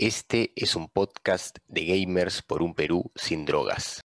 Este 0.00 0.52
es 0.54 0.76
un 0.76 0.88
podcast 0.88 1.58
de 1.66 1.84
gamers 1.84 2.40
por 2.42 2.62
un 2.62 2.72
Perú 2.72 3.10
sin 3.16 3.44
drogas. 3.44 4.00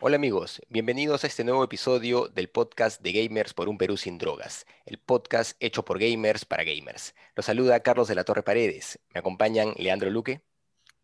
Hola 0.00 0.16
amigos, 0.16 0.60
bienvenidos 0.68 1.22
a 1.22 1.28
este 1.28 1.44
nuevo 1.44 1.62
episodio 1.62 2.26
del 2.26 2.50
podcast 2.50 3.00
de 3.02 3.12
Gamers 3.12 3.54
por 3.54 3.68
un 3.68 3.78
Perú 3.78 3.96
sin 3.96 4.18
drogas, 4.18 4.66
el 4.84 4.98
podcast 4.98 5.56
hecho 5.60 5.84
por 5.84 6.00
gamers 6.00 6.44
para 6.44 6.64
gamers. 6.64 7.14
Los 7.36 7.46
saluda 7.46 7.78
Carlos 7.84 8.08
de 8.08 8.16
la 8.16 8.24
Torre 8.24 8.42
Paredes, 8.42 8.98
me 9.14 9.20
acompañan 9.20 9.72
Leandro 9.76 10.10
Luque. 10.10 10.42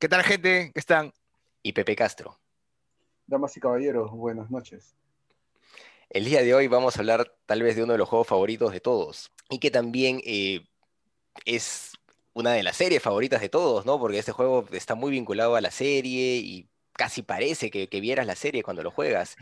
¿Qué 0.01 0.09
tal 0.09 0.25
gente? 0.25 0.73
¿Qué 0.75 0.81
están? 0.81 1.13
Y 1.63 1.75
Pepe 1.75 1.95
Castro. 1.95 2.41
Damas 3.29 3.57
y 3.57 3.61
caballeros, 3.61 4.11
buenas 4.11 4.51
noches. 4.51 4.97
El 6.11 6.25
día 6.25 6.43
de 6.43 6.55
hoy 6.55 6.67
vamos 6.67 6.97
a 6.97 6.99
hablar 6.99 7.37
tal 7.47 7.63
vez 7.63 7.77
de 7.77 7.85
uno 7.85 7.93
de 7.93 8.01
los 8.01 8.09
juegos 8.09 8.27
favoritos 8.27 8.73
de 8.73 8.81
todos 8.81 9.31
y 9.49 9.61
que 9.61 9.71
también 9.71 10.21
eh, 10.25 10.67
es 11.45 11.93
una 12.33 12.53
de 12.53 12.63
las 12.63 12.77
series 12.77 13.03
favoritas 13.03 13.41
de 13.41 13.49
todos, 13.49 13.87
¿no? 13.87 13.99
Porque 13.99 14.19
este 14.19 14.33
juego 14.33 14.67
está 14.73 14.95
muy 14.95 15.11
vinculado 15.11 15.57
a 15.57 15.61
la 15.61 15.71
serie 15.71 16.37
y 16.37 16.69
casi 16.93 17.23
parece 17.23 17.71
que, 17.71 17.89
vieras 18.01 18.27
la 18.27 18.37
serie 18.37 18.63
cuando 18.63 18.83
lo 18.83 18.91
juegas. 18.91 19.37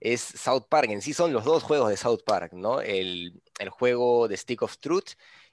Es 0.00 0.20
South 0.20 0.64
Park, 0.68 0.90
en 0.90 1.02
sí 1.02 1.12
son 1.12 1.32
los 1.32 1.44
dos 1.44 1.62
juegos 1.62 1.90
de 1.90 1.96
South 1.96 2.22
Park, 2.24 2.52
¿no? 2.52 2.80
El, 2.80 3.42
el 3.58 3.68
juego 3.70 4.28
de 4.28 4.36
Stick 4.36 4.62
of 4.62 4.78
Truth 4.78 5.10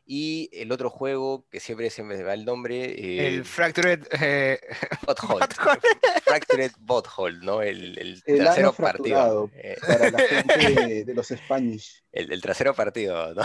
y 0.10 0.50
el 0.54 0.72
otro 0.72 0.90
juego 0.90 1.46
que 1.52 1.60
siempre 1.60 1.90
se 1.90 2.02
me 2.02 2.24
va 2.24 2.34
el 2.34 2.46
nombre. 2.46 2.86
el 3.28 3.42
eh, 3.42 3.44
Fractured 3.44 4.08
eh... 4.22 4.58
Butthole. 5.06 5.46
Fractured 6.24 6.72
Butthole, 6.80 7.40
¿no? 7.44 7.62
El, 7.62 7.98
el, 8.00 8.24
trasero 8.24 8.72
partido. 8.72 9.52
Eh. 9.54 9.76
Para 9.86 10.10
la 10.10 10.20
gente 10.20 11.04
de, 11.04 11.14
los 11.14 11.28
Spanish. 11.28 12.02
El, 12.14 12.32
el, 12.32 12.42
trasero 12.42 12.74
partido, 12.74 13.34
¿no? 13.34 13.44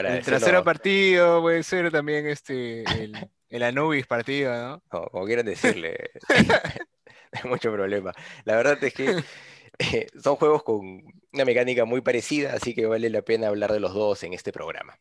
el 0.00 0.22
trasero 0.22 0.62
partido 0.62 1.40
puede 1.40 1.62
ser 1.62 1.90
también 1.90 2.26
este, 2.26 2.82
el, 2.82 3.30
el 3.48 3.62
Anubis 3.62 4.06
partido, 4.06 4.52
¿no? 4.54 4.82
Como 5.10 5.24
quieran 5.24 5.46
decirle. 5.46 6.10
no 6.28 6.54
hay 7.32 7.50
mucho 7.50 7.72
problema. 7.72 8.12
La 8.44 8.56
verdad 8.56 8.82
es 8.84 8.92
que. 8.92 9.24
Eh, 9.78 10.06
son 10.22 10.36
juegos 10.36 10.62
con 10.62 11.02
una 11.32 11.44
mecánica 11.44 11.84
muy 11.84 12.00
parecida, 12.00 12.52
así 12.52 12.76
que 12.76 12.86
vale 12.86 13.10
la 13.10 13.22
pena 13.22 13.48
hablar 13.48 13.72
de 13.72 13.80
los 13.80 13.92
dos 13.92 14.22
en 14.22 14.32
este 14.32 14.52
programa. 14.52 14.96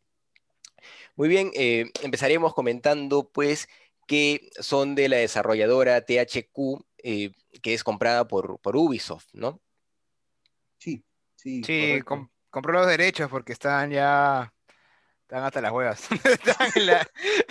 Muy 1.16 1.30
bien, 1.30 1.52
eh, 1.54 1.92
empezaremos 2.02 2.54
comentando 2.54 3.30
pues 3.30 3.68
que 4.08 4.50
son 4.60 4.96
de 4.96 5.10
la 5.10 5.18
desarrolladora 5.18 6.02
THQ, 6.02 6.84
eh, 6.98 7.32
que 7.62 7.74
es 7.74 7.84
comprada 7.84 8.28
por, 8.28 8.60
por, 8.60 8.76
Ubisoft, 8.76 9.28
¿no? 9.34 9.62
Sí, 10.78 11.04
sí. 11.36 11.64
Sí, 11.64 12.02
compró 12.50 12.74
los 12.74 12.88
derechos 12.88 13.30
porque 13.30 13.54
están 13.54 13.92
ya, 13.92 14.54
están 15.22 15.44
hasta 15.44 15.62
las 15.62 15.72
huevas. 15.72 16.08
están, 16.26 16.70
en 16.76 16.86
la, 16.88 17.08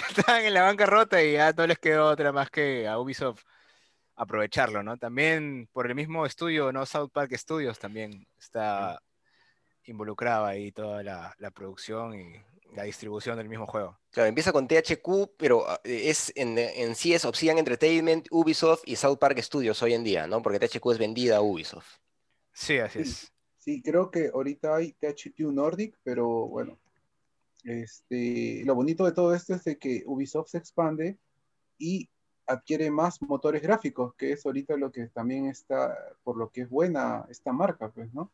están 0.09 0.45
en 0.45 0.55
la 0.55 0.63
bancarrota 0.63 1.23
y 1.23 1.35
ya 1.35 1.53
no 1.53 1.67
les 1.67 1.79
quedó 1.79 2.09
otra 2.09 2.33
más 2.33 2.51
que 2.51 2.89
a 2.89 2.99
Ubisoft 2.99 3.43
aprovecharlo, 4.17 4.83
¿no? 4.83 4.97
También 4.97 5.69
por 5.73 5.87
el 5.87 5.95
mismo 5.95 6.27
estudio, 6.27 6.73
¿no? 6.73 6.85
South 6.85 7.11
Park 7.13 7.33
Studios 7.37 7.79
también 7.79 8.27
está 8.39 9.01
involucrada 9.85 10.49
ahí 10.49 10.73
toda 10.73 11.03
la, 11.03 11.35
la 11.39 11.51
producción 11.51 12.15
y 12.15 12.43
la 12.75 12.85
distribución 12.85 13.37
del 13.37 13.49
mismo 13.49 13.67
juego. 13.67 13.99
Claro, 14.11 14.29
empieza 14.29 14.53
con 14.53 14.67
THQ, 14.67 15.37
pero 15.37 15.69
ah, 15.69 15.81
es 15.85 16.33
en, 16.35 16.95
sí 16.95 17.15
es 17.15 17.25
Obsidian 17.25 17.59
Entertainment, 17.59 18.27
Ubisoft 18.31 18.83
y 18.87 18.97
South 18.97 19.19
Park 19.19 19.39
Studios 19.41 19.83
hoy 19.83 19.95
en 19.95 20.05
día, 20.05 20.27
¿no? 20.27 20.43
Porque 20.43 20.59
THQ 20.59 20.93
es 20.93 20.99
vendida 20.99 21.37
a 21.37 21.43
Ubisoft. 21.43 21.99
Sí, 22.53 22.79
así 22.79 23.01
es. 23.01 23.33
Sí, 23.59 23.83
creo 23.83 24.11
que 24.11 24.31
ahorita 24.35 24.75
hay 24.75 24.93
THQ 24.93 25.39
Nordic, 25.53 25.97
pero 26.03 26.49
bueno, 26.49 26.79
este, 27.65 28.63
lo 28.65 28.75
bonito 28.75 29.05
de 29.05 29.13
todo 29.13 29.35
esto 29.35 29.55
es 29.55 29.65
de 29.65 29.79
que 29.79 30.03
Ubisoft 30.07 30.49
se 30.49 30.59
expande 30.59 31.17
y 31.79 32.09
adquiere 32.47 32.91
más 32.91 33.23
motores 33.23 33.63
gráficos, 33.63 34.15
que 34.15 34.33
es 34.33 34.45
ahorita 34.45 34.77
lo 34.77 34.91
que 34.91 35.07
también 35.07 35.47
está, 35.47 35.97
por 36.25 36.37
lo 36.37 36.51
que 36.51 36.63
es 36.63 36.69
buena 36.69 37.25
esta 37.29 37.53
marca, 37.53 37.91
pues, 37.91 38.13
¿no? 38.13 38.31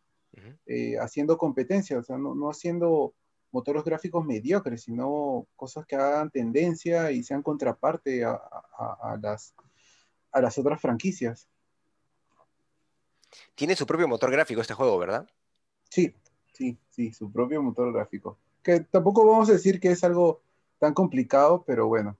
Eh, 0.66 0.96
haciendo 0.98 1.36
competencia, 1.36 1.98
o 1.98 2.02
sea, 2.02 2.16
no, 2.16 2.34
no 2.34 2.48
haciendo 2.48 3.12
motores 3.50 3.84
gráficos 3.84 4.24
mediocres, 4.24 4.82
sino 4.82 5.46
cosas 5.56 5.86
que 5.86 5.96
hagan 5.96 6.30
tendencia 6.30 7.10
y 7.10 7.22
sean 7.22 7.42
contraparte 7.42 8.24
a, 8.24 8.38
las, 9.20 9.54
a 10.32 10.40
las 10.40 10.58
otras 10.58 10.80
franquicias. 10.80 11.48
Tiene 13.54 13.76
su 13.76 13.86
propio 13.86 14.08
motor 14.08 14.30
gráfico 14.30 14.60
este 14.60 14.74
juego, 14.74 14.98
¿verdad? 14.98 15.28
Sí, 15.90 16.14
sí, 16.52 16.78
sí, 16.90 17.12
su 17.12 17.30
propio 17.30 17.62
motor 17.62 17.92
gráfico. 17.92 18.38
Que 18.62 18.80
tampoco 18.80 19.26
vamos 19.26 19.48
a 19.48 19.52
decir 19.52 19.80
que 19.80 19.90
es 19.90 20.04
algo 20.04 20.42
tan 20.78 20.94
complicado, 20.94 21.64
pero 21.66 21.86
bueno, 21.88 22.16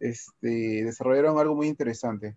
este, 0.00 0.84
desarrollaron 0.84 1.38
algo 1.38 1.54
muy 1.54 1.68
interesante. 1.68 2.36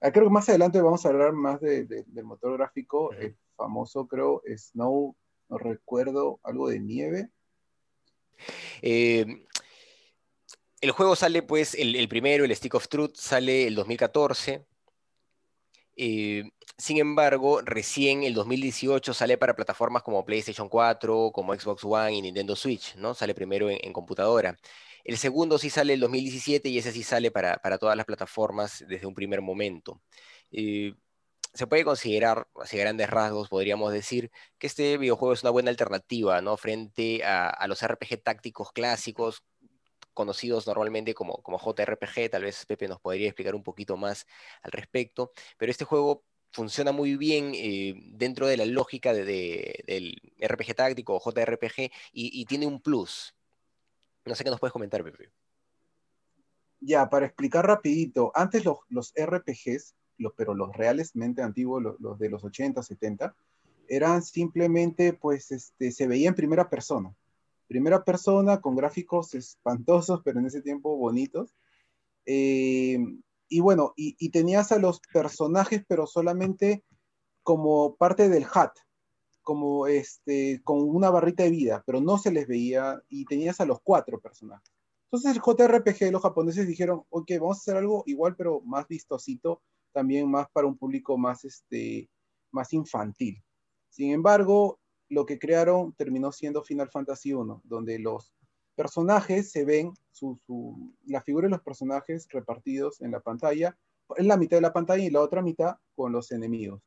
Ah, 0.00 0.10
creo 0.10 0.24
que 0.24 0.30
más 0.30 0.48
adelante 0.48 0.80
vamos 0.80 1.04
a 1.04 1.08
hablar 1.08 1.32
más 1.32 1.60
del 1.60 2.24
motor 2.24 2.58
gráfico, 2.58 3.12
el 3.12 3.36
famoso, 3.56 4.06
creo, 4.06 4.42
Snow, 4.46 5.14
no 5.48 5.58
recuerdo, 5.58 6.40
algo 6.42 6.68
de 6.68 6.80
nieve. 6.80 7.30
Eh, 8.82 9.24
el 10.80 10.90
juego 10.90 11.16
sale, 11.16 11.42
pues, 11.42 11.74
el, 11.74 12.08
primero, 12.08 12.44
el 12.44 12.54
Stick 12.54 12.74
of 12.74 12.88
Truth, 12.88 13.16
sale 13.16 13.66
el 13.66 13.74
2014. 13.74 14.66
Eh, 15.96 16.44
sin 16.76 16.98
embargo, 16.98 17.60
recién 17.62 18.24
el 18.24 18.34
2018 18.34 19.14
sale 19.14 19.38
para 19.38 19.54
plataformas 19.56 20.02
como 20.02 20.24
PlayStation 20.24 20.68
4, 20.68 21.30
como 21.32 21.54
Xbox 21.54 21.84
One 21.84 22.14
y 22.14 22.22
Nintendo 22.22 22.56
Switch, 22.56 22.96
¿no? 22.96 23.14
Sale 23.14 23.34
primero 23.34 23.70
en, 23.70 23.92
computadora. 23.92 24.58
El 25.04 25.16
segundo 25.18 25.58
sí 25.58 25.70
sale 25.70 25.94
el 25.94 26.00
2017 26.00 26.68
y 26.68 26.78
ese 26.78 26.92
sí 26.92 27.02
sale 27.02 27.30
para, 27.30 27.58
todas 27.78 27.96
las 27.96 28.06
plataformas 28.06 28.84
desde 28.88 29.06
un 29.06 29.14
primer 29.14 29.40
momento. 29.40 30.02
Eh, 30.50 30.94
se 31.54 31.66
puede 31.68 31.84
considerar, 31.84 32.48
hacia 32.56 32.80
grandes 32.80 33.08
rasgos, 33.08 33.48
podríamos 33.48 33.92
decir, 33.92 34.30
que 34.58 34.66
este 34.66 34.98
videojuego 34.98 35.32
es 35.32 35.42
una 35.42 35.50
buena 35.50 35.70
alternativa, 35.70 36.40
¿no? 36.40 36.56
Frente 36.56 37.24
a, 37.24 37.64
los 37.68 37.86
RPG 37.86 38.22
tácticos 38.22 38.72
clásicos, 38.72 39.44
conocidos 40.12 40.66
normalmente 40.66 41.14
como, 41.14 41.42
como 41.42 41.58
JRPG, 41.58 42.30
tal 42.30 42.42
vez 42.42 42.66
Pepe 42.66 42.88
nos 42.88 43.00
podría 43.00 43.28
explicar 43.28 43.54
un 43.54 43.62
poquito 43.62 43.96
más 43.96 44.26
al 44.62 44.72
respecto, 44.72 45.32
pero 45.56 45.70
este 45.70 45.84
juego 45.84 46.24
funciona 46.52 46.92
muy 46.92 47.16
bien 47.16 47.52
eh, 47.54 47.94
dentro 48.12 48.46
de 48.46 48.56
la 48.56 48.66
lógica 48.66 49.12
del 49.12 50.16
RPG 50.40 50.74
táctico 50.74 51.16
o 51.16 51.20
JRPG 51.20 51.90
y, 52.12 52.44
tiene 52.46 52.66
un 52.66 52.80
plus. 52.80 53.34
No 54.24 54.34
sé 54.34 54.44
qué 54.44 54.50
nos 54.50 54.60
puedes 54.60 54.72
comentar, 54.72 55.02
Pepe. 55.04 55.30
Ya, 56.80 57.08
para 57.08 57.26
explicar 57.26 57.66
rapidito, 57.66 58.30
antes 58.34 58.64
los, 58.64 58.78
los 58.88 59.12
RPGs 59.16 59.94
pero 60.36 60.54
los 60.54 60.74
realmente 60.74 61.42
antiguos, 61.42 61.82
los, 61.98 62.18
de 62.18 62.28
los 62.28 62.44
80, 62.44 62.82
70, 62.82 63.34
eran 63.88 64.22
simplemente, 64.22 65.12
pues, 65.12 65.50
este, 65.52 65.92
se 65.92 66.06
veía 66.06 66.28
en 66.28 66.34
primera 66.34 66.70
persona. 66.70 67.14
Primera 67.66 68.04
persona 68.04 68.60
con 68.60 68.76
gráficos 68.76 69.34
espantosos, 69.34 70.20
pero 70.24 70.40
en 70.40 70.46
ese 70.46 70.62
tiempo 70.62 70.96
bonitos. 70.96 71.54
Eh, 72.26 72.98
y 73.48 73.60
bueno, 73.60 73.92
y, 73.96 74.30
tenías 74.30 74.72
a 74.72 74.78
los 74.78 75.00
personajes, 75.12 75.84
pero 75.86 76.06
solamente 76.06 76.84
como 77.42 77.96
parte 77.96 78.28
del 78.28 78.44
HUD, 78.44 78.70
como 79.42 79.86
este, 79.86 80.62
con 80.64 80.82
una 80.82 81.10
barrita 81.10 81.42
de 81.44 81.50
vida, 81.50 81.82
pero 81.86 82.00
no 82.00 82.18
se 82.18 82.32
les 82.32 82.48
veía, 82.48 83.02
y 83.08 83.26
tenías 83.26 83.60
a 83.60 83.66
los 83.66 83.80
cuatro 83.82 84.18
personajes. 84.20 84.72
Entonces 85.04 85.36
el 85.36 85.42
JRPG, 85.42 86.10
los 86.10 86.22
japoneses 86.22 86.66
dijeron, 86.66 87.04
ok, 87.10 87.30
vamos 87.38 87.58
a 87.58 87.60
hacer 87.60 87.76
algo 87.76 88.02
igual, 88.06 88.34
pero 88.34 88.60
más 88.62 88.88
vistosito, 88.88 89.62
también 89.94 90.30
más 90.30 90.48
para 90.52 90.66
un 90.66 90.76
público 90.76 91.16
más, 91.16 91.44
este, 91.44 92.10
más 92.50 92.72
infantil. 92.74 93.42
Sin 93.88 94.10
embargo, 94.10 94.80
lo 95.08 95.24
que 95.24 95.38
crearon 95.38 95.94
terminó 95.94 96.32
siendo 96.32 96.62
Final 96.62 96.90
Fantasy 96.90 97.30
I, 97.30 97.36
donde 97.62 97.98
los 97.98 98.34
personajes 98.74 99.50
se 99.50 99.64
ven, 99.64 99.94
su, 100.10 100.38
la 101.06 101.22
figura 101.22 101.46
de 101.46 101.52
los 101.52 101.62
personajes 101.62 102.26
repartidos 102.28 103.00
en 103.00 103.12
la 103.12 103.20
pantalla, 103.20 103.78
en 104.16 104.28
la 104.28 104.36
mitad 104.36 104.56
de 104.56 104.62
la 104.62 104.72
pantalla 104.72 105.04
y 105.04 105.10
la 105.10 105.20
otra 105.20 105.42
mitad 105.42 105.76
con 105.94 106.12
los 106.12 106.32
enemigos. 106.32 106.82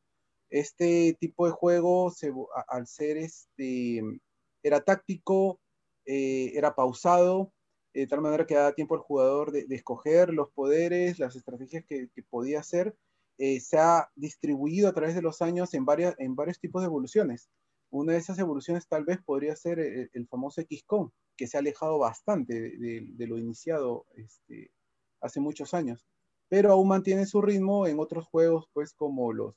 Este 0.50 1.18
tipo 1.20 1.46
de 1.46 1.52
juego, 1.52 2.14
al 2.68 2.88
ser 2.88 3.18
este, 3.18 4.02
era 4.64 4.82
táctico, 4.82 5.60
eh, 6.06 6.52
era 6.56 6.76
pausado, 6.76 7.54
de 8.02 8.08
tal 8.08 8.22
manera 8.22 8.46
que 8.46 8.56
da 8.56 8.74
tiempo 8.74 8.96
al 8.96 9.02
jugador 9.02 9.52
de, 9.52 9.66
escoger 9.70 10.34
los 10.34 10.52
poderes, 10.52 11.20
las 11.20 11.36
estrategias 11.36 11.84
que, 11.86 12.10
podía 12.30 12.60
hacer. 12.60 12.96
Eh, 13.40 13.60
se 13.60 13.78
ha 13.78 14.10
distribuido 14.16 14.90
a 14.90 14.94
través 14.94 15.16
de 15.16 15.22
los 15.22 15.42
años 15.42 15.74
en, 15.74 15.86
varias, 15.86 16.16
en 16.20 16.36
varios 16.36 16.60
tipos 16.60 16.82
de 16.82 16.88
evoluciones. 16.88 17.50
Una 17.90 18.14
de 18.14 18.20
esas 18.20 18.40
evoluciones 18.40 18.88
tal 18.88 19.06
vez 19.06 19.20
podría 19.24 19.56
ser 19.56 19.80
el, 19.80 20.28
famoso 20.28 20.62
XCOM, 20.62 21.12
que 21.36 21.48
se 21.48 21.58
ha 21.58 21.60
alejado 21.60 22.00
bastante 22.00 22.54
de, 22.78 23.28
lo 23.28 23.38
iniciado 23.38 24.06
este, 24.16 24.72
hace 25.22 25.40
muchos 25.40 25.74
años, 25.74 26.06
pero 26.50 26.72
aún 26.72 26.90
mantiene 26.90 27.26
su 27.26 27.42
ritmo 27.42 27.88
en 27.88 28.00
otros 28.00 28.26
juegos, 28.28 28.68
pues 28.74 28.94
como 28.94 29.34
los 29.34 29.56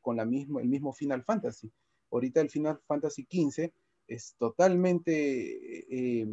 con 0.00 0.16
la 0.16 0.24
mismo, 0.24 0.60
el 0.60 0.68
mismo 0.68 0.92
Final 0.92 1.24
Fantasy. 1.24 1.72
Ahorita 2.12 2.40
el 2.40 2.50
Final 2.50 2.80
Fantasy 2.86 3.26
XV 3.28 3.72
es 4.06 4.36
totalmente 4.38 6.20
eh, 6.20 6.26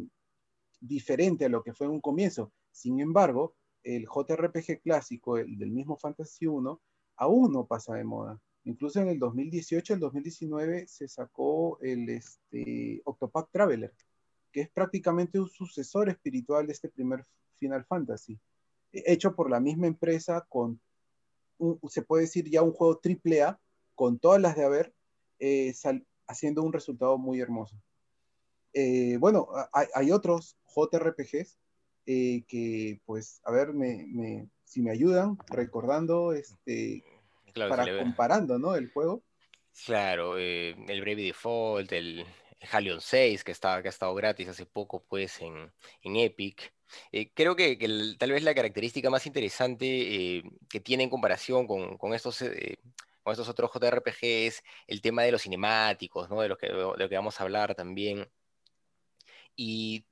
diferente 0.86 1.44
a 1.44 1.48
lo 1.48 1.62
que 1.62 1.72
fue 1.72 1.86
en 1.86 1.92
un 1.94 2.00
comienzo. 2.00 2.52
Sin 2.70 3.00
embargo, 3.00 3.54
el 3.82 4.06
JRPG 4.06 4.80
clásico, 4.82 5.38
el 5.38 5.58
del 5.58 5.70
mismo 5.70 5.96
Fantasy 5.96 6.46
1, 6.46 6.80
aún 7.16 7.52
no 7.52 7.66
pasa 7.66 7.94
de 7.94 8.04
moda. 8.04 8.40
Incluso 8.64 9.00
en 9.00 9.08
el 9.08 9.18
2018, 9.18 9.94
el 9.94 10.00
2019 10.00 10.86
se 10.86 11.06
sacó 11.08 11.78
el 11.80 12.08
este, 12.08 13.02
Octopath 13.04 13.50
Traveler, 13.50 13.92
que 14.50 14.62
es 14.62 14.70
prácticamente 14.70 15.38
un 15.38 15.48
sucesor 15.48 16.08
espiritual 16.08 16.66
de 16.66 16.72
este 16.72 16.88
primer 16.88 17.26
Final 17.58 17.84
Fantasy, 17.84 18.38
hecho 18.92 19.34
por 19.34 19.50
la 19.50 19.60
misma 19.60 19.86
empresa 19.86 20.46
con, 20.48 20.80
se 21.88 22.02
puede 22.02 22.22
decir 22.22 22.48
ya 22.48 22.62
un 22.62 22.72
juego 22.72 22.98
triple 22.98 23.42
A, 23.42 23.60
con 23.94 24.18
todas 24.18 24.40
las 24.40 24.56
de 24.56 24.64
haber, 24.64 24.94
eh, 25.38 25.74
haciendo 26.26 26.62
un 26.62 26.72
resultado 26.72 27.18
muy 27.18 27.40
hermoso. 27.40 27.76
Eh, 28.74 29.16
bueno, 29.18 29.48
hay, 29.72 30.10
otros 30.10 30.56
JRPGs 30.74 31.58
eh, 32.06 32.44
que, 32.48 33.00
pues, 33.06 33.40
a 33.44 33.52
ver, 33.52 33.72
me, 33.72 34.48
si 34.64 34.82
me 34.82 34.90
ayudan 34.90 35.38
recordando, 35.46 36.32
este, 36.32 37.04
para 37.54 37.86
comparando, 37.98 38.58
¿no? 38.58 38.74
El 38.74 38.90
juego. 38.90 39.22
Claro, 39.86 40.36
el 40.38 41.00
Brave 41.00 41.22
Default, 41.22 41.92
el, 41.92 42.26
Halion 42.72 43.00
6, 43.00 43.44
que, 43.44 43.52
está, 43.52 43.80
que 43.80 43.88
ha 43.88 43.90
estado 43.90 44.14
gratis 44.14 44.48
hace 44.48 44.66
poco, 44.66 45.04
pues, 45.08 45.40
en, 45.40 45.70
Epic. 46.02 46.74
creo 47.34 47.54
que, 47.54 47.76
tal 48.18 48.32
vez 48.32 48.42
la 48.42 48.54
característica 48.54 49.08
más 49.08 49.26
interesante 49.26 50.42
que 50.68 50.80
tiene 50.80 51.04
en 51.04 51.10
comparación 51.10 51.66
con, 51.68 51.96
con 51.96 52.12
estos 52.12 52.42
con 53.24 53.32
estos 53.32 53.48
otros 53.48 53.70
JRPGs, 53.72 54.62
el 54.86 55.00
tema 55.00 55.22
de 55.22 55.32
los 55.32 55.42
cinemáticos, 55.42 56.28
¿no? 56.28 56.42
De 56.42 56.48
lo 56.48 56.58
que, 56.58 56.66
de 56.66 56.74
lo 56.74 57.08
que 57.08 57.16
vamos 57.16 57.40
a 57.40 57.44
hablar 57.44 57.74
también. 57.74 58.28
Y 59.56 60.06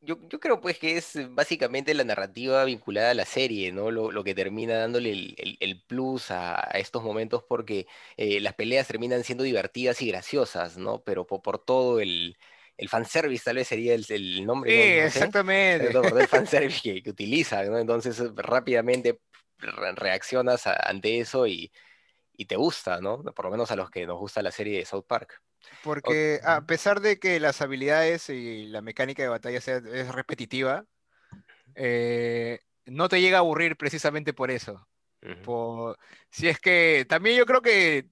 yo, 0.00 0.18
yo, 0.28 0.40
creo 0.40 0.60
pues 0.60 0.78
que 0.78 0.96
es 0.96 1.18
básicamente 1.30 1.92
la 1.92 2.04
narrativa 2.04 2.64
vinculada 2.64 3.10
a 3.10 3.14
la 3.14 3.26
serie, 3.26 3.70
¿no? 3.72 3.90
Lo, 3.90 4.10
lo 4.10 4.24
que 4.24 4.34
termina 4.34 4.78
dándole 4.78 5.10
el, 5.12 5.56
el, 5.60 5.82
plus 5.82 6.30
a, 6.30 6.56
estos 6.74 7.02
momentos 7.02 7.44
porque 7.46 7.86
eh, 8.16 8.40
las 8.40 8.54
peleas 8.54 8.86
terminan 8.86 9.24
siendo 9.24 9.44
divertidas 9.44 10.00
y 10.00 10.08
graciosas, 10.08 10.78
¿no? 10.78 11.02
Pero 11.02 11.26
por, 11.26 11.58
todo 11.64 12.00
el, 12.00 12.38
el 12.78 12.88
fanservice 12.88 13.44
tal 13.44 13.56
vez 13.56 13.68
sería 13.68 13.94
el, 13.94 14.06
el 14.08 14.46
nombre. 14.46 14.70
Sí, 14.70 14.98
exactamente. 15.06 15.90
Por 15.90 16.20
el 16.20 16.28
fanservice 16.28 16.80
que, 16.82 17.02
que 17.02 17.10
utiliza, 17.10 17.62
¿no? 17.64 17.78
Entonces 17.78 18.22
rápidamente 18.34 19.20
reaccionas 19.58 20.66
ante 20.66 21.20
eso 21.20 21.46
y, 21.46 21.70
y 22.32 22.46
te 22.46 22.56
gusta, 22.56 23.02
¿no? 23.02 23.22
Por 23.22 23.44
lo 23.44 23.50
menos 23.50 23.70
a 23.70 23.76
los 23.76 23.90
que 23.90 24.06
nos 24.06 24.18
gusta 24.18 24.40
la 24.40 24.50
serie 24.50 24.78
de 24.78 24.86
South 24.86 25.04
Park. 25.06 25.42
Porque 25.82 26.40
a 26.44 26.62
pesar 26.66 27.00
de 27.00 27.18
que 27.18 27.40
las 27.40 27.60
habilidades 27.60 28.28
y 28.28 28.66
la 28.66 28.82
mecánica 28.82 29.22
de 29.22 29.28
batalla 29.28 29.60
sea, 29.60 29.76
es 29.76 30.12
repetitiva, 30.12 30.84
eh, 31.74 32.60
no 32.86 33.08
te 33.08 33.20
llega 33.20 33.38
a 33.38 33.40
aburrir 33.40 33.76
precisamente 33.76 34.32
por 34.32 34.50
eso. 34.50 34.86
si 36.30 36.48
es 36.48 36.58
que 36.60 37.06
también 37.08 37.36
yo 37.36 37.46
creo 37.46 37.62
que 37.62 38.08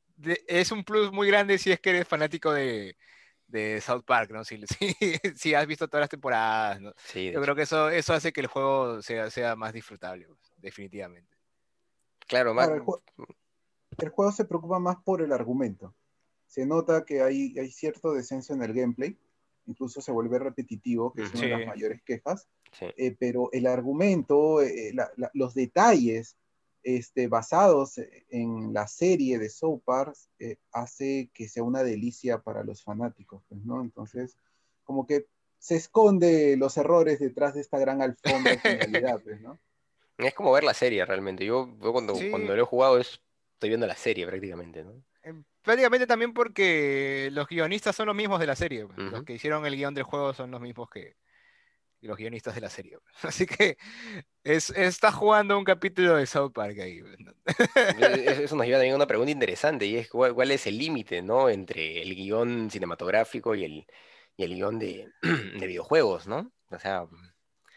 es 0.46 0.72
un 0.72 0.84
plus 0.84 1.12
muy 1.12 1.28
grande 1.28 1.58
si 1.58 1.70
es 1.70 1.80
que 1.80 1.90
eres 1.90 2.08
fanático 2.08 2.52
de, 2.52 2.96
South 3.80 4.04
Park, 4.04 4.30
¿no? 4.30 4.42
Si, 4.44 4.60
si, 5.36 5.54
has 5.54 5.66
visto 5.66 5.88
todas 5.88 6.02
las 6.02 6.10
temporadas, 6.10 6.80
¿no? 6.80 6.92
yo 7.14 7.40
creo 7.42 7.54
que 7.54 7.62
eso, 7.62 7.88
eso 7.90 8.14
hace 8.14 8.32
que 8.32 8.40
el 8.40 8.46
juego 8.46 9.00
sea, 9.02 9.30
sea 9.30 9.56
más 9.56 9.72
disfrutable, 9.72 10.26
pues, 10.26 10.52
definitivamente. 10.56 11.36
Claro, 12.26 12.52
más 12.52 12.68
el 13.96 14.10
juego 14.10 14.32
se 14.32 14.44
preocupa 14.44 14.78
más 14.78 14.96
por 15.02 15.22
el 15.22 15.32
argumento. 15.32 15.94
Se 16.48 16.66
nota 16.66 17.04
que 17.04 17.22
hay, 17.22 17.56
hay 17.58 17.70
cierto 17.70 18.12
descenso 18.12 18.54
en 18.54 18.62
el 18.62 18.72
gameplay, 18.72 19.16
incluso 19.66 20.00
se 20.00 20.10
vuelve 20.10 20.38
repetitivo, 20.38 21.12
que 21.12 21.22
es 21.22 21.34
una 21.34 21.42
de 21.42 21.48
las 21.50 21.66
mayores 21.66 22.02
quejas, 22.02 22.48
eh, 22.80 23.14
pero 23.18 23.50
el 23.52 23.66
argumento, 23.66 24.62
eh, 24.62 24.92
los 25.34 25.54
detalles 25.54 26.36
este, 26.82 27.28
basados 27.28 28.00
en 28.30 28.72
la 28.72 28.88
serie 28.88 29.38
de 29.38 29.50
South 29.50 29.82
Park 29.84 30.16
eh, 30.38 30.56
hace 30.72 31.30
que 31.34 31.48
sea 31.48 31.62
una 31.62 31.82
delicia 31.82 32.38
para 32.38 32.64
los 32.64 32.82
fanáticos, 32.82 33.42
pues, 33.48 33.62
¿no? 33.64 33.82
Entonces, 33.82 34.36
como 34.84 35.06
que 35.06 35.26
se 35.58 35.76
esconde 35.76 36.56
los 36.56 36.76
errores 36.76 37.18
detrás 37.18 37.54
de 37.54 37.60
esta 37.60 37.78
gran 37.78 38.00
alfombra 38.00 38.52
de 38.52 38.58
finalidad, 38.58 39.20
pues, 39.22 39.40
¿no? 39.40 39.58
Es 40.18 40.34
como 40.34 40.50
ver 40.50 40.64
la 40.64 40.74
serie 40.74 41.04
realmente. 41.04 41.44
Yo, 41.44 41.76
cuando, 41.78 42.14
cuando 42.30 42.56
lo 42.56 42.62
he 42.62 42.66
jugado 42.66 42.98
es 42.98 43.20
estoy 43.58 43.70
viendo 43.70 43.86
la 43.88 43.96
serie 43.96 44.24
prácticamente, 44.24 44.84
¿no? 44.84 45.02
Em, 45.24 45.44
prácticamente 45.68 46.06
también 46.06 46.32
porque 46.32 47.28
los 47.30 47.46
guionistas 47.46 47.94
son 47.94 48.06
los 48.06 48.16
mismos 48.16 48.40
de 48.40 48.46
la 48.46 48.56
serie. 48.56 48.86
Pues. 48.86 49.12
Los 49.12 49.22
que 49.24 49.34
hicieron 49.34 49.66
el 49.66 49.76
guion 49.76 49.92
del 49.92 50.04
juego 50.04 50.32
son 50.32 50.50
los 50.50 50.62
mismos 50.62 50.88
que 50.88 51.16
los 52.00 52.16
guionistas 52.16 52.54
de 52.54 52.62
la 52.62 52.70
serie. 52.70 52.96
Pues. 52.98 53.24
Así 53.26 53.44
que 53.44 53.76
es, 54.44 54.70
está 54.70 55.12
jugando 55.12 55.58
un 55.58 55.64
capítulo 55.64 56.16
de 56.16 56.24
South 56.24 56.52
Park 56.54 56.78
ahí. 56.78 57.02
Pues, 57.02 57.18
eso 58.40 58.56
nos 58.56 58.64
lleva 58.64 58.80
a 58.80 58.96
una 58.96 59.06
pregunta 59.06 59.30
interesante 59.30 59.84
y 59.84 59.96
es 59.96 60.08
cuál, 60.08 60.50
es 60.50 60.66
el 60.66 60.78
límite 60.78 61.20
¿no? 61.20 61.50
entre 61.50 62.00
el 62.00 62.14
guion 62.14 62.70
cinematográfico 62.70 63.54
y 63.54 63.64
el, 63.64 63.86
y 64.38 64.44
el 64.44 64.54
guion 64.54 64.78
de, 64.78 65.12
videojuegos, 65.60 66.26
¿no? 66.26 66.50
O 66.70 66.78
sea, 66.78 67.06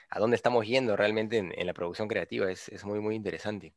a 0.10 0.20
dónde 0.20 0.38
estamos 0.38 0.66
yendo 0.66 0.96
realmente 0.96 1.40
en, 1.40 1.68
la 1.68 1.74
producción 1.74 2.08
creativa 2.08 2.50
es, 2.50 2.70
es 2.70 2.86
muy, 2.86 3.02
muy 3.02 3.16
interesante. 3.16 3.74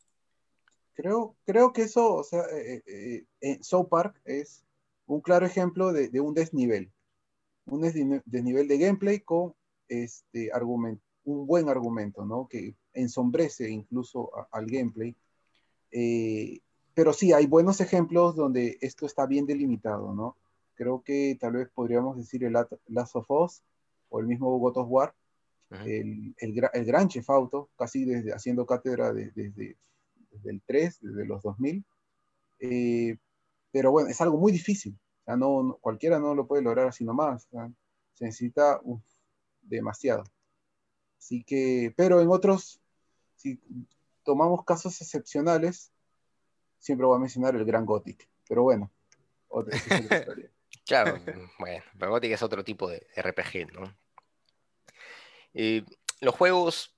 Creo, 0.95 1.37
creo 1.45 1.73
que 1.73 1.83
eso, 1.83 2.15
o 2.15 2.25
sea, 2.25 2.43
eh, 2.53 2.83
eh, 2.87 3.25
eh 3.41 3.59
South 3.63 3.89
Park 3.89 4.21
es 4.25 4.65
un 5.07 5.21
claro 5.21 5.45
ejemplo 5.45 5.93
de, 5.93 6.21
un 6.21 6.35
desnivel. 6.35 6.93
Un 7.67 7.81
desnivel 7.81 8.69
de 8.69 8.79
gameplay 8.79 9.21
con 9.21 9.55
este 9.89 10.51
argumento, 10.53 11.03
un 11.25 11.47
buen 11.47 11.69
argumento, 11.69 12.25
¿no? 12.25 12.47
Que 12.49 12.75
ensombrece 12.93 13.71
incluso 13.71 14.31
al 14.53 14.67
gameplay. 14.67 15.17
Eh, 15.91 16.61
pero 16.95 17.13
sí, 17.13 17.33
hay 17.33 17.47
buenos 17.47 17.81
ejemplos 17.81 18.37
donde 18.37 18.79
esto 18.81 19.07
está 19.07 19.27
bien 19.27 19.47
delimitado, 19.47 20.15
¿no? 20.15 20.37
Creo 20.75 21.03
que 21.03 21.37
tal 21.41 21.55
vez 21.55 21.69
podríamos 21.71 22.17
decir 22.17 22.45
el 22.45 22.53
Last 22.53 23.17
of 23.17 23.31
Us 23.31 23.63
o 24.11 24.21
el 24.21 24.27
mismo 24.27 24.57
God 24.59 24.77
of 24.79 24.89
War, 24.91 25.15
el, 25.87 26.37
el, 26.39 26.85
gran 26.85 27.09
chef 27.09 27.29
auto, 27.31 27.71
casi 27.77 28.05
desde 28.05 28.33
haciendo 28.33 28.65
cátedra 28.65 29.13
desde 29.13 29.77
desde 30.45 30.57
el 30.57 30.63
3, 30.67 30.99
desde 31.01 31.27
los 31.27 31.43
2000. 31.43 31.85
Eh, 32.61 33.17
pero 33.73 33.91
bueno, 33.91 34.11
es 34.11 34.21
algo 34.21 34.39
muy 34.39 34.53
difícil. 34.53 34.99
O 35.23 35.25
sea, 35.25 35.37
no, 35.37 35.79
cualquiera 35.81 36.19
no 36.19 36.35
lo 36.35 36.47
puede 36.47 36.63
lograr 36.63 36.89
así 36.89 37.05
nomás. 37.05 37.49
se 38.15 38.25
necesita 38.25 38.81
demasiado. 39.63 40.25
Así 41.19 41.43
que, 41.43 41.93
pero 41.97 42.21
en 42.21 42.29
otros, 42.29 42.81
si 43.37 43.59
tomamos 44.23 44.65
casos 44.65 45.01
excepcionales, 45.01 45.91
siempre 46.79 47.07
voy 47.07 47.17
a 47.17 47.21
mencionar 47.21 47.57
el 47.57 47.65
Gran 47.65 47.87
Gothic. 47.87 48.29
Pero 48.47 48.63
bueno, 48.63 48.91
otra, 49.49 49.77
historia. 49.77 50.51
claro, 50.87 51.19
bueno, 51.59 51.85
pero 51.99 52.11
Gothic 52.11 52.33
es 52.33 52.43
otro 52.43 52.63
tipo 52.63 52.89
de 52.89 53.07
RPG, 53.17 53.73
¿no? 53.73 53.97
Eh, 55.55 55.85
los 56.21 56.35
juegos 56.35 56.94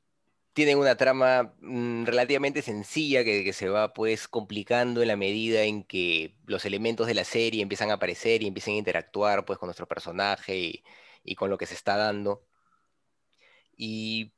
tienen 0.57 0.79
una 0.79 0.97
trama 0.97 1.55
mm, 1.61 2.07
relativamente 2.07 2.63
sencilla 2.63 3.25
que, 3.25 3.53
se 3.53 3.69
va 3.69 3.93
pues 3.93 4.27
complicando 4.27 5.03
en 5.03 5.09
la 5.09 5.17
medida 5.17 5.65
en 5.65 5.85
que 5.85 6.35
los 6.47 6.65
elementos 6.65 7.07
de 7.07 7.15
la 7.15 7.25
serie 7.25 7.63
empiezan 7.63 7.91
a 7.91 7.95
aparecer 7.95 8.43
y 8.43 8.47
empiezan 8.47 8.75
a 8.75 8.79
interactuar 8.79 9.45
pues 9.45 9.59
con 9.59 9.67
nuestro 9.69 9.87
personaje 9.87 10.83
y, 11.25 11.35
con 11.37 11.51
lo 11.51 11.59
que 11.59 11.67
se 11.67 11.75
está 11.75 11.97
dando. 11.99 12.43
Y 13.77 14.33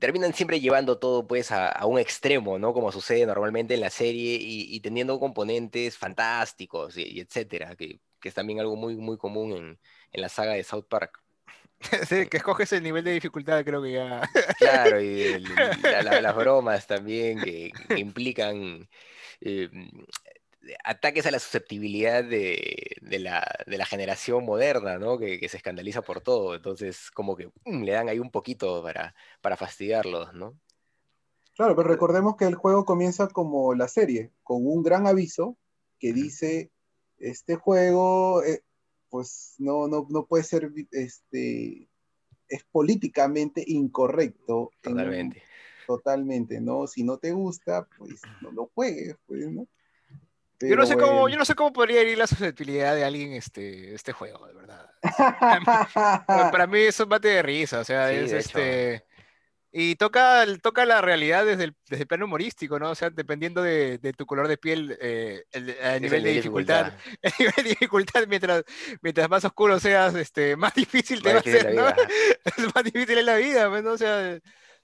terminan 0.00 0.34
siempre 0.34 0.60
llevando 0.60 0.98
todo 0.98 1.26
pues 1.26 1.52
a, 1.52 1.86
un 1.86 1.98
extremo, 2.00 2.58
¿no? 2.58 2.72
Como 2.74 2.92
sucede 2.92 3.26
normalmente 3.26 3.74
en 3.74 3.80
la 3.80 3.90
serie 3.90 4.38
y, 4.40 4.80
teniendo 4.80 5.20
componentes 5.20 5.98
fantásticos 5.98 6.96
y, 6.96 7.20
etcétera, 7.20 7.76
que, 7.76 8.00
es 8.22 8.34
también 8.34 8.60
algo 8.60 8.76
muy, 8.76 8.96
muy 8.96 9.16
común 9.18 9.78
en 10.12 10.20
la 10.20 10.28
saga 10.28 10.54
de 10.54 10.64
South 10.64 10.86
Park. 10.88 11.22
Sí, 12.08 12.26
que 12.26 12.36
escoges 12.36 12.72
el 12.72 12.82
nivel 12.82 13.04
de 13.04 13.12
dificultad, 13.12 13.64
creo 13.64 13.82
que 13.82 13.92
ya. 13.92 14.22
Claro, 14.58 15.00
y 15.00 15.38
las 16.22 16.36
bromas 16.36 16.86
también 16.86 17.40
que, 17.40 17.72
implican 17.96 18.88
eh, 19.40 19.70
ataques 20.84 21.26
a 21.26 21.30
la 21.30 21.38
susceptibilidad 21.38 22.22
de, 22.22 22.96
la, 23.18 23.86
generación 23.86 24.44
moderna, 24.44 24.98
¿no? 24.98 25.18
Que, 25.18 25.48
se 25.48 25.56
escandaliza 25.56 26.02
por 26.02 26.20
todo. 26.20 26.54
Entonces, 26.54 27.10
como 27.10 27.36
que 27.36 27.50
mm, 27.64 27.82
le 27.82 27.92
dan 27.92 28.08
ahí 28.08 28.18
un 28.18 28.30
poquito 28.30 28.82
para, 28.82 29.14
para 29.40 29.56
fastidiarlos, 29.56 30.34
¿no? 30.34 30.58
Claro, 31.56 31.76
pero 31.76 31.88
recordemos 31.88 32.36
que 32.36 32.46
el 32.46 32.54
juego 32.54 32.84
comienza 32.84 33.28
como 33.28 33.74
la 33.74 33.88
serie, 33.88 34.32
con 34.42 34.66
un 34.66 34.82
gran 34.82 35.06
aviso 35.06 35.56
que 35.98 36.12
dice, 36.12 36.70
este 37.18 37.56
juego 37.56 38.42
eh, 38.42 38.62
pues 39.10 39.54
no, 39.58 39.88
no, 39.88 40.06
no 40.08 40.24
puede 40.26 40.44
ser, 40.44 40.70
este, 40.92 41.88
es 42.48 42.64
políticamente 42.70 43.62
incorrecto. 43.66 44.70
Totalmente. 44.80 45.42
totalmente, 45.86 46.60
¿no? 46.60 46.86
Si 46.86 47.02
no 47.02 47.18
te 47.18 47.32
gusta, 47.32 47.86
pues 47.98 48.22
no 48.40 48.52
lo 48.52 48.70
juegues, 48.74 49.16
pues, 49.26 49.48
¿no? 49.50 49.66
Yo 50.60 50.76
no, 50.76 50.84
sé 50.84 50.94
Pero 50.94 51.08
cómo, 51.08 51.28
yo 51.30 51.38
no 51.38 51.44
sé 51.46 51.54
cómo 51.54 51.72
podría 51.72 52.02
ir 52.02 52.18
la 52.18 52.26
susceptibilidad 52.26 52.94
de 52.94 53.02
alguien 53.02 53.32
este, 53.32 53.94
este 53.94 54.12
juego, 54.12 54.46
de 54.46 54.52
verdad. 54.52 54.90
Para 56.52 56.66
mí 56.66 56.80
es 56.80 57.00
un 57.00 57.08
bate 57.08 57.28
de 57.28 57.42
risa, 57.42 57.80
o 57.80 57.84
sea, 57.84 58.10
Sí, 58.10 58.16
es 58.16 58.46
hecho. 58.46 58.58
Y 59.72 59.94
toca, 59.96 60.42
el- 60.42 60.60
toca 60.60 60.84
la 60.84 61.00
realidad 61.00 61.46
desde 61.46 61.64
el, 61.64 61.74
desde 61.88 62.02
el 62.02 62.08
plano 62.08 62.24
humorístico, 62.24 62.78
¿no? 62.80 62.90
O 62.90 62.94
sea, 62.96 63.10
dependiendo 63.10 63.62
de, 63.62 63.98
de 63.98 64.12
tu 64.12 64.26
color 64.26 64.48
de 64.48 64.58
piel, 64.58 64.96
eh, 65.00 65.44
el, 65.52 65.70
el 65.70 65.76
Ese 65.78 66.00
nivel 66.00 66.22
de 66.24 66.32
dificultad, 66.32 66.92
el 67.22 67.32
nivel 67.38 67.54
de 67.56 67.62
dificultad, 67.62 68.24
mientras, 68.28 68.64
mientras 69.00 69.28
más 69.30 69.44
oscuro 69.44 69.78
seas, 69.78 70.14
este, 70.16 70.56
más 70.56 70.74
difícil 70.74 71.22
te 71.22 71.32
Más 71.32 71.36
va 71.36 71.38
a 71.38 71.42
ser, 71.42 71.74
¿no? 71.74 71.88
Es 71.88 72.74
más 72.74 72.84
difícil 72.84 73.18
en 73.18 73.26
la 73.26 73.36
vida, 73.36 73.68
pues, 73.68 73.82
¿no? 73.84 73.92
O 73.92 73.98
sea. 73.98 74.38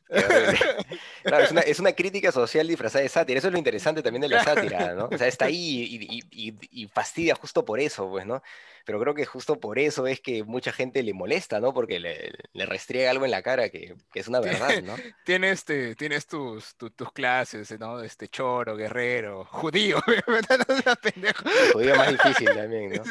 Claro, 1.22 1.44
es 1.44 1.50
una, 1.50 1.60
es 1.62 1.80
una 1.80 1.92
crítica 1.92 2.30
social 2.30 2.68
disfrazada 2.68 3.02
de 3.02 3.08
sátira. 3.08 3.38
Eso 3.38 3.48
es 3.48 3.52
lo 3.52 3.58
interesante 3.58 4.00
también 4.02 4.22
de 4.22 4.28
la 4.28 4.44
sátira, 4.44 4.94
¿no? 4.94 5.08
O 5.10 5.18
sea, 5.18 5.26
está 5.26 5.46
ahí 5.46 5.56
y, 5.90 6.18
y- 6.30 6.48
y- 6.50 6.82
y 6.84 6.86
fastidia 6.88 7.34
justo 7.34 7.64
por 7.64 7.80
eso, 7.80 8.08
pues, 8.08 8.24
¿no? 8.24 8.42
Pero 8.84 9.00
creo 9.00 9.14
que 9.14 9.26
justo 9.26 9.58
por 9.58 9.80
eso 9.80 10.06
es 10.06 10.20
que 10.20 10.44
mucha 10.44 10.70
gente 10.72 11.02
le 11.02 11.12
molesta, 11.12 11.58
¿no? 11.58 11.74
Porque 11.74 11.98
le, 11.98 12.30
le 12.52 12.66
restriega 12.66 13.10
algo 13.10 13.24
en 13.24 13.32
la 13.32 13.42
cara 13.42 13.68
que, 13.68 13.96
que 14.12 14.20
es 14.20 14.28
una 14.28 14.38
verdad, 14.38 14.80
¿no? 14.84 14.94
tienes, 15.24 15.58
este, 15.58 15.96
tienes 15.96 16.26
tus, 16.28 16.76
tu- 16.76 16.90
tus 16.90 17.10
clases, 17.10 17.76
¿no? 17.80 18.00
Este, 18.02 18.28
choro, 18.28 18.76
guerrero, 18.76 19.44
judío, 19.46 20.00
no 20.06 20.76
seas 20.76 20.96
pendejo. 20.98 21.42
El 21.48 21.72
judío 21.72 21.96
más 21.96 22.12
difícil 22.12 22.46
también, 22.54 22.92
¿no? 22.92 23.02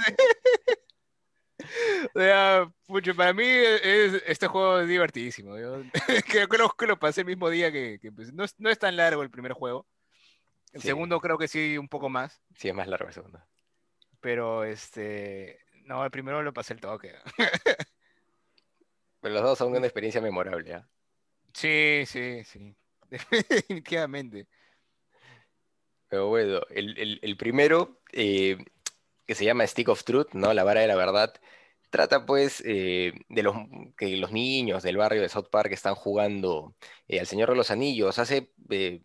O 2.14 2.20
sea, 2.20 2.72
pucho, 2.88 3.16
para 3.16 3.34
mí 3.34 3.44
es, 3.46 4.22
este 4.26 4.48
juego 4.48 4.80
es 4.80 4.88
divertidísimo. 4.88 5.58
Yo 5.58 5.82
creo 6.50 6.70
que 6.78 6.88
lo, 6.88 7.00
pasé 7.00 7.22
el 7.22 7.28
mismo 7.28 7.50
día 7.50 7.72
que, 7.72 8.00
que, 8.02 8.12
pues, 8.12 8.34
no, 8.34 8.44
es, 8.44 8.56
no 8.60 8.70
es 8.70 8.80
tan 8.80 8.96
largo 8.96 9.24
el 9.24 9.32
primer 9.32 9.54
juego. 9.54 9.88
El 10.74 10.82
Sí. 10.82 10.88
segundo 10.90 11.20
creo 11.22 11.38
que 11.38 11.48
sí, 11.48 11.78
un 11.78 11.88
poco 11.88 12.10
más. 12.10 12.42
Sí, 12.56 12.68
es 12.70 12.76
más 12.76 12.88
largo 12.88 13.08
el 13.08 13.14
segundo. 13.14 13.42
Pero 14.20 14.64
este. 14.64 15.60
No, 15.86 16.04
el 16.04 16.12
primero 16.12 16.42
lo 16.42 16.52
pasé 16.54 16.74
el 16.74 16.82
toque. 16.82 17.14
Pero 19.22 19.34
los 19.36 19.44
dos 19.44 19.58
son 19.58 19.72
una 19.72 19.86
experiencia 19.86 20.22
memorable, 20.22 20.74
¿ah? 20.74 20.90
Sí, 21.54 22.04
sí, 22.06 22.44
sí. 22.44 22.76
Definitivamente. 23.10 24.48
Pero 26.08 26.28
bueno, 26.28 26.62
el, 26.70 26.98
el- 26.98 27.20
el 27.22 27.38
primero, 27.38 28.02
eh, 28.12 28.58
que 29.26 29.36
se 29.36 29.46
llama 29.46 29.66
Stick 29.68 29.90
of 29.90 30.04
Truth, 30.04 30.34
¿no? 30.34 30.54
La 30.54 30.64
vara 30.64 30.82
de 30.82 30.88
la 30.88 30.96
verdad, 30.96 31.34
trata 31.90 32.26
pues 32.26 32.62
eh, 32.66 33.14
de 33.30 33.44
los 33.44 33.56
que 33.98 34.18
los 34.18 34.32
niños 34.32 34.84
del 34.84 34.98
barrio 34.98 35.22
de 35.22 35.30
South 35.30 35.50
Park 35.52 35.72
están 35.72 35.96
jugando 35.96 36.76
eh, 37.08 37.20
al 37.20 37.28
Señor 37.28 37.50
de 37.50 37.56
los 37.56 37.72
Anillos. 37.72 38.20
Hace, 38.20 38.52
eh, 38.70 39.02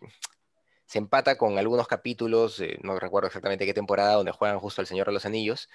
se 0.86 0.98
empata 0.98 1.38
con 1.38 1.58
algunos 1.58 1.86
capítulos, 1.88 2.60
eh, 2.60 2.78
no 2.82 2.98
recuerdo 2.98 3.28
exactamente 3.28 3.66
qué 3.66 3.74
temporada, 3.74 4.14
donde 4.14 4.32
juegan 4.32 4.58
justo 4.60 4.80
al 4.80 4.86
Señor 4.88 5.06
de 5.06 5.12
los 5.12 5.26
Anillos. 5.26 5.68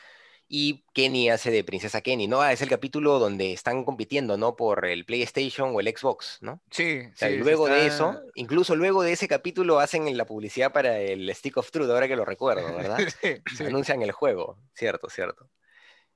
Y 0.48 0.86
Kenny 0.94 1.30
hace 1.30 1.50
de 1.50 1.64
Princesa 1.64 2.02
Kenny, 2.02 2.28
¿no? 2.28 2.40
Ah, 2.42 2.54
es 2.54 2.62
el 2.62 2.70
capítulo 2.70 3.18
donde 3.18 3.52
están 3.52 3.84
compitiendo, 3.84 4.38
¿no? 4.38 4.56
Por 4.56 4.86
el 4.86 5.04
PlayStation 5.06 5.72
o 5.75 5.80
el 5.80 5.88
Xbox, 5.88 6.38
¿no? 6.42 6.62
Sí, 6.70 7.00
O 7.14 7.18
sea, 7.18 7.30
sí, 7.30 7.38
luego 7.38 7.68
de 7.68 7.88
está- 7.88 7.96
eso, 7.96 8.22
incluso 8.36 8.75
luego 8.75 9.02
de 9.02 9.14
ese 9.14 9.28
capítulo 9.28 9.80
hacen 9.80 10.16
la 10.16 10.25
publicidad 10.25 10.72
para 10.72 11.00
el 11.00 11.34
Stick 11.34 11.58
of 11.58 11.72
Truth, 11.72 11.90
ahora 11.90 12.08
que 12.08 12.16
lo 12.16 12.25
recuerdo, 12.25 12.75
¿verdad? 12.75 12.98
sí, 13.22 13.38
sí. 13.58 13.64
Anuncian 13.66 14.02
el 14.04 14.12
juego, 14.12 14.60
cierto, 14.75 15.10
cierto. 15.10 15.50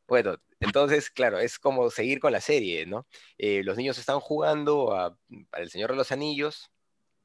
Bueno, 0.08 0.38
entonces, 0.60 1.10
claro, 1.10 1.40
es 1.40 1.58
como 1.60 1.90
seguir 1.90 2.20
con 2.20 2.32
la 2.32 2.42
serie, 2.42 2.86
¿no? 2.86 3.08
Eh, 3.38 3.62
los 3.64 3.78
niños 3.78 3.98
están 3.98 4.20
jugando 4.20 4.96
a, 4.96 5.18
para 5.50 5.64
el 5.64 5.70
Señor 5.72 5.90
de 5.92 5.98
los 5.98 6.12
Anillos, 6.12 6.72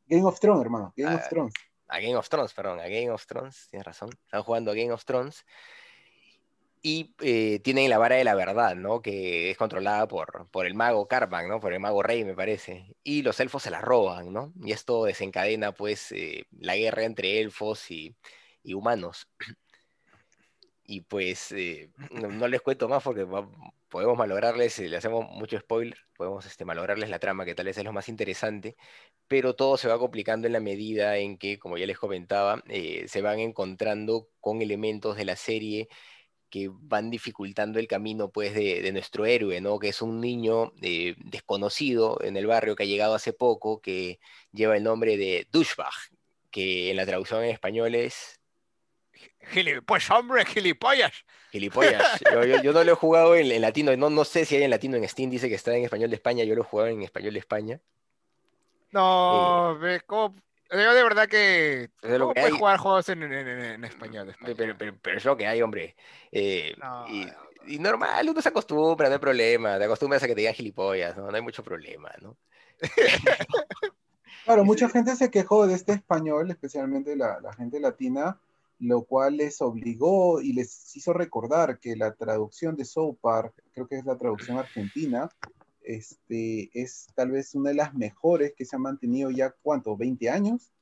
Game 0.06 0.24
of 0.24 0.38
Thrones, 0.40 0.62
hermano. 0.62 0.92
Game 0.96 1.12
Ah, 1.14 1.16
of 1.16 1.28
Thrones. 1.28 1.54
a 1.88 1.98
Game 2.00 2.16
of 2.16 2.28
Thrones, 2.28 2.52
perdón, 2.54 2.80
a 2.80 2.84
Game 2.88 3.10
of 3.10 3.26
Thrones, 3.26 3.68
tienes 3.70 3.86
razón, 3.86 4.10
están 4.24 4.42
jugando 4.42 4.70
a 4.70 4.74
Game 4.74 4.92
of 4.92 5.04
Thrones 5.04 5.44
y 6.86 7.14
eh, 7.22 7.60
tienen 7.60 7.88
la 7.88 7.96
vara 7.96 8.16
de 8.16 8.24
la 8.24 8.34
verdad, 8.34 8.76
¿no? 8.76 9.00
Que 9.00 9.50
es 9.50 9.56
controlada 9.56 10.06
por, 10.06 10.50
por 10.50 10.66
el 10.66 10.74
mago 10.74 11.08
Carman, 11.08 11.48
¿no? 11.48 11.58
Por 11.58 11.72
el 11.72 11.80
mago 11.80 12.02
rey, 12.02 12.24
me 12.26 12.34
parece. 12.34 12.94
Y 13.02 13.22
los 13.22 13.40
elfos 13.40 13.62
se 13.62 13.70
la 13.70 13.80
roban, 13.80 14.34
¿no? 14.34 14.52
Y 14.62 14.72
esto 14.72 15.04
desencadena, 15.06 15.72
pues, 15.72 16.12
eh, 16.12 16.44
la 16.52 16.76
guerra 16.76 17.04
entre 17.04 17.40
elfos 17.40 17.90
y, 17.90 18.14
y 18.62 18.74
humanos. 18.74 19.28
Y 20.86 21.00
pues, 21.02 21.52
eh, 21.52 21.90
no, 22.10 22.46
les 22.46 22.60
cuento 22.60 22.88
más 22.88 23.02
porque 23.02 23.26
podemos 23.88 24.18
malograrles, 24.18 24.78
le 24.80 24.96
hacemos 24.96 25.26
mucho 25.30 25.58
spoiler, 25.58 25.96
podemos 26.16 26.44
este, 26.44 26.66
malograrles 26.66 27.08
la 27.08 27.18
trama, 27.18 27.46
que 27.46 27.54
tal 27.54 27.66
vez 27.66 27.78
es 27.78 27.84
lo 27.84 27.92
más 27.92 28.08
interesante 28.10 28.76
pero 29.28 29.56
todo 29.56 29.76
se 29.78 29.88
va 29.88 29.98
complicando 29.98 30.46
en 30.46 30.54
la 30.54 30.60
medida 30.60 31.18
en 31.18 31.38
que, 31.38 31.58
como 31.58 31.78
ya 31.78 31.86
les 31.86 31.98
comentaba, 31.98 32.62
se 33.08 33.22
van 33.22 33.40
encontrando 33.40 34.30
con 34.40 34.62
elementos 34.62 35.16
de 35.16 35.26
la 35.26 35.36
serie 35.36 35.88
que 36.54 36.70
van 36.72 37.10
dificultando 37.10 37.80
el 37.80 37.88
camino 37.88 38.28
pues 38.30 38.54
de, 38.54 38.80
de 38.80 38.92
nuestro 38.92 39.26
héroe, 39.26 39.60
¿no? 39.60 39.80
Que 39.80 39.88
es 39.88 40.00
un 40.00 40.20
niño 40.20 40.72
eh, 40.82 41.16
desconocido 41.18 42.16
en 42.22 42.36
el 42.36 42.46
barrio 42.46 42.76
que 42.76 42.84
ha 42.84 42.86
llegado 42.86 43.16
hace 43.16 43.32
poco, 43.32 43.80
que 43.80 44.20
lleva 44.52 44.76
el 44.76 44.84
nombre 44.84 45.16
de 45.16 45.48
Douchebag, 45.50 45.90
que 46.52 46.92
en 46.92 46.96
la 46.96 47.06
traducción 47.06 47.42
en 47.42 47.50
español 47.50 47.96
es 47.96 48.38
Pues 49.84 50.08
hombre, 50.12 50.44
gilipollas. 50.44 51.12
gilipollas. 51.50 52.20
Yo, 52.32 52.44
yo- 52.44 52.62
yo 52.62 52.72
no 52.72 52.84
lo 52.84 52.92
he 52.92 52.94
jugado 52.94 53.34
en, 53.34 53.50
en 53.50 53.60
latino, 53.60 53.96
no, 53.96 54.08
no 54.08 54.24
sé 54.24 54.44
si 54.44 54.54
hay 54.54 54.62
en 54.62 54.70
latino 54.70 54.96
en 54.96 55.08
Steam, 55.08 55.30
dice 55.30 55.48
que 55.48 55.56
está 55.56 55.76
en 55.76 55.82
español 55.82 56.10
de 56.10 56.16
España, 56.16 56.44
yo 56.44 56.54
lo 56.54 56.62
he 56.62 56.64
jugado 56.64 56.88
en 56.88 57.02
español 57.02 57.32
de 57.32 57.40
España. 57.40 57.80
No, 58.92 59.76
ve, 59.80 60.02
¿cómo? 60.06 60.36
Yo 60.70 60.94
de 60.94 61.02
verdad 61.02 61.28
que. 61.28 61.90
Es 62.02 62.10
lo 62.18 62.18
¿Cómo 62.20 62.34
que 62.34 62.40
puedes 62.40 62.52
hay. 62.54 62.58
jugar 62.58 62.78
juegos 62.78 63.08
en, 63.10 63.22
en- 63.22 63.32
en- 63.32 63.48
en 63.60 63.84
español? 63.84 64.26
de 64.26 64.32
España? 64.32 64.54
Pero, 64.56 64.76
pero- 64.78 64.96
pero 65.00 65.18
es 65.18 65.24
lo 65.24 65.36
que 65.36 65.46
hay, 65.46 65.62
hombre. 65.62 65.94
Eh, 66.32 66.74
No, 66.78 67.06
y, 67.08 67.24
no. 67.26 67.32
y 67.66 67.78
normal, 67.78 68.28
uno 68.28 68.40
se 68.42 68.48
acostumbra, 68.48 69.08
no 69.08 69.14
hay 69.14 69.20
problema. 69.20 69.78
Te 69.78 69.84
acostumbras 69.84 70.22
a 70.22 70.26
que 70.26 70.34
te 70.34 70.40
digan 70.40 70.54
gilipollas, 70.54 71.16
¿no? 71.16 71.30
No 71.30 71.36
hay 71.36 71.42
mucho 71.42 71.62
problema, 71.62 72.10
¿no? 72.20 72.36
Claro, 74.44 74.64
mucha 74.64 74.88
gente 74.88 75.14
se 75.16 75.30
quejó 75.30 75.66
de 75.66 75.74
este 75.74 75.92
español, 75.92 76.50
especialmente 76.50 77.16
la, 77.16 77.40
la 77.40 77.52
gente 77.52 77.78
latina, 77.80 78.38
lo 78.80 79.02
cual 79.04 79.36
les 79.36 79.60
obligó 79.62 80.40
y 80.40 80.52
les 80.52 80.96
hizo 80.96 81.12
recordar 81.12 81.78
que 81.78 81.94
la 81.96 82.12
traducción 82.14 82.76
de 82.76 82.84
South 82.84 83.16
Park, 83.20 83.54
creo 83.72 83.86
que 83.86 83.96
es 83.98 84.04
la 84.04 84.16
traducción 84.18 84.58
argentina, 84.58 85.28
este, 85.84 86.70
es 86.74 87.06
tal 87.14 87.30
vez 87.30 87.54
una 87.54 87.70
de 87.70 87.76
las 87.76 87.94
mejores 87.94 88.54
que 88.56 88.64
se 88.64 88.76
ha 88.76 88.78
mantenido 88.78 89.30
ya, 89.30 89.50
¿cuánto? 89.62 89.96
¿20 89.96 90.28
años? 90.30 90.72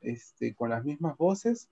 Este, 0.00 0.54
con 0.54 0.70
las 0.70 0.84
mismas 0.84 1.16
voces. 1.16 1.68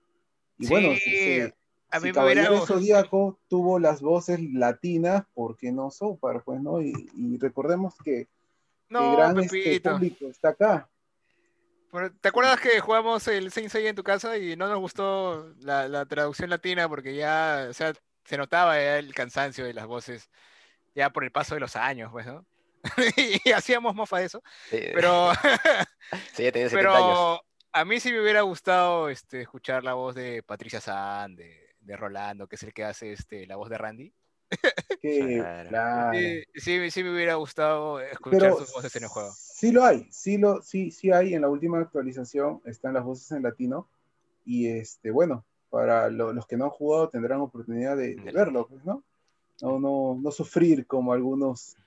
Y 0.57 0.67
bueno, 0.67 0.89
si, 0.95 1.15
se- 1.15 1.55
a 1.89 1.99
si 1.99 2.05
mí 2.07 2.13
Caballero 2.13 2.65
Zodíaco 2.65 3.39
tuvo 3.47 3.79
las 3.79 4.01
voces 4.01 4.39
latinas, 4.53 5.23
¿por 5.33 5.57
qué 5.57 5.71
no 5.71 5.89
South 5.89 6.19
Park? 6.19 6.43
Pues, 6.45 6.61
¿no? 6.61 6.81
Y, 6.81 6.93
y 7.15 7.37
recordemos 7.37 7.95
que 8.03 8.19
el 8.19 8.27
No, 8.89 9.11
gran 9.17 9.39
este, 9.39 9.81
público 9.81 10.27
está 10.27 10.49
acá. 10.49 10.89
¿Te 12.21 12.27
acuerdas 12.29 12.59
que 12.59 12.79
jugamos 12.79 13.27
el 13.27 13.51
Saint 13.51 13.71
Seiya 13.71 13.89
en 13.89 13.95
tu 13.95 14.03
casa 14.03 14.37
y 14.37 14.55
no 14.55 14.67
nos 14.67 14.77
gustó 14.79 15.51
la, 15.61 15.87
la 15.87 16.05
traducción 16.05 16.51
latina 16.51 16.87
porque 16.87 17.15
ya, 17.15 17.65
o 17.67 17.73
sea, 17.73 17.93
se 18.25 18.37
notaba 18.37 18.75
ya 18.75 18.99
el 18.99 19.13
cansancio 19.15 19.65
de 19.65 19.73
las 19.73 19.87
voces 19.87 20.29
ya 20.93 21.09
por 21.09 21.23
el 21.23 21.31
paso 21.31 21.55
de 21.55 21.61
los 21.61 21.75
años, 21.75 22.11
pues, 22.11 22.27
¿no? 22.27 22.45
y 23.45 23.51
hacíamos 23.51 23.95
mofa 23.95 24.19
de 24.19 24.25
eso. 24.25 24.41
Sí, 24.69 24.79
Pero, 24.93 25.31
sí, 26.33 26.43
ya 26.43 26.51
tenía 26.51 26.69
70 26.69 26.97
años. 26.97 27.07
pero 27.07 27.41
a 27.71 27.85
mí 27.85 27.99
sí 27.99 28.11
me 28.11 28.21
hubiera 28.21 28.41
gustado 28.41 29.09
este, 29.09 29.41
escuchar 29.41 29.83
la 29.83 29.93
voz 29.93 30.15
de 30.15 30.41
Patricia 30.43 30.81
San, 30.81 31.35
de, 31.35 31.75
de 31.81 31.95
Rolando, 31.97 32.47
que 32.47 32.55
es 32.55 32.63
el 32.63 32.73
que 32.73 32.83
hace 32.83 33.11
este, 33.13 33.45
la 33.47 33.55
voz 33.57 33.69
de 33.69 33.77
Randy. 33.77 34.13
Que, 35.01 35.43
Claro. 35.69 36.17
Sí, 36.17 36.43
sí, 36.55 36.91
sí 36.91 37.03
me 37.03 37.13
hubiera 37.13 37.35
gustado 37.35 37.99
escuchar 38.01 38.39
Pero 38.39 38.57
sus 38.57 38.73
voces 38.73 38.95
en 38.95 39.03
el 39.03 39.09
juego. 39.09 39.31
sí 39.35 39.71
lo 39.71 39.83
hay, 39.85 40.07
sí 40.11 40.37
lo, 40.37 40.61
sí, 40.63 40.89
sí 40.91 41.11
hay. 41.11 41.35
En 41.35 41.41
la 41.41 41.49
última 41.49 41.79
actualización 41.79 42.61
están 42.65 42.93
las 42.95 43.03
voces 43.03 43.31
en 43.31 43.43
latino. 43.43 43.87
Y 44.45 44.67
este, 44.67 45.11
bueno, 45.11 45.45
para 45.69 46.09
lo- 46.09 46.33
los 46.33 46.47
que 46.47 46.57
no 46.57 46.65
han 46.65 46.71
jugado 46.71 47.09
tendrán 47.09 47.41
oportunidad 47.41 47.95
de, 47.95 48.15
de 48.15 48.31
verlo, 48.31 48.67
pues, 48.67 48.83
¿no? 48.83 49.03
No, 49.61 49.79
no, 49.79 50.17
no 50.19 50.31
sufrir 50.31 50.87
como 50.87 51.13
algunos, 51.13 51.77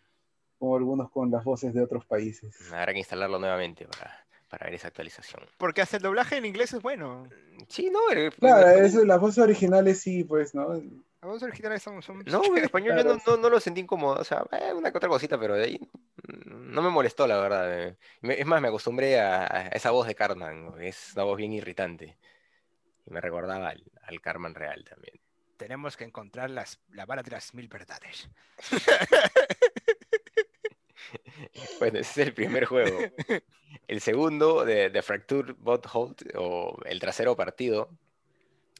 como 0.62 0.76
algunos 0.76 1.10
con 1.10 1.28
las 1.28 1.42
voces 1.42 1.74
de 1.74 1.82
otros 1.82 2.04
países. 2.06 2.54
Habrá 2.72 2.92
que 2.92 3.00
instalarlo 3.00 3.40
nuevamente 3.40 3.84
para, 3.88 4.24
para 4.48 4.66
ver 4.66 4.74
esa 4.74 4.86
actualización. 4.86 5.42
Porque 5.58 5.82
hasta 5.82 5.96
el 5.96 6.04
doblaje 6.04 6.36
en 6.36 6.44
inglés 6.46 6.72
es 6.72 6.80
bueno. 6.80 7.28
Sí, 7.66 7.90
no, 7.90 7.98
el- 8.10 8.32
Claro, 8.32 8.68
el- 8.70 8.84
eso, 8.84 9.04
las 9.04 9.18
voces 9.18 9.38
originales 9.42 9.98
sí, 10.00 10.22
pues, 10.22 10.54
¿no? 10.54 10.72
Las 10.74 10.80
voces 11.20 11.42
originales 11.42 11.82
son... 11.82 12.00
son... 12.00 12.22
No, 12.26 12.44
en 12.56 12.62
español 12.62 12.96
yo 12.96 13.02
no, 13.02 13.20
no, 13.26 13.36
no 13.38 13.50
lo 13.50 13.58
sentí 13.58 13.80
incómodo, 13.80 14.20
o 14.20 14.24
sea, 14.24 14.44
eh, 14.52 14.72
una 14.72 14.92
que 14.92 14.98
otra 14.98 15.08
cosita, 15.08 15.36
pero 15.36 15.54
de 15.56 15.64
ahí 15.64 15.80
mm, 16.28 16.72
no 16.72 16.80
me 16.80 16.90
molestó, 16.90 17.26
la 17.26 17.38
verdad. 17.40 17.88
eh. 17.88 17.96
Me- 18.20 18.38
Es 18.40 18.46
más, 18.46 18.62
me 18.62 18.68
acostumbré 18.68 19.18
a, 19.18 19.42
a 19.52 19.62
esa 19.66 19.90
voz 19.90 20.06
de 20.06 20.14
Cartman, 20.14 20.74
es 20.80 21.10
una 21.16 21.24
voz 21.24 21.36
bien 21.38 21.52
irritante. 21.52 22.16
Y 23.04 23.10
me 23.10 23.20
recordaba 23.20 23.70
al, 23.70 23.82
al 24.02 24.20
Cartman 24.20 24.54
real 24.54 24.84
también. 24.88 25.18
Tenemos 25.56 25.96
que 25.96 26.04
encontrar 26.04 26.50
las, 26.50 26.78
la 26.90 27.04
vara 27.04 27.24
de 27.24 27.32
las 27.32 27.52
mil 27.52 27.66
verdades. 27.66 28.28
Bueno, 31.78 31.98
ese 32.00 32.22
es 32.22 32.28
el 32.28 32.34
primer 32.34 32.64
juego. 32.64 32.98
El 33.88 34.00
segundo, 34.00 34.64
de, 34.64 34.90
de 34.90 35.02
Fracture 35.02 35.54
Bot 35.54 35.86
Hold, 35.92 36.34
o 36.36 36.78
el 36.84 37.00
trasero 37.00 37.34
partido, 37.34 37.88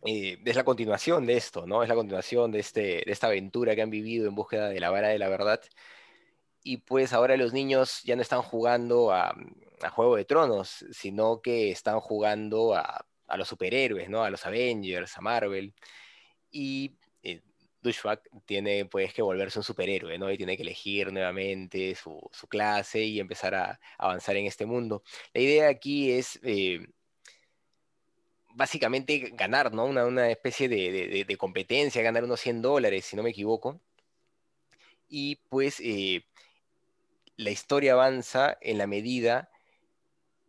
eh, 0.04 0.38
es 0.44 0.56
la 0.56 0.64
continuación 0.64 1.26
de 1.26 1.36
esto, 1.36 1.66
¿no? 1.66 1.82
Es 1.82 1.88
la 1.88 1.94
continuación 1.94 2.50
de, 2.50 2.60
este, 2.60 2.80
de 2.80 3.12
esta 3.12 3.28
aventura 3.28 3.74
que 3.74 3.82
han 3.82 3.90
vivido 3.90 4.28
en 4.28 4.34
búsqueda 4.34 4.68
de 4.68 4.80
la 4.80 4.90
vara 4.90 5.08
de 5.08 5.18
la 5.18 5.28
verdad. 5.28 5.60
Y 6.62 6.78
pues 6.78 7.12
ahora 7.12 7.36
los 7.36 7.52
niños 7.52 8.02
ya 8.04 8.16
no 8.16 8.22
están 8.22 8.42
jugando 8.42 9.12
a, 9.12 9.34
a 9.82 9.90
Juego 9.90 10.16
de 10.16 10.24
Tronos, 10.24 10.84
sino 10.92 11.40
que 11.40 11.70
están 11.70 12.00
jugando 12.00 12.74
a, 12.74 13.06
a, 13.28 13.36
los 13.36 13.48
superhéroes, 13.48 14.08
¿no? 14.10 14.24
A 14.24 14.30
los 14.30 14.46
Avengers, 14.46 15.16
a 15.16 15.20
Marvel. 15.20 15.74
Y 16.50 16.96
Dushbak 17.82 18.28
tiene 18.46 18.84
pues 18.86 19.12
que 19.12 19.22
volverse 19.22 19.58
un 19.58 19.64
superhéroe, 19.64 20.18
¿no? 20.18 20.30
Y 20.30 20.36
tiene 20.36 20.56
que 20.56 20.62
elegir 20.62 21.12
nuevamente 21.12 21.94
su, 21.94 22.20
clase 22.48 23.02
y 23.02 23.20
empezar 23.20 23.54
a, 23.54 23.80
avanzar 23.98 24.36
en 24.36 24.46
este 24.46 24.66
mundo. 24.66 25.02
La 25.34 25.40
idea 25.40 25.68
aquí 25.68 26.12
es... 26.12 26.40
Eh, 26.42 26.86
básicamente 28.54 29.30
ganar, 29.32 29.72
¿no? 29.72 29.86
Una, 29.86 30.30
especie 30.30 30.68
de, 30.68 31.36
competencia, 31.38 32.02
ganar 32.02 32.24
unos 32.24 32.40
100 32.40 32.62
dólares, 32.62 33.06
si 33.06 33.16
no 33.16 33.22
me 33.22 33.30
equivoco. 33.30 33.80
Y 35.08 35.36
pues 35.48 35.80
eh, 35.80 36.24
la 37.36 37.50
historia 37.50 37.92
avanza 37.94 38.56
en 38.60 38.78
la 38.78 38.86
medida 38.86 39.50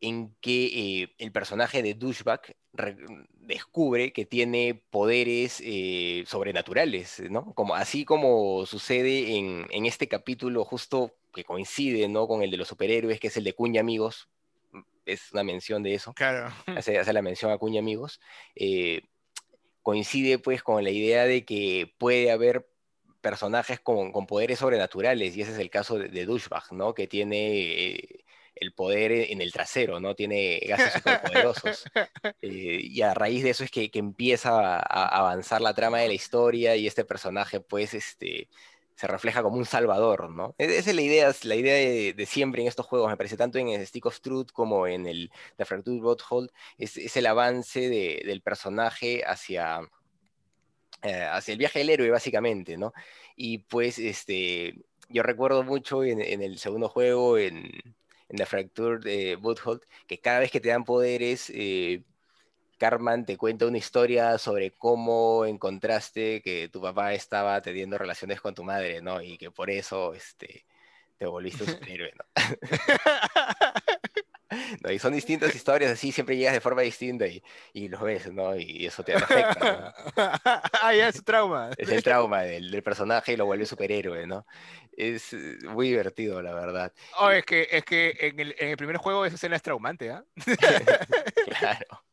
en 0.01 0.35
que 0.41 0.65
eh, 1.01 1.15
el 1.17 1.31
personaje 1.31 1.81
de 1.81 1.93
Douchebag 1.93 2.55
descubre 2.73 4.13
que 4.13 4.25
tiene 4.25 4.81
poderes 4.89 5.61
eh, 5.63 6.23
sobrenaturales, 6.25 7.21
¿no? 7.29 7.53
Como, 7.53 7.75
así 7.75 8.03
como 8.03 8.65
sucede 8.65 9.37
en, 9.37 9.67
en, 9.69 9.85
este 9.85 10.07
capítulo 10.07 10.65
justo 10.65 11.13
que 11.33 11.43
coincide, 11.43 12.07
¿no? 12.07 12.27
Con 12.27 12.41
el 12.41 12.49
de 12.49 12.57
los 12.57 12.67
superhéroes, 12.67 13.19
que 13.19 13.27
es 13.27 13.37
el 13.37 13.43
de 13.43 13.53
Cuña 13.53 13.81
Amigos, 13.81 14.27
es 15.05 15.31
una 15.33 15.43
mención 15.43 15.83
de 15.83 15.93
eso. 15.93 16.13
Claro. 16.13 16.53
Hace, 16.77 16.97
hace 16.97 17.13
la 17.13 17.21
mención 17.21 17.51
a 17.51 17.57
Cuña 17.57 17.79
Amigos. 17.79 18.19
Eh, 18.55 19.01
coincide 19.81 20.39
pues 20.39 20.63
con 20.63 20.83
la 20.83 20.89
idea 20.89 21.25
de 21.25 21.45
que 21.45 21.93
puede 21.97 22.31
haber 22.31 22.67
personajes 23.21 23.79
con, 23.79 24.11
con, 24.11 24.25
poderes 24.25 24.59
sobrenaturales, 24.59 25.37
y 25.37 25.41
ese 25.41 25.53
es 25.53 25.59
el 25.59 25.69
caso 25.69 25.97
de, 25.97 26.09
de 26.09 26.25
Douchebag, 26.25 26.73
¿no? 26.73 26.93
Que 26.93 27.07
tiene 27.07 27.91
eh, 27.91 28.22
el 28.55 28.73
poder 28.73 29.11
en 29.11 29.41
el 29.41 29.51
trasero, 29.51 29.99
¿no? 29.99 30.15
Tiene 30.15 30.59
gases 30.67 30.93
superpoderosos. 30.93 31.85
Eh, 32.41 32.79
y 32.81 33.01
a 33.01 33.13
raíz 33.13 33.43
de 33.43 33.51
eso 33.51 33.63
es 33.63 33.71
que, 33.71 33.89
que 33.89 33.99
empieza 33.99 34.51
a, 34.51 34.77
a, 34.77 35.19
avanzar 35.19 35.61
la 35.61 35.73
trama 35.73 35.99
de 35.99 36.07
la 36.07 36.13
historia 36.13 36.75
y 36.75 36.87
este 36.87 37.05
personaje, 37.05 37.59
pues, 37.59 37.93
este, 37.93 38.49
se 38.95 39.07
refleja 39.07 39.43
como 39.43 39.57
un 39.57 39.65
salvador, 39.65 40.29
¿no? 40.29 40.55
E-, 40.57 40.77
esa 40.77 40.91
es 40.91 40.95
la 40.95 41.01
idea, 41.01 41.33
la 41.43 41.55
idea 41.55 41.75
de, 41.75 42.13
de, 42.13 42.25
siempre 42.25 42.61
en 42.61 42.67
estos 42.67 42.85
juegos, 42.85 43.09
me 43.09 43.17
parece, 43.17 43.37
tanto 43.37 43.57
en 43.57 43.69
el 43.69 43.85
Stick 43.85 44.05
of 44.05 44.21
Truth 44.21 44.51
como 44.51 44.87
en 44.87 45.07
el 45.07 45.31
The 45.57 45.65
Fractured 45.65 46.01
Butthole, 46.01 46.49
es, 46.77 46.97
es 46.97 47.17
el 47.17 47.25
avance 47.25 47.89
de, 47.89 48.23
del 48.25 48.41
personaje 48.41 49.23
hacia, 49.25 49.81
eh, 51.01 51.27
hacia 51.31 51.51
el 51.53 51.57
viaje 51.57 51.79
del 51.79 51.89
héroe, 51.89 52.09
básicamente, 52.11 52.77
¿no? 52.77 52.93
Y 53.35 53.59
pues, 53.59 53.99
este, 53.99 54.75
yo 55.09 55.23
recuerdo 55.23 55.63
mucho 55.63 56.03
en, 56.03 56.21
en 56.21 56.41
el 56.41 56.57
segundo 56.59 56.89
juego, 56.89 57.37
en, 57.37 57.71
en 58.33 58.45
Fractured 58.45 59.05
eh, 59.07 59.35
Butthole, 59.35 59.81
que 60.07 60.19
cada 60.19 60.39
vez 60.39 60.51
que 60.51 60.59
te 60.59 60.69
dan 60.69 60.83
poderes... 60.83 61.51
Eh, 61.53 62.03
Carman 62.77 63.25
te 63.25 63.37
cuenta 63.37 63.65
una 63.65 63.77
historia 63.77 64.37
sobre 64.37 64.71
cómo 64.71 65.45
encontraste 65.45 66.41
que 66.41 66.67
tu 66.67 66.81
papá 66.81 67.13
estaba 67.13 67.61
teniendo 67.61 67.97
relaciones 67.97 68.41
con 68.41 68.53
tu 68.55 68.65
madre, 68.65 69.01
¿no? 69.01 69.21
Y 69.21 69.37
que 69.37 69.51
por 69.51 69.69
eso 69.69 70.13
este, 70.13 70.65
te 71.17 71.25
volviste 71.25 71.63
un 71.63 71.69
superhéroe, 71.69 72.11
¿no? 72.17 72.25
¿no? 74.81 74.91
Y 74.91 74.99
son 74.99 75.13
distintas 75.13 75.53
historias, 75.55 75.91
así 75.91 76.11
siempre 76.11 76.37
llegas 76.37 76.53
de 76.53 76.61
forma 76.61 76.81
distinta 76.81 77.27
y, 77.27 77.43
y 77.73 77.87
los 77.87 78.01
ves, 78.01 78.31
¿no? 78.31 78.55
Y 78.55 78.85
eso 78.85 79.03
te 79.03 79.13
afecta, 79.13 79.93
¿no? 80.15 80.23
ah, 80.81 80.93
ya 80.93 81.09
es 81.09 81.15
su 81.15 81.23
trauma. 81.23 81.71
Es 81.77 81.89
el 81.89 82.03
trauma 82.03 82.41
del, 82.41 82.71
del, 82.71 82.83
personaje 82.83 83.33
y 83.33 83.37
lo 83.37 83.45
vuelve 83.45 83.65
superhéroe, 83.65 84.27
¿no? 84.27 84.45
Es 84.95 85.35
muy 85.63 85.89
divertido, 85.89 86.41
la 86.41 86.53
verdad. 86.53 86.93
Oh, 87.19 87.29
es 87.29 87.45
que, 87.45 87.67
es 87.71 87.83
que 87.83 88.15
en, 88.19 88.39
el, 88.39 88.55
en 88.59 88.69
el 88.69 88.77
primer 88.77 88.97
juego 88.97 89.25
esa 89.25 89.35
escena 89.35 89.55
es 89.55 89.61
traumante, 89.61 90.11
¿ah? 90.11 90.23
¿eh? 90.35 90.55
claro. 91.59 92.03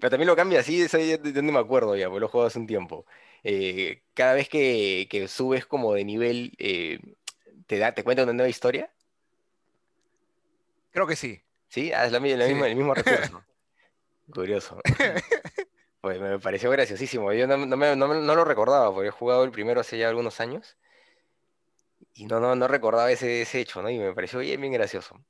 Pero 0.00 0.10
también 0.10 0.26
lo 0.26 0.36
cambia 0.36 0.60
así, 0.60 0.80
eso 0.80 0.98
ya, 0.98 1.18
ya 1.22 1.42
no 1.42 1.52
me 1.52 1.58
acuerdo 1.58 1.96
ya, 1.96 2.08
porque 2.08 2.20
lo 2.20 2.28
juego 2.28 2.46
hace 2.46 2.58
un 2.58 2.66
tiempo. 2.66 3.06
Eh, 3.44 4.02
cada 4.14 4.34
vez 4.34 4.48
que, 4.48 5.06
que, 5.10 5.28
subes 5.28 5.66
como 5.66 5.94
de 5.94 6.04
nivel, 6.04 6.52
eh, 6.58 6.98
¿te, 7.66 7.78
da, 7.78 7.92
¿te 7.92 8.02
cuenta 8.02 8.24
una 8.24 8.32
nueva 8.32 8.48
historia? 8.48 8.90
Creo 10.96 11.06
que 11.06 11.14
sí. 11.14 11.42
¿Sí? 11.68 11.92
Ah, 11.92 12.06
es 12.06 12.12
la, 12.12 12.20
la 12.20 12.46
sí. 12.46 12.52
Misma, 12.54 12.68
el 12.68 12.74
mismo 12.74 12.94
recurso. 12.94 13.44
Curioso. 14.32 14.80
Pues 16.00 16.20
me 16.20 16.38
pareció 16.38 16.70
graciosísimo. 16.70 17.32
Yo 17.32 17.48
no, 17.48 17.56
no, 17.56 17.76
me, 17.76 17.96
no, 17.96 18.06
no, 18.06 18.34
lo 18.36 18.44
recordaba, 18.44 18.94
porque 18.94 19.08
he 19.08 19.10
jugado 19.10 19.42
el 19.42 19.50
primero 19.50 19.80
hace 19.80 19.98
ya 19.98 20.08
algunos 20.08 20.40
años. 20.40 20.76
Y 22.14 22.26
no, 22.26 22.38
no, 22.38 22.54
no 22.54 22.68
recordaba 22.68 23.10
ese, 23.10 23.42
ese 23.42 23.60
hecho, 23.60 23.82
¿no? 23.82 23.90
Y 23.90 23.98
me 23.98 24.14
pareció 24.14 24.38
bien, 24.38 24.60
bien 24.60 24.72
gracioso. 24.72 25.20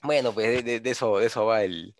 Bueno, 0.00 0.32
pues 0.32 0.46
de, 0.48 0.62
de, 0.62 0.80
de 0.80 0.90
eso, 0.90 1.18
de 1.18 1.26
eso 1.26 1.44
va 1.44 1.62
el, 1.62 1.94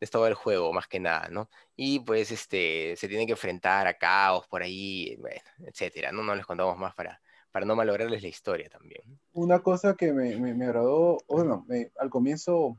esto 0.00 0.20
va 0.20 0.28
el 0.28 0.34
juego, 0.34 0.72
más 0.72 0.88
que 0.88 0.98
nada, 1.00 1.28
¿no? 1.30 1.48
Y 1.76 2.00
pues 2.00 2.32
este, 2.32 2.96
se 2.96 3.08
tienen 3.08 3.26
que 3.26 3.32
enfrentar 3.34 3.86
a 3.86 3.94
caos 3.96 4.48
por 4.48 4.62
ahí, 4.62 5.16
bueno, 5.20 5.40
etcétera, 5.64 6.10
¿no? 6.12 6.24
No 6.24 6.34
les 6.34 6.44
contamos 6.46 6.76
más 6.78 6.94
para, 6.96 7.20
para 7.56 7.64
no 7.64 7.74
malograrles 7.74 8.20
la 8.20 8.28
historia 8.28 8.68
también. 8.68 9.00
Una 9.32 9.60
cosa 9.60 9.94
que 9.96 10.12
me, 10.12 10.36
me, 10.36 10.52
me 10.52 10.66
agradó, 10.66 11.16
bueno, 11.26 11.64
me, 11.66 11.90
al 11.98 12.10
comienzo 12.10 12.76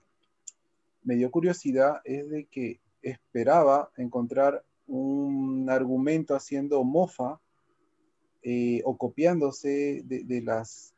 me 1.01 1.15
dio 1.15 1.31
curiosidad 1.31 1.99
es 2.03 2.29
de 2.29 2.45
que 2.45 2.79
esperaba 3.01 3.89
encontrar 3.97 4.63
un 4.85 5.67
argumento 5.67 6.35
haciendo 6.35 6.83
mofa 6.83 7.39
eh, 8.43 8.83
o 8.85 8.95
copiándose 8.95 10.03
de, 10.05 10.23
de, 10.23 10.41
las, 10.43 10.93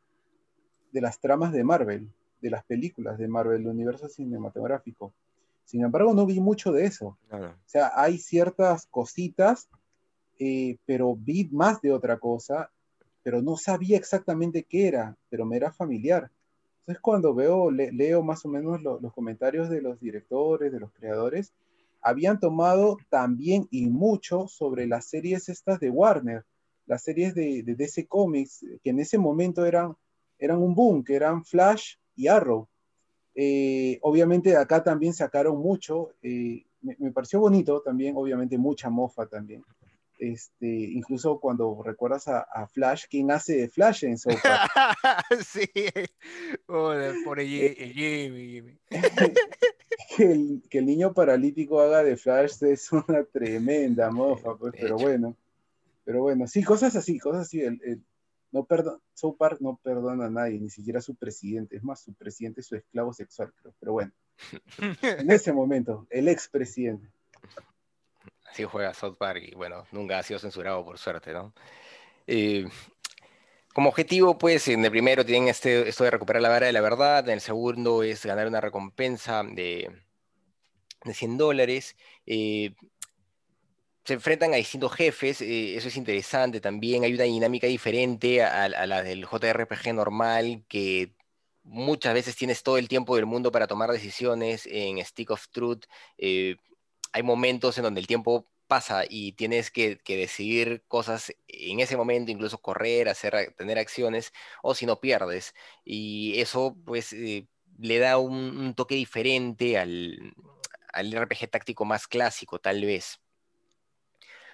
de 0.92 1.00
las 1.00 1.18
tramas 1.18 1.50
de 1.50 1.64
Marvel, 1.64 2.12
de 2.42 2.50
las 2.50 2.62
películas 2.66 3.16
de 3.16 3.28
Marvel, 3.28 3.62
el 3.62 3.68
universo 3.68 4.10
cinematográfico. 4.10 5.14
Sin 5.64 5.82
embargo, 5.84 6.12
no 6.12 6.26
vi 6.26 6.38
mucho 6.38 6.70
de 6.70 6.84
eso. 6.84 7.16
No, 7.30 7.38
no. 7.38 7.46
O 7.46 7.56
sea, 7.64 7.92
hay 7.94 8.18
ciertas 8.18 8.84
cositas, 8.88 9.70
eh, 10.38 10.76
pero 10.84 11.16
vi 11.16 11.48
más 11.50 11.80
de 11.80 11.94
otra 11.94 12.18
cosa, 12.18 12.70
pero 13.22 13.42
no 13.42 13.56
sabía 13.56 13.96
exactamente 13.96 14.64
qué 14.64 14.88
era, 14.88 15.16
pero 15.28 15.44
me 15.46 15.56
era 15.56 15.72
familiar. 15.72 16.30
Entonces, 16.80 17.00
cuando 17.00 17.34
veo, 17.34 17.70
le, 17.70 17.92
leo 17.92 18.22
más 18.22 18.44
o 18.44 18.48
menos 18.48 18.80
lo, 18.80 19.00
los 19.00 19.12
comentarios 19.12 19.68
de 19.68 19.82
los 19.82 20.00
directores, 20.00 20.72
de 20.72 20.80
los 20.80 20.92
creadores, 20.92 21.52
habían 22.02 22.40
tomado 22.40 22.96
también 23.10 23.68
y 23.70 23.86
mucho 23.88 24.48
sobre 24.48 24.86
las 24.86 25.06
series 25.06 25.48
estas 25.48 25.80
de 25.80 25.90
Warner, 25.90 26.44
las 26.86 27.02
series 27.02 27.34
de, 27.34 27.62
de 27.62 27.74
DC 27.74 28.06
Comics, 28.06 28.64
que 28.82 28.90
en 28.90 29.00
ese 29.00 29.18
momento 29.18 29.66
eran, 29.66 29.94
eran 30.38 30.58
un 30.62 30.74
boom, 30.74 31.04
que 31.04 31.14
eran 31.14 31.44
Flash 31.44 31.96
y 32.16 32.28
Arrow. 32.28 32.68
Eh, 33.34 33.98
obviamente 34.02 34.56
acá 34.56 34.82
también 34.82 35.14
sacaron 35.14 35.58
mucho, 35.58 36.10
eh, 36.22 36.64
me, 36.82 37.12
pareció 37.12 37.40
bonito 37.40 37.80
también, 37.82 38.16
obviamente 38.16 38.58
mucha 38.58 38.90
mofa 38.90 39.26
también. 39.26 39.62
Este, 40.20 40.66
incluso 40.66 41.40
cuando 41.40 41.82
recuerdas 41.82 42.28
a, 42.28 42.40
a, 42.40 42.66
Flash, 42.66 43.06
¿quién 43.08 43.30
hace 43.30 43.56
de 43.56 43.68
Flash 43.70 44.04
en 44.04 44.18
South 44.18 44.36
Park? 44.42 44.70
sí, 45.46 45.66
oh, 46.66 46.92
por 47.24 47.40
Jimmy. 47.40 47.74
Jimmy. 47.94 48.78
que, 50.16 50.30
el, 50.30 50.62
que, 50.68 50.78
el, 50.78 50.84
niño 50.84 51.14
paralítico 51.14 51.80
haga 51.80 52.04
de 52.04 52.18
Flash 52.18 52.62
es 52.64 52.92
una 52.92 53.24
tremenda 53.24 54.10
mofa, 54.10 54.54
pues, 54.56 54.74
pero 54.78 54.98
bueno. 54.98 55.34
Pero 56.04 56.20
bueno, 56.20 56.46
sí, 56.46 56.62
cosas 56.62 56.94
así, 56.96 57.18
cosas 57.18 57.46
así. 57.46 57.62
El, 57.62 57.80
el, 57.82 58.02
no 58.52 58.64
perdona, 58.66 58.98
South 59.14 59.36
Park 59.38 59.60
no 59.60 59.80
perdona 59.82 60.26
a 60.26 60.30
nadie, 60.30 60.60
ni 60.60 60.68
siquiera 60.68 60.98
a 60.98 61.02
su 61.02 61.14
presidente. 61.14 61.76
Es 61.76 61.82
más, 61.82 62.02
su 62.02 62.12
presidente 62.12 62.60
es 62.60 62.66
su 62.66 62.76
esclavo 62.76 63.14
sexual, 63.14 63.54
creo. 63.56 63.74
Pero 63.80 63.92
bueno, 63.92 64.12
en 65.00 65.30
ese 65.30 65.54
momento, 65.54 66.06
el 66.10 66.28
expresidente. 66.28 67.10
Así 68.50 68.64
juega 68.64 68.92
South 68.94 69.16
Park 69.16 69.42
y 69.44 69.54
bueno, 69.54 69.86
nunca 69.92 70.18
ha 70.18 70.22
sido 70.22 70.40
censurado 70.40 70.84
por 70.84 70.98
suerte, 70.98 71.32
¿no? 71.32 71.54
Eh, 72.26 72.68
como 73.72 73.88
objetivo, 73.90 74.36
pues, 74.36 74.66
en 74.68 74.84
el 74.84 74.90
primero 74.90 75.24
tienen 75.24 75.48
este, 75.48 75.88
esto 75.88 76.02
de 76.04 76.10
recuperar 76.10 76.42
la 76.42 76.48
vara 76.48 76.66
de 76.66 76.72
la 76.72 76.80
verdad, 76.80 77.26
en 77.28 77.34
el 77.34 77.40
segundo 77.40 78.02
es 78.02 78.26
ganar 78.26 78.48
una 78.48 78.60
recompensa 78.60 79.44
de, 79.44 79.88
de 81.04 81.14
100 81.14 81.38
dólares. 81.38 81.96
Eh, 82.26 82.74
se 84.04 84.14
enfrentan 84.14 84.52
a 84.52 84.56
distintos 84.56 84.92
jefes, 84.92 85.40
eh, 85.42 85.76
eso 85.76 85.88
es 85.88 85.96
interesante 85.96 86.60
también, 86.60 87.04
hay 87.04 87.14
una 87.14 87.24
dinámica 87.24 87.68
diferente 87.68 88.42
a, 88.42 88.68
la 88.68 89.02
del 89.04 89.26
JRPG 89.26 89.94
normal, 89.94 90.64
que 90.68 91.14
muchas 91.62 92.14
veces 92.14 92.34
tienes 92.34 92.64
todo 92.64 92.78
el 92.78 92.88
tiempo 92.88 93.14
del 93.14 93.26
mundo 93.26 93.52
para 93.52 93.68
tomar 93.68 93.92
decisiones 93.92 94.66
en 94.66 95.04
Stick 95.04 95.30
of 95.30 95.48
Truth, 95.50 95.84
hay 97.12 97.22
momentos 97.22 97.76
en 97.78 97.84
donde 97.84 98.00
el 98.00 98.06
tiempo 98.06 98.46
pasa 98.70 99.04
y 99.08 99.32
tienes 99.32 99.70
que, 99.72 100.00
decidir 100.06 100.84
cosas 100.86 101.34
en 101.48 101.80
ese 101.80 101.96
momento, 101.96 102.30
incluso 102.30 102.58
correr, 102.58 103.08
hacer, 103.08 103.52
tener 103.58 103.78
acciones, 103.78 104.32
o 104.62 104.74
si 104.76 104.86
no 104.86 105.00
pierdes, 105.00 105.54
y 105.84 106.38
eso 106.40 106.76
pues 106.84 107.12
eh, 107.12 107.48
le 107.80 107.98
da 107.98 108.18
un, 108.18 108.74
toque 108.74 108.94
diferente 108.94 109.76
al, 109.76 110.34
RPG 110.94 111.50
táctico 111.50 111.84
más 111.84 112.06
clásico, 112.06 112.60
tal 112.60 112.84
vez. 112.84 113.20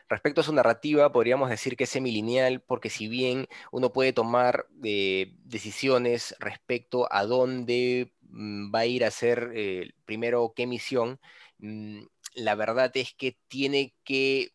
Respecto 0.08 0.40
a 0.40 0.44
su 0.44 0.52
narrativa, 0.52 1.12
podríamos 1.12 1.50
decir 1.50 1.76
que 1.76 1.84
es 1.84 1.90
semilineal, 1.90 2.60
porque 2.62 2.90
si 2.90 3.08
bien 3.08 3.48
uno 3.72 3.92
puede 3.92 4.12
tomar 4.12 4.66
eh, 4.82 5.34
decisiones 5.44 6.34
respecto 6.38 7.08
a 7.12 7.26
dónde 7.26 8.12
va 8.36 8.80
a 8.80 8.86
ir 8.86 9.04
a 9.04 9.08
hacer 9.08 9.52
eh, 9.54 9.92
primero 10.04 10.52
qué 10.54 10.66
misión, 10.66 11.20
mm, 11.58 12.02
la 12.34 12.54
verdad 12.54 12.90
es 12.94 13.14
que 13.14 13.38
tiene 13.48 13.94
que 14.04 14.52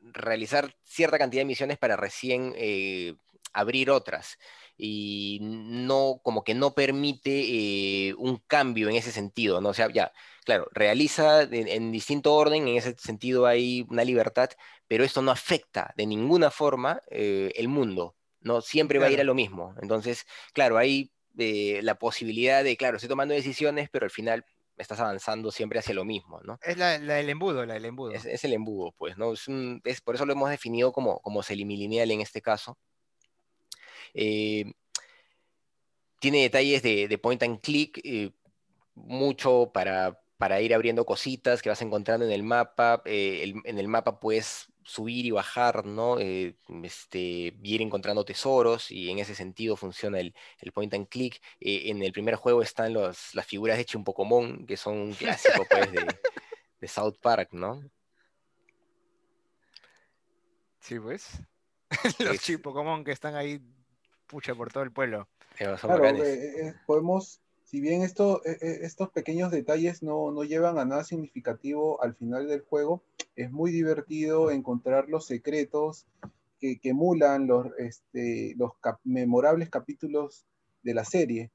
realizar 0.00 0.76
cierta 0.84 1.18
cantidad 1.18 1.40
de 1.40 1.46
misiones 1.46 1.78
para 1.78 1.96
recién 1.96 2.54
eh, 2.56 3.14
abrir 3.52 3.90
otras 3.90 4.38
y 4.76 5.38
no, 5.42 6.20
como 6.22 6.44
que 6.44 6.54
no 6.54 6.74
permite 6.74 8.14
un 8.18 8.36
cambio 8.46 8.88
en 8.90 8.96
ese 8.96 9.10
sentido, 9.10 9.60
¿no? 9.60 9.70
O 9.70 9.74
sea, 9.74 9.90
ya, 9.90 10.12
claro, 10.46 10.68
realiza 10.72 11.42
en, 11.42 11.90
distinto 11.92 12.32
orden, 12.32 12.68
en 12.68 12.76
ese 12.76 12.94
sentido 12.98 13.46
hay 13.46 13.84
una 13.90 14.04
libertad, 14.04 14.50
pero 14.86 15.04
esto 15.04 15.20
no 15.20 15.32
afecta 15.32 15.92
de 15.96 16.06
ninguna 16.06 16.50
forma 16.50 17.00
eh, 17.10 17.52
el 17.56 17.68
mundo, 17.68 18.14
¿no? 18.40 18.60
Siempre 18.60 19.00
va 19.00 19.06
a 19.06 19.10
ir 19.10 19.20
a 19.20 19.24
lo 19.24 19.34
mismo. 19.34 19.74
Entonces, 19.82 20.24
claro, 20.54 20.78
hay 20.78 21.10
eh, 21.38 21.80
la 21.82 21.98
posibilidad 21.98 22.64
de, 22.64 22.76
claro, 22.76 22.96
estoy 22.96 23.08
tomando 23.08 23.34
decisiones, 23.34 23.88
pero 23.90 24.04
al 24.04 24.10
final 24.10 24.44
estás 24.76 25.00
avanzando 25.00 25.50
siempre 25.50 25.78
hacia 25.78 25.94
lo 25.94 26.04
mismo, 26.04 26.40
¿no? 26.42 26.58
Es 26.62 26.76
la, 26.76 26.98
del 26.98 27.30
embudo, 27.30 27.64
la 27.64 27.74
del 27.74 27.86
embudo. 27.86 28.12
Es, 28.12 28.44
el 28.44 28.52
embudo, 28.52 28.92
pues, 28.98 29.16
¿no? 29.16 29.32
Es, 29.32 30.00
por 30.00 30.14
eso 30.14 30.26
lo 30.26 30.32
hemos 30.32 30.50
definido 30.50 30.92
como, 30.92 31.20
como 31.20 31.42
lineal 31.48 32.10
en 32.10 32.20
este 32.20 32.42
caso. 32.42 32.78
Eh, 34.14 34.72
tiene 36.20 36.42
detalles 36.42 36.82
de, 36.82 37.18
point 37.18 37.42
and 37.42 37.60
click, 37.60 38.00
mucho 38.94 39.70
para, 39.72 40.20
para 40.38 40.60
ir 40.60 40.74
abriendo 40.74 41.04
cositas 41.04 41.62
que 41.62 41.68
vas 41.68 41.82
encontrando 41.82 42.26
en 42.26 42.32
el 42.32 42.42
mapa. 42.42 43.02
Eh, 43.04 43.54
en 43.64 43.78
el 43.78 43.88
mapa 43.88 44.20
puedes 44.20 44.68
subir 44.86 45.26
y 45.26 45.32
bajar, 45.32 45.84
¿no? 45.84 46.18
Eh, 46.20 46.54
este, 46.84 47.18
ir 47.62 47.82
encontrando 47.82 48.24
tesoros 48.24 48.90
y 48.90 49.10
en 49.10 49.18
ese 49.18 49.34
sentido 49.34 49.76
funciona 49.76 50.20
el, 50.20 50.32
point 50.72 50.94
and 50.94 51.08
click. 51.08 51.42
Eh, 51.60 51.90
en 51.90 52.02
el 52.02 52.12
primer 52.12 52.36
juego 52.36 52.62
están 52.62 52.94
las 52.94 53.46
figuras 53.46 53.76
de 53.76 53.84
Chimpocomón, 53.84 54.64
que 54.64 54.76
son 54.76 54.96
un 54.96 55.12
clásico 55.12 55.66
pues, 55.68 55.92
de, 55.92 56.88
South 56.88 57.16
Park, 57.20 57.48
¿no? 57.52 57.82
Sí, 60.80 61.00
pues. 61.00 61.40
los 62.20 62.38
Chimpocomón 62.38 63.02
que 63.02 63.10
están 63.10 63.34
ahí, 63.34 63.60
pucha, 64.28 64.54
por 64.54 64.72
todo 64.72 64.84
el 64.84 64.92
pueblo. 64.92 65.28
claro, 65.56 65.78
podemos 66.86 67.40
si 67.66 67.80
bien 67.80 68.02
esto, 68.02 68.42
e, 68.44 68.52
e, 68.60 68.86
estos 68.86 69.10
pequeños 69.10 69.50
detalles 69.50 70.02
no, 70.02 70.32
llevan 70.44 70.78
a 70.78 70.84
nada 70.84 71.02
significativo 71.02 72.00
al 72.02 72.14
final 72.14 72.46
del 72.46 72.60
juego, 72.62 73.02
es 73.34 73.50
muy 73.50 73.72
divertido 73.72 74.52
encontrar 74.52 75.08
los 75.08 75.26
secretos 75.26 76.06
que, 76.60 76.78
emulan 76.84 77.48
los, 77.48 77.66
este, 77.78 78.54
los 78.56 78.72
memorables 79.02 79.68
capítulos 79.68 80.46
de 80.84 80.94
la 80.94 81.04
serie. 81.04 81.50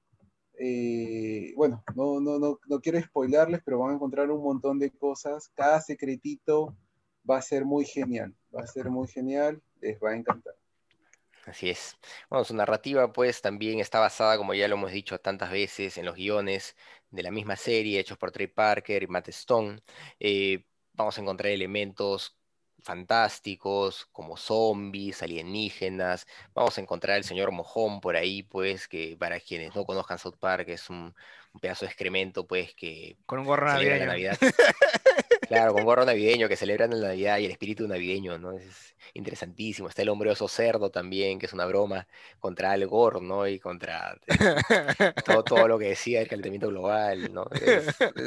Eh, 0.59 1.53
bueno, 1.55 1.81
no, 1.95 2.19
no, 2.19 2.37
no, 2.39 2.59
no 2.67 2.81
quiero 2.81 3.01
spoilarles, 3.01 3.61
pero 3.63 3.79
van 3.79 3.91
a 3.91 3.95
encontrar 3.95 4.29
un 4.31 4.43
montón 4.43 4.79
de 4.79 4.91
cosas. 4.91 5.49
Cada 5.55 5.79
secretito 5.79 6.75
va 7.27 7.37
a 7.37 7.41
ser 7.41 7.63
muy 7.63 7.85
genial, 7.85 8.35
va 8.53 8.63
a 8.63 8.67
ser 8.67 8.89
muy 8.89 9.07
genial, 9.07 9.61
les 9.79 9.97
va 10.03 10.11
a 10.11 10.17
encantar. 10.17 10.50
Así 11.45 11.69
es. 11.69 11.97
Bueno, 12.29 12.45
su 12.45 12.55
narrativa 12.55 13.11
pues 13.11 13.41
también 13.41 13.79
está 13.79 13.99
basada, 13.99 14.37
como 14.37 14.53
ya 14.53 14.67
lo 14.67 14.75
hemos 14.75 14.91
dicho 14.91 15.19
tantas 15.19 15.51
veces, 15.51 15.97
en 15.97 16.05
los 16.05 16.15
guiones 16.15 16.75
de 17.09 17.23
la 17.23 17.31
misma 17.31 17.55
serie 17.55 17.99
hechos 17.99 18.17
por 18.17 18.31
Trey 18.31 18.47
Parker 18.47 19.03
y 19.03 19.07
Matt 19.07 19.29
Stone. 19.29 19.81
Eh, 20.19 20.65
vamos 20.93 21.17
a 21.17 21.21
encontrar 21.21 21.51
elementos 21.51 22.37
fantásticos 22.81 24.07
como 24.11 24.37
zombies, 24.37 25.21
alienígenas. 25.23 26.25
Vamos 26.53 26.77
a 26.77 26.81
encontrar 26.81 27.17
el 27.17 27.23
señor 27.23 27.51
Mojón 27.51 28.01
por 28.01 28.15
ahí, 28.15 28.43
pues, 28.43 28.87
que 28.87 29.15
para 29.19 29.39
quienes 29.39 29.75
no 29.75 29.85
conozcan 29.85 30.19
South 30.19 30.37
Park 30.39 30.67
es 30.69 30.89
un, 30.89 31.13
pedazo 31.61 31.85
de 31.85 31.91
excremento, 31.91 32.47
pues, 32.47 32.73
que... 32.75 33.17
Con 33.25 33.39
un 33.39 33.45
gorro 33.45 33.67
navideño. 33.67 34.31
claro, 35.55 35.73
con 35.73 35.83
gorro 35.83 36.05
navideño 36.05 36.47
que 36.47 36.55
celebran 36.55 36.91
la 36.91 37.09
Navidad 37.09 37.37
y 37.37 37.45
el 37.45 37.51
espíritu 37.51 37.87
navideño, 37.87 38.37
¿no? 38.37 38.53
Es, 38.53 38.91
interesantísimo. 39.13 39.89
Está 39.89 40.01
el 40.01 40.09
hombre 40.09 40.31
oso 40.31 40.47
cerdo 40.47 40.89
también, 40.89 41.39
que 41.39 41.45
es 41.45 41.53
una 41.53 41.65
broma 41.65 42.07
contra 42.39 42.71
Al 42.71 42.87
Gore, 42.87 43.21
¿no? 43.21 43.47
Y 43.47 43.59
contra 43.59 44.17
eh, 44.27 45.13
todo, 45.25 45.43
todo, 45.43 45.67
lo 45.67 45.79
que 45.79 45.89
decía 45.89 46.21
el 46.21 46.27
calentamiento 46.27 46.69
global, 46.69 47.33
¿no? 47.33 47.45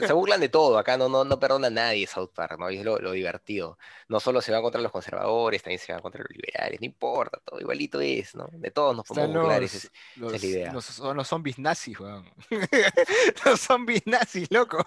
se 0.07 0.13
burlan 0.13 0.41
de 0.41 0.49
todo, 0.49 0.79
acá 0.79 0.97
no, 0.97 1.09
no, 1.09 1.25
no 1.25 1.39
perdona 1.39 1.69
a 1.69 1.71
nadie 1.71 2.07
South 2.07 2.31
Park, 2.35 2.59
¿no? 2.59 2.71
Y 2.71 2.79
es 2.79 2.85
lo, 2.85 3.13
divertido. 3.13 3.79
No 4.09 4.21
solo 4.21 4.41
se 4.41 4.53
va 4.53 4.61
contra 4.61 4.81
los 4.81 4.93
conservadores, 4.93 5.63
también 5.63 5.79
se 5.79 5.93
va 5.93 6.01
contra 6.01 6.23
los 6.23 6.31
liberales, 6.31 6.81
no 6.81 6.87
importa, 6.87 7.41
todo 7.45 7.61
igualito 7.61 8.01
es, 8.01 8.35
¿no? 8.35 8.49
De 8.53 8.71
todos 8.71 8.97
nos 8.97 9.07
podemos 9.07 9.35
burlar, 9.35 9.63
esa 9.63 9.79
es, 9.79 9.91
la 10.17 10.37
idea. 10.37 10.73
Los, 10.73 10.99
los 10.99 11.29
zombies 11.29 11.59
nazis, 11.59 11.99
weón. 11.99 12.29
los 13.45 13.61
zombies 13.61 14.07
nazis, 14.07 14.49
loco. 14.51 14.85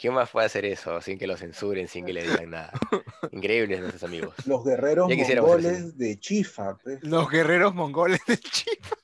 ¿Quién 0.00 0.14
más 0.14 0.30
puede 0.30 0.46
hacer 0.46 0.64
eso 0.64 0.98
sin 1.02 1.18
que 1.18 1.26
lo 1.26 1.36
censuren, 1.36 1.86
sin 1.86 2.06
que 2.06 2.14
le 2.14 2.22
digan 2.22 2.48
nada? 2.48 2.72
Increíbles 3.32 3.80
nuestros 3.80 4.02
amigos. 4.02 4.34
Los 4.46 4.64
guerreros 4.64 5.10
mongoles 5.10 5.98
de 5.98 6.18
Chifa. 6.18 6.78
Pues. 6.78 7.02
Los 7.02 7.28
guerreros 7.28 7.74
mongoles 7.74 8.20
de 8.26 8.38
Chifa. 8.38 8.96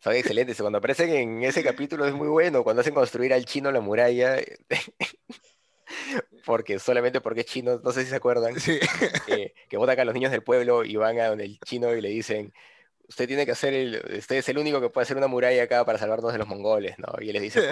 Son 0.00 0.12
excelentes. 0.16 0.60
Cuando 0.60 0.78
aparecen 0.78 1.10
en 1.10 1.44
ese 1.44 1.62
capítulo 1.62 2.04
es 2.04 2.12
muy 2.12 2.26
bueno. 2.26 2.64
Cuando 2.64 2.80
hacen 2.80 2.94
construir 2.94 3.32
al 3.32 3.44
chino 3.44 3.70
la 3.70 3.80
muralla. 3.80 4.38
porque 6.44 6.80
solamente 6.80 7.20
porque 7.20 7.42
es 7.42 7.46
chino, 7.46 7.80
no 7.80 7.92
sé 7.92 8.02
si 8.02 8.10
se 8.10 8.16
acuerdan. 8.16 8.56
que 9.68 9.76
votan 9.76 10.00
a 10.00 10.04
los 10.04 10.14
niños 10.14 10.32
del 10.32 10.42
pueblo 10.42 10.84
y 10.84 10.96
van 10.96 11.20
a 11.20 11.28
donde 11.28 11.44
el 11.44 11.60
chino 11.60 11.94
y 11.94 12.00
le 12.00 12.08
dicen 12.08 12.52
usted 13.08 13.28
tiene 13.28 13.44
que 13.44 13.52
hacer 13.52 13.74
el, 13.74 14.02
usted 14.18 14.36
es 14.36 14.48
el 14.48 14.58
único 14.58 14.80
que 14.80 14.88
puede 14.88 15.02
hacer 15.02 15.16
una 15.18 15.26
muralla 15.26 15.62
acá 15.64 15.84
para 15.84 15.98
salvarnos 15.98 16.32
de 16.32 16.38
los 16.38 16.48
mongoles, 16.48 16.98
¿no? 16.98 17.08
Y 17.20 17.28
él 17.28 17.34
les 17.34 17.42
dice, 17.42 17.68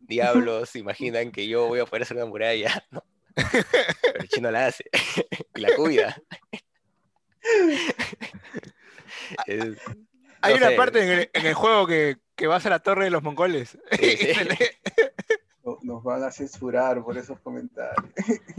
diablos 0.00 0.76
imaginan 0.76 1.32
que 1.32 1.48
yo 1.48 1.68
voy 1.68 1.80
a 1.80 1.86
poder 1.86 2.02
hacer 2.02 2.16
una 2.16 2.26
muralla? 2.26 2.84
¿no? 2.90 3.04
Pero 3.34 4.20
el 4.20 4.28
chino 4.28 4.50
la 4.50 4.66
hace 4.66 4.84
y 5.54 5.60
la 5.60 5.74
cuida. 5.76 6.20
Hay 10.42 10.54
una 10.54 10.70
parte 10.76 11.30
en 11.32 11.46
el, 11.46 11.54
juego 11.54 11.86
que, 11.86 12.18
que, 12.34 12.46
vas 12.46 12.64
a 12.66 12.70
la 12.70 12.78
torre 12.78 13.04
de 13.04 13.10
los 13.10 13.22
mongoles. 13.22 13.76
Nos 15.82 16.02
van 16.02 16.24
a 16.24 16.30
censurar 16.30 17.02
por 17.02 17.18
esos 17.18 17.38
comentarios. 17.40 18.10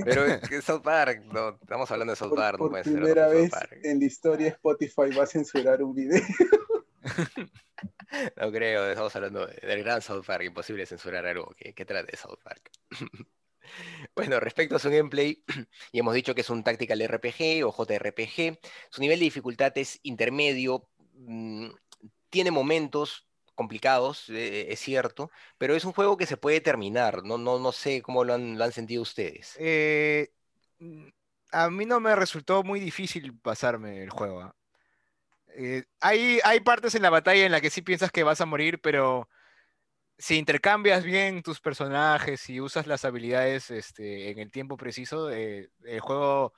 Pero 0.03 0.61
South 0.61 0.83
Park, 0.83 1.23
no, 1.31 1.57
estamos 1.61 1.89
hablando 1.91 2.11
de 2.11 2.17
South 2.17 2.35
Park. 2.35 2.59
Por, 2.59 2.71
por 2.71 2.83
primera 2.83 3.27
vez 3.27 3.51
en 3.83 3.99
la 3.99 4.05
historia 4.05 4.49
Spotify 4.49 5.09
va 5.17 5.23
a 5.23 5.27
censurar 5.27 5.81
un 5.81 5.95
video. 5.95 6.21
No 8.37 8.51
creo, 8.51 8.89
estamos 8.89 9.15
hablando 9.15 9.47
del 9.47 9.83
gran 9.83 10.01
South 10.01 10.25
Park, 10.25 10.43
imposible 10.43 10.85
censurar 10.85 11.25
algo 11.25 11.53
que, 11.57 11.73
que 11.73 11.85
trate 11.85 12.11
de 12.11 12.17
South 12.17 12.39
Park. 12.43 12.71
Bueno, 14.15 14.39
respecto 14.39 14.75
a 14.75 14.79
su 14.79 14.89
gameplay, 14.89 15.43
y 15.91 15.99
hemos 15.99 16.13
dicho 16.13 16.35
que 16.35 16.41
es 16.41 16.49
un 16.49 16.63
Tactical 16.63 17.01
RPG 17.07 17.65
o 17.65 17.71
JRPG, 17.71 18.59
su 18.89 19.01
nivel 19.01 19.19
de 19.19 19.25
dificultad 19.25 19.71
es 19.77 19.99
intermedio, 20.03 20.89
mm, 21.13 21.69
tiene 22.29 22.51
momentos 22.51 23.27
complicados, 23.55 24.29
eh, 24.29 24.71
es 24.71 24.79
cierto, 24.79 25.31
pero 25.57 25.75
es 25.75 25.85
un 25.85 25.93
juego 25.93 26.17
que 26.17 26.25
se 26.25 26.37
puede 26.37 26.61
terminar, 26.61 27.23
no, 27.23 27.37
no, 27.37 27.59
no 27.59 27.71
sé 27.71 28.01
cómo 28.01 28.23
lo 28.23 28.33
han, 28.33 28.71
sentido 28.71 29.01
ustedes. 29.01 29.55
Eh, 29.59 30.33
mm, 30.79 31.07
a 31.51 31.69
mí 31.69 31.85
no 31.85 31.99
me 31.99 32.15
resultó 32.15 32.63
muy 32.63 32.79
difícil 32.79 33.37
pasarme 33.39 34.03
el 34.03 34.09
juego. 34.09 34.53
Eh, 35.55 35.83
hay, 35.99 36.39
hay 36.43 36.59
partes 36.61 36.95
en 36.95 37.01
la 37.01 37.09
batalla 37.09 37.45
en 37.45 37.51
la 37.51 37.61
que 37.61 37.69
sí 37.69 37.81
piensas 37.81 38.11
que 38.11 38.23
vas 38.23 38.41
a 38.41 38.45
morir, 38.45 38.79
pero 38.81 39.27
si 40.17 40.37
intercambias 40.37 41.03
bien 41.03 41.41
tus 41.41 41.59
personajes 41.59 42.49
y 42.49 42.61
usas 42.61 42.87
las 42.87 43.05
habilidades 43.05 43.71
este, 43.71 44.29
en 44.29 44.39
el 44.39 44.51
tiempo 44.51 44.77
preciso, 44.77 45.31
eh, 45.31 45.71
el 45.83 45.99
juego 45.99 46.53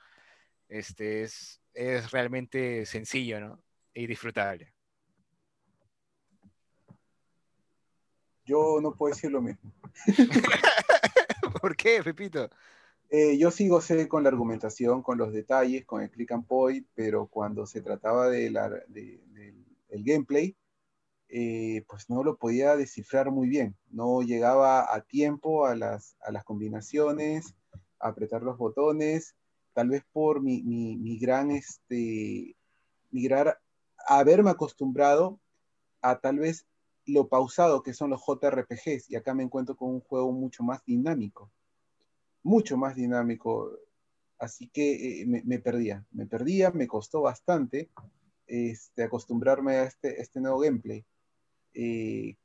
este, 0.68 1.22
es, 1.22 1.62
es, 1.72 2.10
realmente 2.10 2.84
sencillo 2.86 3.40
¿no? 3.40 3.62
y 3.94 4.06
disfrutable. 4.06 4.74
Yo 8.44 8.78
no 8.82 8.94
puedo 8.94 9.14
decir 9.14 9.30
lo 9.30 9.40
mismo. 9.40 9.72
¿Por 11.62 11.74
qué, 11.74 12.02
Pepito? 12.02 12.50
Eh, 13.16 13.38
yo 13.38 13.52
sigo 13.52 13.80
sé 13.80 14.08
con 14.08 14.24
la 14.24 14.30
argumentación, 14.30 15.00
con 15.00 15.18
los 15.18 15.32
detalles, 15.32 15.86
con 15.86 16.02
el 16.02 16.10
click 16.10 16.32
and 16.32 16.48
point, 16.48 16.84
pero 16.96 17.28
cuando 17.28 17.64
se 17.64 17.80
trataba 17.80 18.28
de 18.28 18.50
la, 18.50 18.68
de, 18.88 19.22
el 19.88 20.02
gameplay, 20.02 20.56
eh, 21.28 21.84
pues 21.88 22.10
no 22.10 22.24
lo 22.24 22.36
podía 22.38 22.74
descifrar 22.74 23.30
muy 23.30 23.48
bien. 23.48 23.76
No 23.88 24.22
llegaba 24.22 24.92
a 24.92 25.00
tiempo 25.02 25.64
a 25.64 25.76
las, 25.76 26.16
a 26.22 26.32
las 26.32 26.42
combinaciones, 26.42 27.54
a 28.00 28.08
apretar 28.08 28.42
los 28.42 28.58
botones, 28.58 29.36
tal 29.74 29.90
vez 29.90 30.02
por 30.12 30.42
mi, 30.42 30.64
mi, 30.64 30.96
mi 30.96 31.16
gran, 31.16 31.52
este, 31.52 32.56
migrar, 33.12 33.60
haberme 34.08 34.50
acostumbrado 34.50 35.38
a 36.02 36.18
tal 36.18 36.40
vez 36.40 36.66
lo 37.06 37.28
pausado 37.28 37.84
que 37.84 37.94
son 37.94 38.10
los 38.10 38.22
JRPGs, 38.26 39.08
y 39.08 39.14
acá 39.14 39.34
me 39.34 39.44
encuentro 39.44 39.76
con 39.76 39.90
un 39.90 40.00
juego 40.00 40.32
mucho 40.32 40.64
más 40.64 40.84
dinámico 40.84 41.52
mucho 42.44 42.76
más 42.76 42.94
dinámico. 42.94 43.72
Así 44.38 44.68
que 44.68 45.22
eh, 45.22 45.26
me, 45.26 45.58
perdía, 45.58 46.04
me 46.12 46.26
perdía, 46.26 46.70
me 46.70 46.86
costó 46.86 47.22
bastante 47.22 47.90
este, 48.46 49.02
acostumbrarme 49.02 49.76
a 49.76 49.84
este, 49.84 50.20
este 50.20 50.40
nuevo 50.40 50.60
gameplay. 50.60 51.04
Eh, 51.72 52.36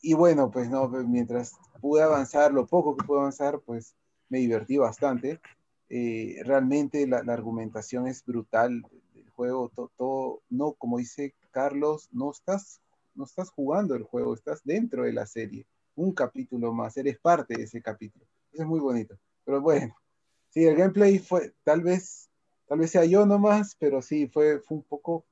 y 0.00 0.14
bueno, 0.14 0.50
pues 0.50 0.68
no, 0.68 0.88
mientras 0.88 1.54
pude 1.80 2.02
avanzar, 2.02 2.52
lo 2.52 2.66
poco 2.66 2.96
que 2.96 3.06
pude 3.06 3.20
avanzar, 3.20 3.60
pues 3.60 3.96
me 4.28 4.38
divertí 4.38 4.76
bastante. 4.76 5.40
Eh, 5.88 6.42
realmente 6.44 7.06
la, 7.06 7.18
argumentación 7.32 8.06
es 8.06 8.24
brutal 8.24 8.82
del 9.14 9.30
juego, 9.30 9.70
todo, 9.96 10.42
no, 10.50 10.72
como 10.74 10.98
dice 10.98 11.34
Carlos, 11.50 12.08
no 12.12 12.30
estás, 12.30 12.80
no 13.14 13.24
estás 13.24 13.50
jugando 13.50 13.94
el 13.94 14.02
juego, 14.02 14.34
estás 14.34 14.62
dentro 14.64 15.04
de 15.04 15.12
la 15.12 15.26
serie, 15.26 15.66
un 15.94 16.12
capítulo 16.12 16.72
más, 16.72 16.96
eres 16.96 17.18
parte 17.18 17.56
de 17.56 17.64
ese 17.64 17.80
capítulo. 17.80 18.26
Es 18.54 18.64
muy 18.64 18.80
bonito. 18.80 19.16
Pero 19.44 19.60
bueno, 19.60 19.94
sí, 20.50 20.64
el 20.64 20.76
gameplay 20.76 21.18
fue, 21.18 21.52
tal 21.64 21.82
vez, 21.82 22.30
tal 22.66 22.78
vez 22.78 22.90
sea 22.90 23.04
yo 23.04 23.26
nomás, 23.26 23.76
pero 23.78 24.00
sí, 24.00 24.28
fue, 24.28 24.60
fue 24.60 24.78
un 24.78 24.84
poco 24.84 25.26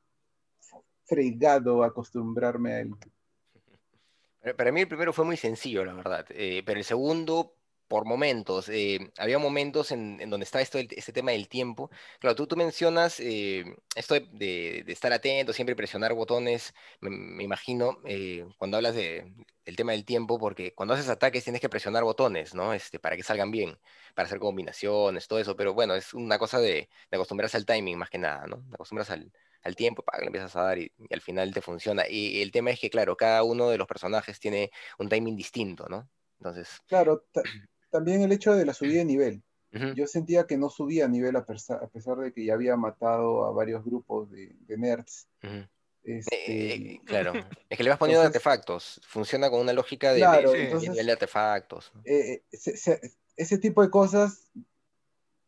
fregado 1.05 1.83
acostumbrarme 1.83 2.73
a 2.73 2.81
él. 2.81 2.91
Para 4.57 4.73
mí 4.73 4.81
el 4.81 4.89
primero 4.89 5.13
fue 5.13 5.25
muy 5.25 5.37
sencillo, 5.37 5.85
la 5.85 5.95
verdad, 5.95 6.27
eh, 6.31 6.63
pero 6.67 6.79
el 6.79 6.85
segundo 6.85 7.55
por 7.89 8.07
momentos. 8.07 8.69
Eh, 8.69 9.13
había 9.19 9.39
momentos 9.39 9.93
en, 9.93 10.19
donde 10.31 10.45
estaba 10.45 10.63
esto, 10.63 10.79
este 10.79 11.13
tema 11.13 11.33
del 11.33 11.49
tiempo. 11.49 11.91
Claro, 12.21 12.35
tú, 12.35 12.47
tú 12.47 12.57
mencionas 12.57 13.21
eh, 13.21 13.65
esto 13.95 14.15
de, 14.15 14.85
estar 14.89 15.13
atento, 15.13 15.53
siempre 15.53 15.77
presionar 15.77 16.15
botones, 16.15 16.75
me, 17.01 17.43
imagino, 17.45 17.99
eh, 18.07 18.47
cuando 18.59 18.79
hablas 18.79 18.95
de, 18.95 19.33
del 19.65 19.77
tema 19.77 19.93
del 19.93 20.05
tiempo, 20.05 20.39
porque 20.39 20.75
cuando 20.75 20.95
haces 20.95 21.09
ataques 21.09 21.45
tienes 21.45 21.61
que 21.61 21.69
presionar 21.69 22.05
botones, 22.05 22.55
¿no? 22.55 22.73
Este, 22.73 22.99
para 22.99 23.17
que 23.17 23.23
salgan 23.23 23.51
bien, 23.51 23.79
para 24.15 24.27
hacer 24.27 24.39
combinaciones, 24.39 25.29
todo 25.29 25.39
eso, 25.39 25.57
pero 25.57 25.75
bueno, 25.75 25.95
es 25.95 26.15
una 26.15 26.39
cosa 26.39 26.61
de, 26.61 26.89
acostumbrarse 27.11 27.57
al 27.57 27.67
timing 27.67 27.99
más 27.99 28.11
que 28.11 28.19
nada, 28.19 28.47
¿no? 28.47 28.65
Te 28.69 28.75
acostumbras 28.75 29.11
al, 29.11 29.33
tiempo, 29.77 30.03
para 30.03 30.19
que 30.21 30.27
empiezas 30.27 30.57
a 30.57 30.63
dar 30.63 30.79
y, 30.79 30.93
y, 30.99 31.15
al 31.15 31.21
final 31.21 31.53
te 31.55 31.61
funciona. 31.61 32.05
Y 32.09 32.43
el 32.43 32.51
tema 32.51 32.71
es 32.71 32.81
que, 32.81 32.91
claro, 32.91 33.17
cada 33.17 33.43
uno 33.45 33.69
de 33.69 33.79
los 33.79 33.87
personajes 33.87 34.41
tiene 34.41 34.71
un 34.99 35.09
timing 35.09 35.37
distinto, 35.37 35.89
¿no? 35.89 36.09
Entonces... 36.43 36.83
Claro, 36.89 37.25
también 37.93 38.23
el 38.23 38.33
hecho 38.33 38.55
de 38.55 38.67
la 38.67 38.75
subida 38.75 38.99
de 38.99 39.05
nivel. 39.05 39.43
Yo 39.95 40.07
sentía 40.07 40.47
que 40.47 40.59
no 40.59 40.69
subía 40.69 41.07
a 41.07 41.09
nivel 41.09 41.35
a, 41.35 41.47
pesar, 41.47 42.19
de 42.19 42.33
que 42.33 42.45
ya 42.45 42.53
había 42.53 42.77
matado 42.77 43.47
a 43.47 43.53
varios 43.53 43.83
grupos 43.83 44.31
de, 44.31 44.55
nerds. 44.69 45.29
Este, 46.03 46.75
eh, 46.75 47.01
claro, 47.07 47.33
es 47.71 47.79
que 47.79 47.83
le 47.83 47.89
vas 47.89 47.99
poniendo 47.99 48.23
artefactos, 48.23 49.01
funciona 49.07 49.49
con 49.49 49.61
una 49.61 49.73
lógica 49.73 50.13
de, 50.13 50.21
nivel 50.79 51.07
de 51.07 51.13
artefactos. 51.13 51.91
Eh, 52.05 52.43
eh, 52.53 53.01
ese 53.37 53.59
tipo 53.59 53.83
de 53.83 53.89
cosas, 53.89 54.51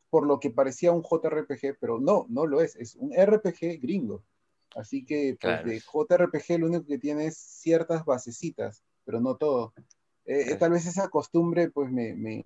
por 0.09 0.27
lo 0.27 0.41
que 0.41 0.51
parecía 0.51 0.93
un 0.93 1.03
JRPG, 1.03 1.77
pero 1.79 2.01
no, 2.01 2.25
no 2.31 2.47
lo 2.47 2.63
es, 2.63 2.77
es 2.77 2.95
un 2.95 3.13
RPG 3.13 3.81
gringo. 3.83 4.25
Así 4.75 5.05
que 5.05 5.37
pues, 5.39 5.65
de 5.65 5.81
JRPG 5.81 6.61
lo 6.61 6.67
único 6.67 6.87
que 6.87 6.99
tiene 6.99 7.27
es 7.27 7.37
ciertas 7.37 8.07
basecitas, 8.07 8.83
pero 9.05 9.21
no 9.21 9.37
todo. 9.37 9.75
Eh, 10.27 10.55
tal 10.57 10.71
vez 10.71 10.87
esa 10.87 11.09
costumbre, 11.09 11.71
pues, 11.71 11.91
me, 11.91 12.15
me, 12.15 12.43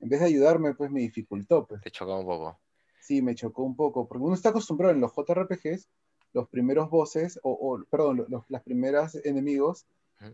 en 0.00 0.08
vez 0.08 0.20
de 0.20 0.26
ayudarme, 0.26 0.74
pues, 0.74 0.90
me 0.90 1.00
dificultó. 1.00 1.66
Pues. 1.66 1.80
Te 1.80 1.90
chocó 1.90 2.18
un 2.18 2.26
poco. 2.26 2.58
Sí, 3.00 3.22
me 3.22 3.34
chocó 3.34 3.62
un 3.62 3.76
poco, 3.76 4.06
porque 4.06 4.24
uno 4.24 4.34
está 4.34 4.50
acostumbrado 4.50 4.94
en 4.94 5.00
los 5.00 5.12
JRPGs, 5.14 5.88
los 6.32 6.48
primeros 6.48 6.90
bosses, 6.90 7.40
o, 7.42 7.82
perdón, 7.90 8.26
los, 8.28 8.44
las 8.48 8.62
primeras 8.62 9.14
enemigos, 9.24 9.86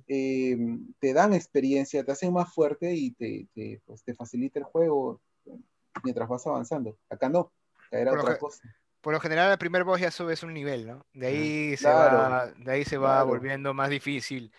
em, 0.08 0.92
te 0.98 1.12
dan 1.12 1.32
experiencia, 1.32 2.04
te 2.04 2.12
hacen 2.12 2.32
más 2.32 2.52
fuerte 2.52 2.94
y 2.94 3.12
te, 3.12 3.46
te, 3.54 3.80
pues, 3.86 4.02
te 4.02 4.14
facilita 4.14 4.58
el 4.58 4.64
juego 4.64 5.20
mientras 6.02 6.28
vas 6.28 6.46
avanzando. 6.46 6.98
Acá 7.08 7.28
no, 7.28 7.52
acá 7.86 7.98
era 7.98 8.12
otra 8.12 8.38
cosa. 8.38 8.62
Por 9.00 9.12
lo 9.14 9.20
general, 9.20 9.52
el 9.52 9.58
primer 9.58 9.84
boss 9.84 10.00
ya 10.00 10.10
subes 10.10 10.42
un 10.42 10.52
nivel, 10.52 10.86
¿no? 10.86 11.06
De 11.14 11.28
ahí 11.28 11.76
se 11.76 11.88
va, 11.88 12.52
de 12.56 12.72
ahí 12.72 12.84
se 12.84 12.98
va 12.98 13.22
volviendo 13.22 13.72
más 13.72 13.88
difícil 13.88 14.52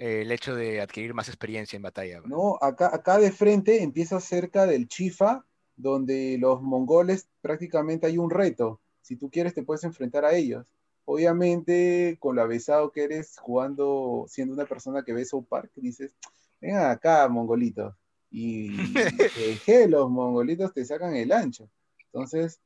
el 0.00 0.32
hecho 0.32 0.54
de 0.54 0.80
adquirir 0.80 1.12
más 1.12 1.28
experiencia 1.28 1.76
en 1.76 1.82
batalla. 1.82 2.22
No, 2.24 2.56
acá, 2.62 2.90
acá 2.94 3.18
de 3.18 3.30
frente 3.30 3.82
empieza 3.82 4.18
cerca 4.18 4.64
del 4.64 4.88
Chifa, 4.88 5.44
donde 5.76 6.38
los 6.40 6.62
mongoles 6.62 7.28
prácticamente 7.42 8.06
hay 8.06 8.16
un 8.16 8.30
reto. 8.30 8.80
Si 9.02 9.16
tú 9.16 9.30
quieres, 9.30 9.52
te 9.52 9.62
puedes 9.62 9.84
enfrentar 9.84 10.24
a 10.24 10.34
ellos. 10.34 10.66
Obviamente, 11.04 12.16
con 12.18 12.36
lo 12.36 12.42
avesado 12.42 12.90
que 12.92 13.04
eres 13.04 13.36
jugando, 13.38 14.24
siendo 14.26 14.54
una 14.54 14.64
persona 14.64 15.02
que 15.02 15.12
ve 15.12 15.26
South 15.26 15.44
Park, 15.46 15.70
dices, 15.74 16.14
venga 16.62 16.90
acá, 16.90 17.28
mongolitos. 17.28 17.94
Y 18.30 18.70
los 19.88 20.10
mongolitos 20.10 20.72
te 20.72 20.82
sacan 20.86 21.14
el 21.14 21.30
ancho. 21.30 21.68
Entonces, 22.06 22.58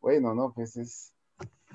bueno, 0.00 0.32
no, 0.32 0.52
pues 0.52 0.76
es 0.76 1.12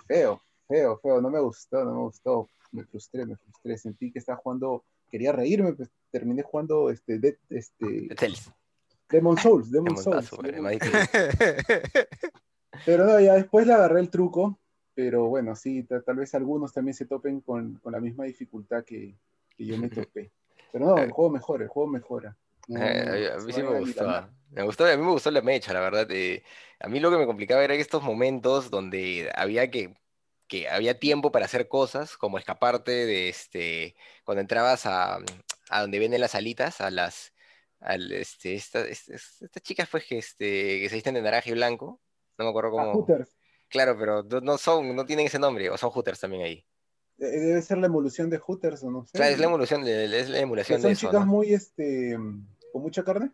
feo, 0.08 0.41
feo, 0.67 0.97
feo. 0.99 1.21
No 1.21 1.30
me 1.30 1.39
gustó, 1.39 1.84
no 1.84 1.93
me 1.93 2.01
gustó 2.01 2.49
me 2.71 2.84
frustré, 2.86 3.25
me 3.25 3.36
frustré, 3.36 3.77
sentí 3.77 4.12
que 4.12 4.19
estaba 4.19 4.38
jugando, 4.38 4.86
quería 5.10 5.32
reírme, 5.32 5.73
pues 5.73 5.89
terminé 6.12 6.43
jugando 6.43 6.89
este, 6.89 7.19
de, 7.19 7.38
este 7.49 8.10
Demon 9.10 9.38
Souls, 9.38 9.71
Demon, 9.71 9.97
Souls. 9.97 10.30
pero 12.86 13.06
no, 13.06 13.19
ya 13.19 13.36
después 13.36 13.65
le 13.65 13.73
agarré 13.73 14.01
el 14.01 14.10
truco, 14.10 14.60
pero 14.93 15.27
bueno, 15.27 15.56
sí, 15.56 15.84
tal 15.84 16.15
vez 16.17 16.36
algunos 16.36 16.73
también 16.73 16.93
se 16.93 17.06
topen 17.06 17.39
con, 17.41 17.80
la 17.86 17.99
misma 17.99 18.25
dificultad 18.25 18.84
que, 18.84 19.15
yo 19.58 19.77
me 19.77 19.89
topé. 19.89 20.32
Pero 20.71 20.86
no, 20.86 20.97
el 20.97 21.12
juego 21.12 21.32
mejora, 21.32 21.63
el 21.63 21.69
juego 21.69 21.89
mejora. 21.89 22.38
Eh, 22.67 23.32
a 23.34 23.38
mí 23.39 23.53
sí 23.53 23.63
me 23.63 23.80
gustó. 23.80 24.30
Me 24.51 24.63
gustó, 24.63 24.86
a 24.86 24.95
mí 24.95 25.03
me 25.03 25.12
gustó 25.12 25.32
la 25.32 25.41
mecha, 25.41 25.73
la 25.73 25.80
verdad. 25.80 26.06
Eh, 26.12 26.43
a 26.80 26.89
mí 26.89 26.99
lo 26.99 27.10
que 27.10 27.17
me 27.17 27.25
complicaba 27.25 27.63
era 27.63 27.73
estos 27.75 28.03
momentos 28.03 28.69
donde 28.69 29.32
había 29.34 29.71
que 29.71 29.95
que 30.47 30.69
había 30.69 30.99
tiempo 30.99 31.31
para 31.31 31.45
hacer 31.45 31.67
cosas, 31.67 32.17
como 32.17 32.38
escaparte 32.38 32.91
de 32.91 33.29
este, 33.29 33.95
cuando 34.23 34.41
entrabas 34.41 34.86
a, 34.86 35.19
a 35.69 35.81
donde 35.81 35.99
venden 35.99 36.21
las 36.21 36.36
alitas, 36.36 36.81
a 36.81 36.89
las, 36.89 37.33
al, 37.79 38.12
este, 38.12 38.55
estas 38.55 38.88
chicas 39.62 39.88
pues 39.91 40.05
que, 40.05 40.17
este, 40.17 40.81
que 40.81 40.89
se 40.89 40.95
visten 40.95 41.15
de 41.15 41.21
naranja 41.21 41.49
y 41.49 41.53
blanco, 41.53 42.01
no 42.38 42.45
me 42.45 42.49
acuerdo 42.49 42.71
cómo. 42.71 42.93
Hooters. 42.93 43.38
Claro, 43.69 43.97
pero 43.99 44.23
no 44.41 44.57
son, 44.57 44.95
no 44.95 45.05
tienen 45.05 45.25
ese 45.25 45.39
nombre, 45.39 45.69
o 45.69 45.77
son 45.77 45.89
Hooters 45.89 46.19
también 46.19 46.43
ahí. 46.43 46.65
Debe 47.17 47.62
ser 47.62 47.79
la 47.79 47.88
evolución 47.88 48.29
de 48.29 48.38
Hooters, 48.38 48.83
o 48.83 48.91
no 48.91 49.03
sé. 49.03 49.17
Claro, 49.17 49.33
es 49.33 49.39
la 49.39 49.45
evolución 49.47 49.83
de, 49.83 50.05
es 50.05 50.29
la 50.29 50.39
emulación 50.39 50.81
son 50.81 50.91
de 50.91 50.95
chicas 50.95 51.25
muy, 51.25 51.53
este, 51.53 52.15
con 52.71 52.81
mucha 52.81 53.03
carne. 53.03 53.31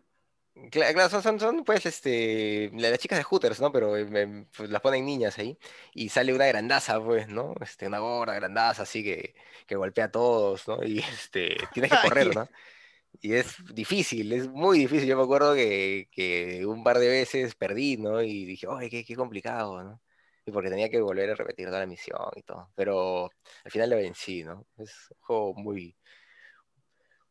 Claro, 0.70 1.08
son, 1.20 1.40
son, 1.40 1.64
pues, 1.64 1.84
este, 1.84 2.70
las 2.74 2.98
chicas 3.00 3.18
de 3.18 3.24
Hooters, 3.24 3.60
¿no? 3.60 3.72
Pero 3.72 3.96
eh, 3.96 4.46
pues, 4.56 4.70
las 4.70 4.80
ponen 4.80 5.04
niñas 5.04 5.36
ahí. 5.38 5.58
Y 5.92 6.10
sale 6.10 6.32
una 6.32 6.46
grandaza, 6.46 7.02
pues, 7.02 7.26
¿no? 7.28 7.54
Este, 7.60 7.88
una 7.88 7.98
gorda 7.98 8.34
grandaza, 8.34 8.82
así 8.84 9.02
que, 9.02 9.34
que 9.66 9.74
golpea 9.74 10.04
a 10.06 10.10
todos, 10.12 10.68
¿no? 10.68 10.82
Y 10.84 10.98
este, 11.12 11.56
tienes 11.72 11.90
que 11.90 11.98
correr, 11.98 12.32
¿no? 12.32 12.48
Y 13.20 13.34
es 13.34 13.56
difícil, 13.74 14.32
es 14.32 14.48
muy 14.48 14.78
difícil. 14.80 15.08
Yo 15.08 15.16
me 15.16 15.24
acuerdo 15.24 15.54
que, 15.54 16.08
que 16.12 16.66
un 16.66 16.84
par 16.84 16.98
de 16.98 17.08
veces 17.08 17.54
perdí, 17.56 17.96
¿no? 17.98 18.22
Y 18.22 18.44
dije, 18.46 18.66
¡ay, 18.70 18.90
qué, 18.90 19.04
qué 19.04 19.16
complicado, 19.16 19.82
¿no? 19.84 20.02
Y 20.46 20.52
porque 20.52 20.70
tenía 20.70 20.90
que 20.90 21.00
volver 21.00 21.30
a 21.30 21.34
repetir 21.36 21.66
toda 21.68 21.80
la 21.80 21.86
misión 21.86 22.20
y 22.36 22.42
todo. 22.42 22.70
Pero 22.76 23.30
al 23.64 23.70
final 23.72 23.90
le 23.90 23.96
vencí, 23.96 24.44
¿no? 24.44 24.66
Es 24.78 24.92
un 25.10 25.18
juego 25.22 25.54
muy, 25.54 25.96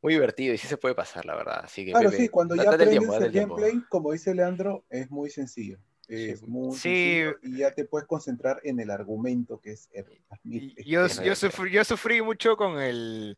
muy 0.03 0.13
divertido 0.13 0.53
y 0.53 0.57
sí 0.57 0.67
se 0.67 0.77
puede 0.77 0.93
pasar, 0.93 1.25
la 1.25 1.35
verdad. 1.35 1.61
Así 1.63 1.85
que, 1.85 1.91
claro, 1.91 2.11
sí, 2.11 2.27
cuando 2.27 2.55
ya 2.55 2.69
aprendes 2.69 3.01
el, 3.01 3.31
gameplay, 3.31 3.81
como 3.89 4.11
dice 4.11 4.35
Leandro, 4.35 4.83
es 4.89 5.09
muy 5.09 5.29
sencillo. 5.29 5.79
Es 6.09 6.43
muy 6.43 6.75
sencillo 6.75 7.37
y 7.41 7.59
ya 7.59 7.71
te 7.71 7.85
puedes 7.85 8.05
concentrar 8.05 8.59
en 8.65 8.81
el 8.81 8.91
argumento 8.91 9.61
que 9.61 9.71
es 9.71 9.89
el, 9.93 10.05
yo, 10.85 11.07
yo, 11.07 11.35
sufrí, 11.35 11.71
yo 11.71 11.85
sufrí 11.85 12.21
mucho 12.21 12.57
con 12.57 12.81
el, 12.81 13.37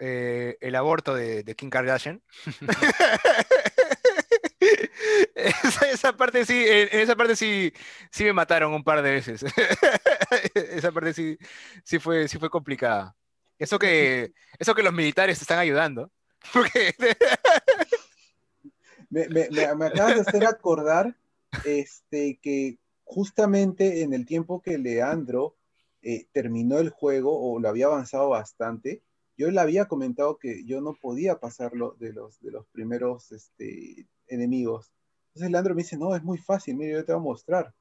eh, 0.00 0.56
el 0.60 0.74
aborto 0.74 1.14
de, 1.14 1.44
de 1.44 1.54
Kim 1.54 1.70
Kardashian. 1.70 2.20
esa, 5.92 6.16
parte 6.16 6.44
sí, 6.44 6.64
en 6.66 7.00
esa 7.00 7.14
parte 7.14 7.36
sí, 7.36 7.72
sí 8.10 8.24
me 8.24 8.32
mataron 8.32 8.74
un 8.74 8.82
par 8.82 9.02
de 9.02 9.12
veces. 9.12 9.44
esa 10.54 10.90
parte 10.90 11.14
sí, 11.14 11.38
sí 11.84 12.00
fue, 12.00 12.26
sí 12.26 12.38
fue 12.38 12.50
complicada. 12.50 13.14
Eso 13.62 13.78
que, 13.78 14.34
eso 14.58 14.74
que 14.74 14.82
los 14.82 14.92
militares 14.92 15.38
te 15.38 15.44
están 15.44 15.60
ayudando. 15.60 16.10
me, 19.08 19.28
me, 19.28 19.48
me, 19.50 19.86
acabas 19.86 20.16
de 20.16 20.20
hacer 20.22 20.44
acordar 20.44 21.16
este, 21.64 22.40
que 22.42 22.80
justamente 23.04 24.02
en 24.02 24.14
el 24.14 24.26
tiempo 24.26 24.60
que 24.60 24.78
Leandro 24.78 25.54
eh, 26.02 26.26
terminó 26.32 26.80
el 26.80 26.90
juego 26.90 27.40
o 27.40 27.60
lo 27.60 27.68
había 27.68 27.86
avanzado 27.86 28.30
bastante, 28.30 29.04
yo 29.36 29.48
le 29.52 29.60
había 29.60 29.86
comentado 29.86 30.38
que 30.38 30.64
yo 30.64 30.80
no 30.80 30.94
podía 31.00 31.38
pasarlo 31.38 31.94
de 32.00 32.12
los, 32.12 32.40
de 32.40 32.50
los 32.50 32.66
primeros 32.66 33.30
este, 33.30 34.08
enemigos. 34.26 34.90
Entonces 35.28 35.52
Leandro 35.52 35.76
me 35.76 35.82
dice, 35.82 35.96
no, 35.96 36.16
es 36.16 36.24
muy 36.24 36.38
fácil, 36.38 36.74
mire, 36.74 36.94
yo 36.94 37.04
te 37.04 37.12
voy 37.12 37.20
a 37.20 37.22
mostrar. 37.22 37.72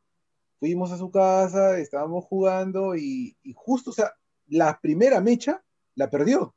Fuimos 0.60 0.92
a 0.92 1.00
su 1.00 1.10
casa, 1.10 1.80
estábamos 1.80 2.26
jugando 2.26 2.96
y, 2.96 3.36
y 3.42 3.54
justo, 3.56 3.90
o 3.90 3.94
sea, 3.94 4.14
la 4.48 4.80
primera 4.80 5.20
mecha 5.22 5.64
la 5.96 6.10
perdió. 6.10 6.56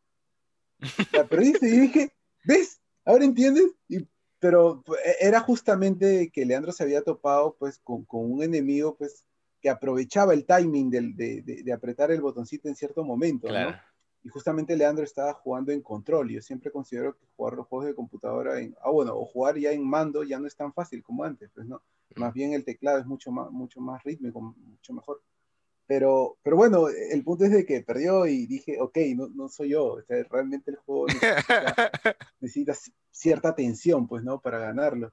La 1.12 1.26
perdiste 1.26 1.68
y 1.68 1.80
dije, 1.80 2.12
¿ves? 2.44 2.80
Ahora 3.04 3.24
entiendes. 3.24 3.72
Y 3.88 4.06
pero 4.44 4.84
e, 5.02 5.26
era 5.26 5.40
justamente 5.40 6.30
que 6.30 6.44
Leandro 6.44 6.70
se 6.70 6.82
había 6.82 7.00
topado 7.00 7.56
pues 7.58 7.78
con, 7.78 8.04
con 8.04 8.30
un 8.30 8.42
enemigo 8.42 8.94
pues 8.94 9.24
que 9.62 9.70
aprovechaba 9.70 10.34
el 10.34 10.44
timing 10.44 10.90
de, 10.90 11.42
de, 11.42 11.62
de, 11.62 11.72
apretar 11.72 12.10
el 12.10 12.20
botoncito 12.20 12.68
en 12.68 12.76
cierto 12.76 13.02
momento, 13.02 13.48
¿no? 13.50 13.74
Y 14.22 14.28
justamente 14.28 14.76
Leandro 14.76 15.02
estaba 15.02 15.32
jugando 15.32 15.72
en 15.72 15.80
control. 15.80 16.28
Yo 16.28 16.42
siempre 16.42 16.70
considero 16.70 17.16
que 17.16 17.24
jugar 17.34 17.54
los 17.54 17.66
juegos 17.66 17.86
de 17.86 17.94
computadora, 17.94 18.60
en, 18.60 18.76
ah, 18.82 18.90
bueno, 18.90 19.16
o 19.16 19.24
jugar 19.24 19.56
ya 19.56 19.72
en 19.72 19.82
mando 19.82 20.22
ya 20.22 20.38
no 20.38 20.46
es 20.46 20.54
tan 20.54 20.74
fácil 20.74 21.02
como 21.02 21.24
antes, 21.24 21.50
pues 21.54 21.66
no. 21.66 21.82
Más 22.16 22.34
bien 22.34 22.52
el 22.52 22.66
teclado 22.66 22.98
es 22.98 23.06
mucho 23.06 23.32
más, 23.32 23.50
mucho 23.50 23.80
más 23.80 24.02
rítmico, 24.02 24.42
mucho 24.42 24.92
mejor. 24.92 25.22
Pero, 25.86 26.38
pero 26.42 26.56
bueno, 26.56 26.88
el 26.88 27.22
punto 27.24 27.44
es 27.44 27.50
de 27.50 27.66
que 27.66 27.82
perdió 27.82 28.26
y 28.26 28.46
dije, 28.46 28.80
ok, 28.80 28.96
no, 29.14 29.28
no 29.28 29.48
soy 29.48 29.70
yo. 29.70 29.98
realmente 30.08 30.70
el 30.70 30.78
juego 30.78 31.06
necesita, 31.06 31.92
necesita, 32.40 32.74
cierta 33.10 33.48
atención, 33.50 34.06
pues, 34.06 34.24
¿no? 34.24 34.40
Para 34.40 34.58
ganarlo. 34.58 35.12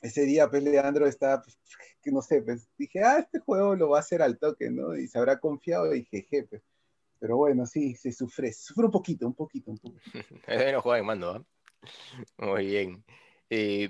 Ese 0.00 0.22
día, 0.22 0.48
pues, 0.48 0.62
Leandro 0.62 1.06
está, 1.06 1.42
pues, 1.42 1.58
que 2.02 2.12
no 2.12 2.22
sé, 2.22 2.42
pues, 2.42 2.68
dije, 2.78 3.02
ah, 3.02 3.18
este 3.18 3.40
juego 3.40 3.74
lo 3.74 3.90
va 3.90 3.98
a 3.98 4.00
hacer 4.00 4.22
al 4.22 4.38
toque, 4.38 4.70
¿no? 4.70 4.96
Y 4.96 5.08
se 5.08 5.18
habrá 5.18 5.40
confiado 5.40 5.94
y 5.94 6.04
jeje, 6.04 6.44
pues. 6.44 6.62
Pero 7.18 7.36
bueno, 7.36 7.66
sí, 7.66 7.94
se 7.96 8.12
sufre, 8.12 8.52
sufre 8.52 8.86
un 8.86 8.90
poquito, 8.90 9.26
un 9.26 9.34
poquito, 9.34 9.70
un 9.70 9.78
poquito. 9.78 10.02
no 10.74 10.82
juega 10.82 10.98
en 10.98 11.06
mando, 11.06 11.36
¿eh? 11.36 11.42
Muy 12.38 12.66
bien. 12.66 13.04
Eh, 13.50 13.88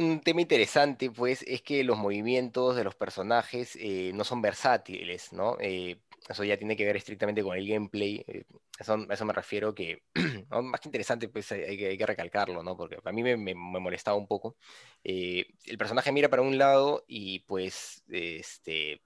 un 0.00 0.20
tema 0.20 0.40
interesante, 0.40 1.10
pues, 1.10 1.42
es 1.46 1.62
que 1.62 1.84
los 1.84 1.98
movimientos 1.98 2.76
de 2.76 2.84
los 2.84 2.94
personajes 2.94 3.76
eh, 3.76 4.12
no 4.14 4.24
son 4.24 4.42
versátiles, 4.42 5.32
¿no? 5.32 5.56
Eh, 5.60 6.00
eso 6.28 6.44
ya 6.44 6.56
tiene 6.56 6.76
que 6.76 6.84
ver 6.84 6.96
estrictamente 6.96 7.42
con 7.42 7.56
el 7.56 7.68
gameplay. 7.68 8.24
Eh, 8.26 8.44
eso, 8.78 8.94
a 8.94 9.14
eso 9.14 9.24
me 9.24 9.32
refiero 9.32 9.74
que, 9.74 10.02
más 10.50 10.80
que 10.80 10.88
interesante, 10.88 11.28
pues 11.28 11.52
hay, 11.52 11.76
que, 11.98 12.06
recalcarlo, 12.06 12.62
¿no? 12.62 12.76
Porque 12.76 12.98
a 13.04 13.12
mí 13.12 13.22
me, 13.22 13.36
me, 13.36 13.54
molestaba 13.54 14.16
un 14.16 14.26
poco. 14.26 14.56
el 15.04 15.78
personaje 15.78 16.12
mira 16.12 16.28
para 16.28 16.42
un 16.42 16.58
lado 16.58 17.04
y 17.06 17.40
pues 17.40 18.02
este, 18.08 19.02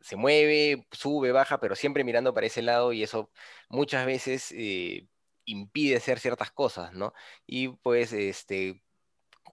se 0.00 0.16
mueve, 0.16 0.86
sube, 0.92 1.32
baja, 1.32 1.60
pero 1.60 1.76
siempre 1.76 2.04
mirando 2.04 2.34
para 2.34 2.46
ese 2.46 2.62
lado 2.62 2.92
y 2.92 3.02
eso 3.02 3.30
muchas 3.68 4.06
veces 4.06 4.52
impide 5.44 5.96
hacer 5.96 6.20
ciertas 6.20 6.50
cosas, 6.52 6.92
¿no? 6.94 7.12
Y 7.46 7.68
pues 7.68 8.12
este, 8.12 8.82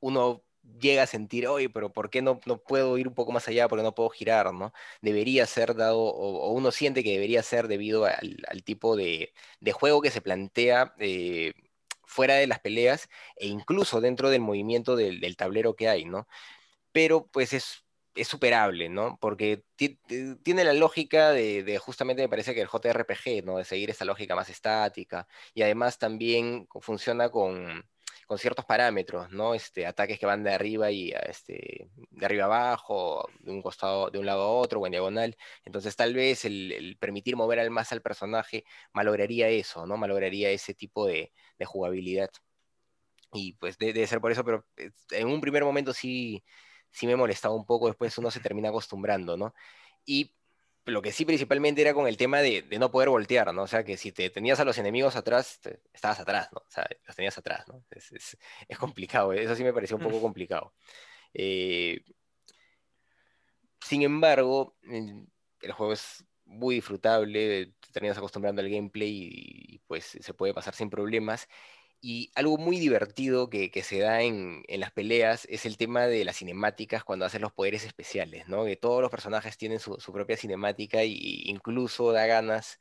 uno 0.01 0.43
llega 0.79 1.03
a 1.03 1.07
sentir, 1.07 1.47
oye, 1.47 1.69
pero 1.69 1.91
¿por 1.91 2.09
qué 2.09 2.21
no, 2.21 2.39
no 2.45 2.57
puedo 2.61 2.97
ir 2.97 3.07
un 3.07 3.15
poco 3.15 3.31
más 3.31 3.47
allá? 3.47 3.67
porque 3.67 3.83
no 3.83 3.95
puedo 3.95 4.09
girar? 4.09 4.53
¿no? 4.53 4.73
Debería 5.01 5.45
ser 5.45 5.75
dado, 5.75 5.99
o, 5.99 6.51
uno 6.53 6.71
siente 6.71 7.03
que 7.03 7.11
debería 7.11 7.43
ser 7.43 7.67
debido 7.67 8.05
al, 8.05 8.63
tipo 8.63 8.95
de, 8.95 9.33
juego 9.73 10.01
que 10.01 10.11
se 10.11 10.21
plantea 10.21 10.93
eh, 10.99 11.53
fuera 12.05 12.35
de 12.35 12.47
las 12.47 12.59
peleas 12.59 13.09
e 13.35 13.47
incluso 13.47 14.01
dentro 14.01 14.29
del 14.29 14.41
movimiento 14.41 14.95
del, 14.95 15.35
tablero 15.37 15.75
que 15.75 15.89
hay, 15.89 16.05
¿no? 16.05 16.27
Pero 16.91 17.27
pues 17.27 17.53
es, 17.53 17.85
es 18.15 18.27
superable, 18.27 18.89
¿no? 18.89 19.17
Porque 19.21 19.63
tiene 19.77 20.63
la 20.63 20.73
lógica 20.73 21.31
de, 21.31 21.63
de, 21.63 21.77
justamente 21.79 22.23
me 22.23 22.29
parece 22.29 22.55
que 22.55 22.61
el 22.61 22.69
JRPG, 22.69 23.45
¿no? 23.45 23.57
De 23.57 23.65
seguir 23.65 23.89
esa 23.89 24.05
lógica 24.05 24.35
más 24.35 24.49
estática 24.49 25.27
y 25.53 25.61
además 25.63 25.99
también 25.99 26.67
funciona 26.81 27.29
con 27.29 27.85
con 28.27 28.37
ciertos 28.37 28.65
parámetros, 28.65 29.31
¿no? 29.31 29.53
Este, 29.55 29.87
ataques 29.87 30.19
que 30.19 30.25
van 30.25 30.43
de 30.43 30.53
arriba 30.53 30.91
y 30.91 31.11
este, 31.27 31.89
de 32.11 32.25
arriba 32.25 32.45
abajo, 32.45 33.27
de 33.39 33.51
un 33.51 33.61
costado, 33.61 34.11
de 34.11 34.19
un 34.19 34.25
lado 34.25 34.43
a 34.43 34.51
otro 34.51 34.81
o 34.81 34.85
en 34.85 34.91
diagonal. 34.91 35.37
Entonces, 35.65 35.95
tal 35.95 36.13
vez 36.13 36.45
el, 36.45 36.97
permitir 36.99 37.37
mover 37.37 37.59
al 37.59 37.71
más 37.71 37.91
al 37.93 38.01
personaje 38.01 38.65
malograría 38.93 39.49
eso, 39.49 39.85
¿no? 39.87 39.97
Malograría 39.97 40.51
ese 40.51 40.73
tipo 40.73 41.07
de, 41.07 41.31
jugabilidad. 41.65 42.29
Y 43.33 43.53
pues 43.53 43.77
debe 43.77 44.07
ser 44.07 44.21
por 44.21 44.31
eso, 44.31 44.43
pero 44.43 44.65
eh, 44.77 44.91
en 45.11 45.27
un 45.27 45.41
primer 45.41 45.63
momento 45.63 45.93
sí, 45.93 46.43
sí 46.91 47.07
me 47.07 47.15
molestaba 47.15 47.55
un 47.55 47.65
poco, 47.65 47.87
después 47.87 48.17
uno 48.17 48.31
se 48.31 48.39
termina 48.39 48.69
acostumbrando, 48.69 49.37
¿no? 49.37 49.53
Y 50.05 50.33
lo 50.87 51.01
que 51.01 51.11
sí 51.11 51.25
principalmente 51.25 51.81
era 51.81 51.93
con 51.93 52.07
el 52.07 52.17
tema 52.17 52.39
de, 52.39 52.65
no 52.79 52.91
poder 52.91 53.09
voltear, 53.09 53.53
¿no? 53.53 53.63
O 53.63 53.67
sea, 53.67 53.83
que 53.83 53.97
si 53.97 54.11
te 54.11 54.29
tenías 54.29 54.59
a 54.59 54.65
los 54.65 54.77
enemigos 54.77 55.15
atrás, 55.15 55.59
estabas 55.93 56.19
atrás, 56.19 56.49
¿no? 56.53 56.59
O 56.59 56.71
sea, 56.71 56.87
los 57.05 57.15
tenías 57.15 57.37
atrás, 57.37 57.67
¿no? 57.67 57.83
Es, 57.91 58.37
complicado, 58.79 59.33
eso 59.33 59.55
sí 59.55 59.63
me 59.63 59.73
pareció 59.73 59.97
un 59.97 60.03
poco 60.03 60.17
mm. 60.17 60.21
complicado. 60.21 60.73
Eh, 61.33 62.01
sin 63.81 64.01
embargo, 64.01 64.75
el 64.81 65.71
juego 65.73 65.93
es 65.93 66.25
muy 66.45 66.75
disfrutable, 66.75 67.73
te 67.79 67.91
terminas 67.91 68.17
acostumbrando 68.17 68.61
al 68.61 68.69
gameplay 68.69 69.09
y, 69.09 69.75
y, 69.75 69.79
pues 69.79 70.17
se 70.19 70.33
puede 70.33 70.53
pasar 70.53 70.73
sin 70.73 70.89
problemas. 70.89 71.47
Y 71.99 72.31
algo 72.35 72.57
muy 72.57 72.79
divertido 72.79 73.49
que, 73.49 73.71
se 73.83 73.99
da 73.99 74.21
en, 74.21 74.63
las 74.69 74.91
peleas 74.91 75.45
es 75.49 75.65
el 75.65 75.77
tema 75.77 76.07
de 76.07 76.23
las 76.25 76.37
cinemáticas 76.37 77.03
cuando 77.03 77.25
hacen 77.25 77.41
los 77.41 77.51
poderes 77.53 77.83
especiales, 77.85 78.47
¿no? 78.47 78.65
Que 78.65 78.77
todos 78.77 79.01
los 79.01 79.11
personajes 79.11 79.57
tienen 79.57 79.79
su, 79.79 79.97
propia 80.13 80.37
cinemática 80.37 81.01
e 81.01 81.07
incluso 81.07 82.11
da 82.11 82.25
ganas, 82.27 82.79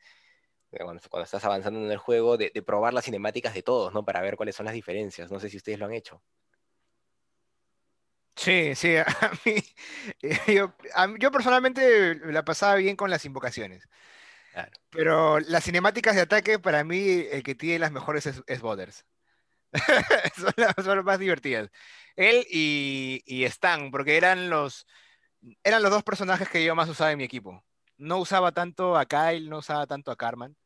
eh, 0.72 0.79
cuando, 0.85 1.02
estás 1.24 1.44
avanzando 1.44 1.81
en 1.85 1.90
el 1.90 1.98
juego, 1.98 2.37
de, 2.37 2.50
probar 2.62 2.94
las 2.94 3.05
cinemáticas 3.07 3.55
de 3.55 3.62
todos, 3.62 3.92
¿no? 3.94 4.05
Para 4.05 4.20
ver 4.22 4.37
cuáles 4.37 4.57
son 4.57 4.66
las 4.66 4.74
diferencias. 4.74 5.31
No 5.31 5.40
sé 5.40 5.50
si 5.50 5.57
ustedes 5.59 5.79
lo 5.79 5.87
han 5.87 5.94
hecho. 5.94 6.22
Sí, 8.37 8.74
sí, 8.74 8.96
a 8.98 9.33
mí, 9.44 9.62
yo, 10.55 10.74
yo 11.18 11.31
personalmente 11.33 12.14
la 12.16 12.44
pasaba 12.44 12.76
bien 12.76 12.96
con 12.96 13.11
las 13.11 13.24
invocaciones. 13.24 13.88
Pero 14.90 15.38
las 15.40 15.64
cinemáticas 15.64 16.14
de 16.14 16.22
ataque, 16.22 16.58
para 16.58 16.84
mí, 16.84 17.26
el 17.30 17.42
que 17.42 17.54
tiene 17.54 17.78
las 17.78 17.92
mejores 17.92 18.26
es, 18.26 18.42
es 18.46 18.60
Boders. 18.60 19.04
son, 20.36 20.52
las, 20.56 21.04
más 21.04 21.18
divertidas. 21.18 21.70
Él 22.14 22.46
y, 22.50 23.22
y, 23.26 23.44
Stan, 23.44 23.90
porque 23.90 24.16
eran 24.16 24.48
los, 24.48 24.86
eran 25.62 25.82
los 25.82 25.90
dos 25.90 26.02
personajes 26.02 26.48
que 26.48 26.64
yo 26.64 26.74
más 26.74 26.88
usaba 26.88 27.12
en 27.12 27.18
mi 27.18 27.24
equipo. 27.24 27.62
No 27.98 28.18
usaba 28.18 28.52
tanto 28.52 28.96
a 28.96 29.04
Kyle, 29.04 29.48
no 29.48 29.58
usaba 29.58 29.86
tanto 29.86 30.10
a 30.10 30.16
Carmen. 30.16 30.56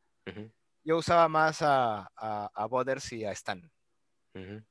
Yo 0.84 0.98
usaba 0.98 1.28
más 1.28 1.60
a, 1.62 2.08
a, 2.16 2.50
a, 2.54 2.66
Boders 2.66 3.12
y 3.12 3.24
a 3.24 3.32
Stan. 3.32 3.70
¿En 4.34 4.64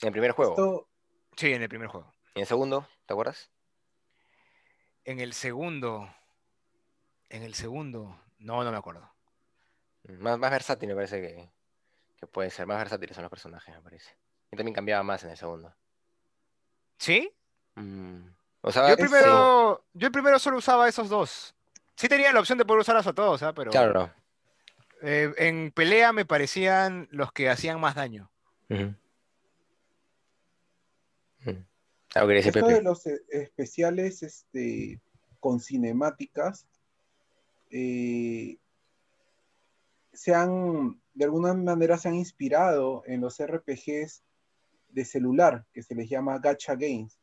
el 0.00 0.12
primer 0.12 0.32
juego? 0.32 0.88
Sí, 1.36 1.52
en 1.52 1.62
el 1.62 1.68
primer 1.68 1.88
juego. 1.88 2.12
¿Y 2.34 2.38
en 2.38 2.42
el 2.42 2.46
segundo? 2.46 2.88
¿Te 3.04 3.12
acuerdas? 3.12 3.50
En 5.04 5.20
el 5.20 5.34
segundo. 5.34 6.10
En 7.30 7.42
el 7.42 7.54
segundo, 7.54 8.20
no, 8.38 8.62
no 8.62 8.70
me 8.70 8.76
acuerdo. 8.76 9.08
Más, 10.18 10.38
más 10.38 10.50
versátil 10.50 10.88
me 10.88 10.94
parece 10.94 11.20
que, 11.20 11.50
que 12.16 12.26
puede 12.26 12.50
ser. 12.50 12.66
Más 12.66 12.78
versátiles 12.78 13.14
son 13.14 13.22
los 13.22 13.30
personajes, 13.30 13.74
me 13.74 13.80
parece. 13.80 14.10
Y 14.50 14.56
también 14.56 14.74
cambiaba 14.74 15.02
más 15.02 15.22
en 15.24 15.30
el 15.30 15.36
segundo. 15.36 15.74
¿Sí? 16.98 17.32
Mm, 17.76 18.26
yo, 18.62 18.96
primero, 18.96 19.84
yo 19.94 20.12
primero 20.12 20.38
solo 20.38 20.58
usaba 20.58 20.88
esos 20.88 21.08
dos. 21.08 21.54
Sí 21.96 22.08
tenía 22.08 22.32
la 22.32 22.40
opción 22.40 22.58
de 22.58 22.64
poder 22.64 22.80
usarlos 22.80 23.06
a 23.06 23.12
todos, 23.12 23.42
¿ah? 23.42 23.52
pero. 23.54 23.70
Claro. 23.70 24.12
Eh, 25.02 25.32
en 25.38 25.70
pelea 25.70 26.12
me 26.12 26.26
parecían 26.26 27.08
los 27.10 27.32
que 27.32 27.48
hacían 27.48 27.80
más 27.80 27.94
daño. 27.94 28.30
Uh 28.68 28.94
Esto 32.12 32.66
de 32.66 32.82
los 32.82 33.06
eh, 33.06 33.22
especiales 33.30 34.22
este, 34.22 35.00
con 35.38 35.60
cinemáticas 35.60 36.66
eh, 37.70 38.58
se 40.12 40.34
han, 40.34 41.00
de 41.14 41.24
alguna 41.24 41.54
manera 41.54 41.96
se 41.96 42.08
han 42.08 42.14
inspirado 42.14 43.02
en 43.06 43.20
los 43.20 43.40
RPGs 43.40 44.22
de 44.88 45.04
celular, 45.04 45.66
que 45.72 45.82
se 45.82 45.94
les 45.94 46.08
llama 46.08 46.38
gacha 46.38 46.74
games, 46.74 47.18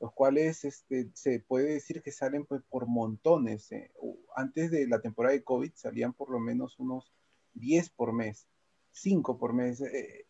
los 0.00 0.12
cuales 0.12 0.64
este, 0.64 1.10
se 1.14 1.40
puede 1.40 1.74
decir 1.74 2.02
que 2.02 2.12
salen 2.12 2.44
pues, 2.44 2.62
por 2.68 2.86
montones. 2.86 3.70
Eh. 3.72 3.90
Antes 4.34 4.70
de 4.70 4.86
la 4.86 5.00
temporada 5.00 5.34
de 5.34 5.44
COVID 5.44 5.72
salían 5.74 6.12
por 6.12 6.30
lo 6.30 6.38
menos 6.38 6.78
unos 6.78 7.12
10 7.54 7.90
por 7.90 8.12
mes, 8.12 8.46
5 8.92 9.38
por 9.38 9.52
mes, 9.52 9.80
eh, 9.80 10.26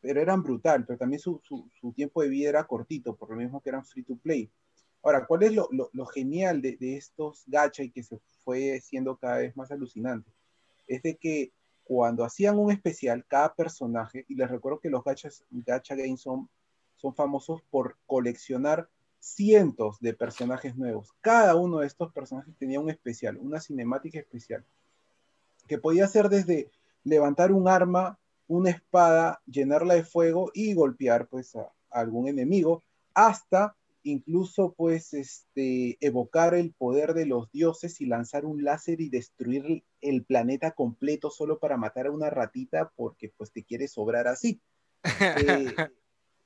pero 0.00 0.20
eran 0.20 0.42
brutal, 0.42 0.84
pero 0.86 0.98
también 0.98 1.20
su, 1.20 1.40
tiempo 1.94 2.22
de 2.22 2.28
vida 2.28 2.50
era 2.50 2.66
cortito, 2.66 3.16
por 3.16 3.30
lo 3.30 3.36
mismo 3.36 3.60
que 3.60 3.70
eran 3.70 3.84
free 3.84 4.04
to 4.04 4.16
play. 4.16 4.50
Ahora, 5.06 5.24
¿cuál 5.24 5.44
es 5.44 5.52
lo, 5.52 6.06
genial 6.06 6.60
de, 6.60 6.76
estos 6.80 7.44
gacha 7.46 7.84
y 7.84 7.90
que 7.90 8.02
se 8.02 8.18
fue 8.44 8.80
siendo 8.80 9.16
cada 9.16 9.38
vez 9.38 9.56
más 9.56 9.70
alucinante? 9.70 10.28
Es 10.88 11.00
de 11.04 11.14
que 11.14 11.52
cuando 11.84 12.24
hacían 12.24 12.58
un 12.58 12.72
especial, 12.72 13.24
cada 13.28 13.54
personaje, 13.54 14.24
y 14.26 14.34
les 14.34 14.50
recuerdo 14.50 14.80
que 14.80 14.90
los 14.90 15.04
gachas, 15.04 15.44
gacha 15.48 15.94
games 15.94 16.22
son, 16.22 16.48
son 16.96 17.14
famosos 17.14 17.62
por 17.70 17.96
coleccionar 18.08 18.88
cientos 19.20 20.00
de 20.00 20.12
personajes 20.12 20.76
nuevos. 20.76 21.14
Cada 21.20 21.54
uno 21.54 21.78
de 21.78 21.86
estos 21.86 22.12
personajes 22.12 22.56
tenía 22.58 22.80
un 22.80 22.90
especial, 22.90 23.36
una 23.36 23.60
cinemática 23.60 24.18
especial, 24.18 24.64
que 25.68 25.78
podía 25.78 26.08
ser 26.08 26.28
desde 26.28 26.68
levantar 27.04 27.52
un 27.52 27.68
arma, 27.68 28.18
una 28.48 28.70
espada, 28.70 29.40
llenarla 29.46 29.94
de 29.94 30.02
fuego 30.02 30.50
y 30.52 30.74
golpear 30.74 31.28
pues 31.28 31.54
a 31.54 31.70
algún 31.90 32.26
enemigo, 32.26 32.82
hasta 33.14 33.76
incluso 34.10 34.72
pues 34.74 35.12
este, 35.14 35.98
evocar 36.00 36.54
el 36.54 36.72
poder 36.72 37.12
de 37.12 37.26
los 37.26 37.50
dioses 37.50 38.00
y 38.00 38.06
lanzar 38.06 38.44
un 38.44 38.62
láser 38.62 39.00
y 39.00 39.08
destruir 39.08 39.84
el 40.00 40.24
planeta 40.24 40.70
completo 40.72 41.30
solo 41.30 41.58
para 41.58 41.76
matar 41.76 42.06
a 42.06 42.12
una 42.12 42.30
ratita 42.30 42.92
porque 42.94 43.32
pues 43.36 43.50
te 43.50 43.64
quiere 43.64 43.88
sobrar 43.88 44.28
así. 44.28 44.60
Eh, 45.04 45.74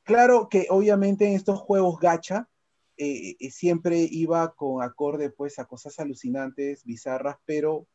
claro 0.04 0.48
que 0.48 0.66
obviamente 0.70 1.26
en 1.26 1.34
estos 1.34 1.60
juegos 1.60 1.98
gacha 2.00 2.48
eh, 2.96 3.36
eh, 3.38 3.50
siempre 3.50 4.08
iba 4.10 4.54
con 4.54 4.82
acorde 4.82 5.30
pues 5.30 5.58
a 5.58 5.66
cosas 5.66 5.98
alucinantes, 5.98 6.84
bizarras, 6.84 7.36
pero 7.44 7.86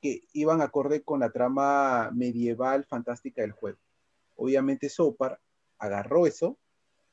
que 0.00 0.22
iban 0.32 0.62
acorde 0.62 1.02
con 1.02 1.20
la 1.20 1.30
trama 1.30 2.10
medieval 2.14 2.84
fantástica 2.84 3.42
del 3.42 3.52
juego. 3.52 3.78
Obviamente 4.36 4.88
Sopar 4.88 5.40
agarró 5.78 6.26
eso 6.26 6.58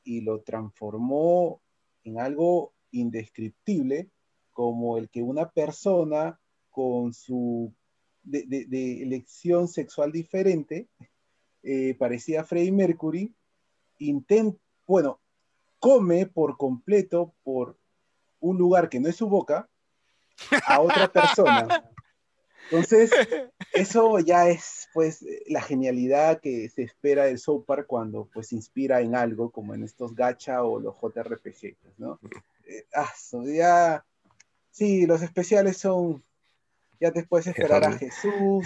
y 0.04 0.20
lo 0.20 0.42
transformó 0.42 1.60
en 2.04 2.20
algo 2.20 2.72
indescriptible, 2.90 4.10
como 4.52 4.98
el 4.98 5.08
que 5.08 5.22
una 5.22 5.48
persona 5.50 6.40
con 6.70 7.12
su 7.12 7.72
de, 8.22 9.02
elección 9.02 9.68
sexual 9.68 10.12
diferente, 10.12 10.88
eh, 11.62 11.94
parecía 11.98 12.44
Freddie 12.44 12.72
Mercury, 12.72 13.34
intenta, 13.98 14.58
bueno, 14.86 15.20
come 15.78 16.26
por 16.26 16.56
completo 16.56 17.34
por 17.42 17.78
un 18.40 18.58
lugar 18.58 18.88
que 18.88 19.00
no 19.00 19.08
es 19.08 19.16
su 19.16 19.28
boca 19.28 19.68
a 20.66 20.80
otra 20.80 21.12
persona. 21.12 21.66
Entonces, 22.70 23.10
eso 23.72 24.18
ya 24.18 24.48
es 24.48 24.88
pues 24.92 25.24
la 25.46 25.62
genialidad 25.62 26.40
que 26.40 26.68
se 26.68 26.82
espera 26.82 27.24
del 27.24 27.38
South 27.38 27.64
Park 27.66 27.86
cuando 27.86 28.28
pues 28.32 28.52
inspira 28.52 29.00
en 29.00 29.14
algo 29.14 29.50
como 29.50 29.74
en 29.74 29.84
estos 29.84 30.14
gacha 30.14 30.62
o 30.62 30.78
los 30.78 30.94
JRPG, 31.00 31.76
pues, 31.80 31.98
¿no? 31.98 32.18
Eh, 32.66 32.86
ah, 32.94 33.12
ya, 33.44 34.04
sí, 34.70 35.06
los 35.06 35.22
especiales 35.22 35.78
son, 35.78 36.22
ya 37.00 37.10
te 37.10 37.24
puedes 37.24 37.46
esperar 37.46 37.84
a 37.84 37.92
Jesús, 37.92 38.64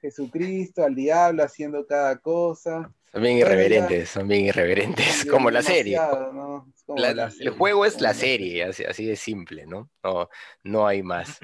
Jesucristo, 0.00 0.84
al 0.84 0.94
diablo 0.94 1.42
haciendo 1.42 1.86
cada 1.86 2.16
cosa. 2.18 2.90
Son 3.12 3.22
bien 3.22 3.38
irreverentes, 3.38 4.08
son 4.08 4.28
bien 4.28 4.46
irreverentes, 4.46 5.24
como 5.26 5.50
la 5.50 5.62
serie. 5.62 5.98
El 7.40 7.50
juego 7.50 7.84
es 7.84 8.00
la 8.00 8.14
serie, 8.14 8.64
así, 8.64 8.84
así 8.84 9.04
de 9.04 9.16
simple, 9.16 9.66
¿no? 9.66 9.90
¿no? 10.02 10.28
No 10.62 10.86
hay 10.86 11.02
más. 11.02 11.40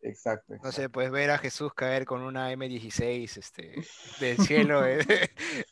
Exacto, 0.00 0.54
No 0.62 0.70
sé, 0.70 0.88
puedes 0.88 1.10
ver 1.10 1.30
a 1.30 1.38
Jesús 1.38 1.74
caer 1.74 2.04
con 2.04 2.22
una 2.22 2.52
M16 2.52 3.36
este, 3.36 3.82
del 4.20 4.38
cielo. 4.46 4.86
Eh, 4.86 5.00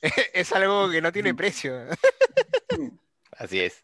es, 0.32 0.52
algo 0.52 0.90
que 0.90 1.00
no 1.00 1.12
tiene 1.12 1.34
precio. 1.34 1.86
Así 3.32 3.60
es. 3.60 3.80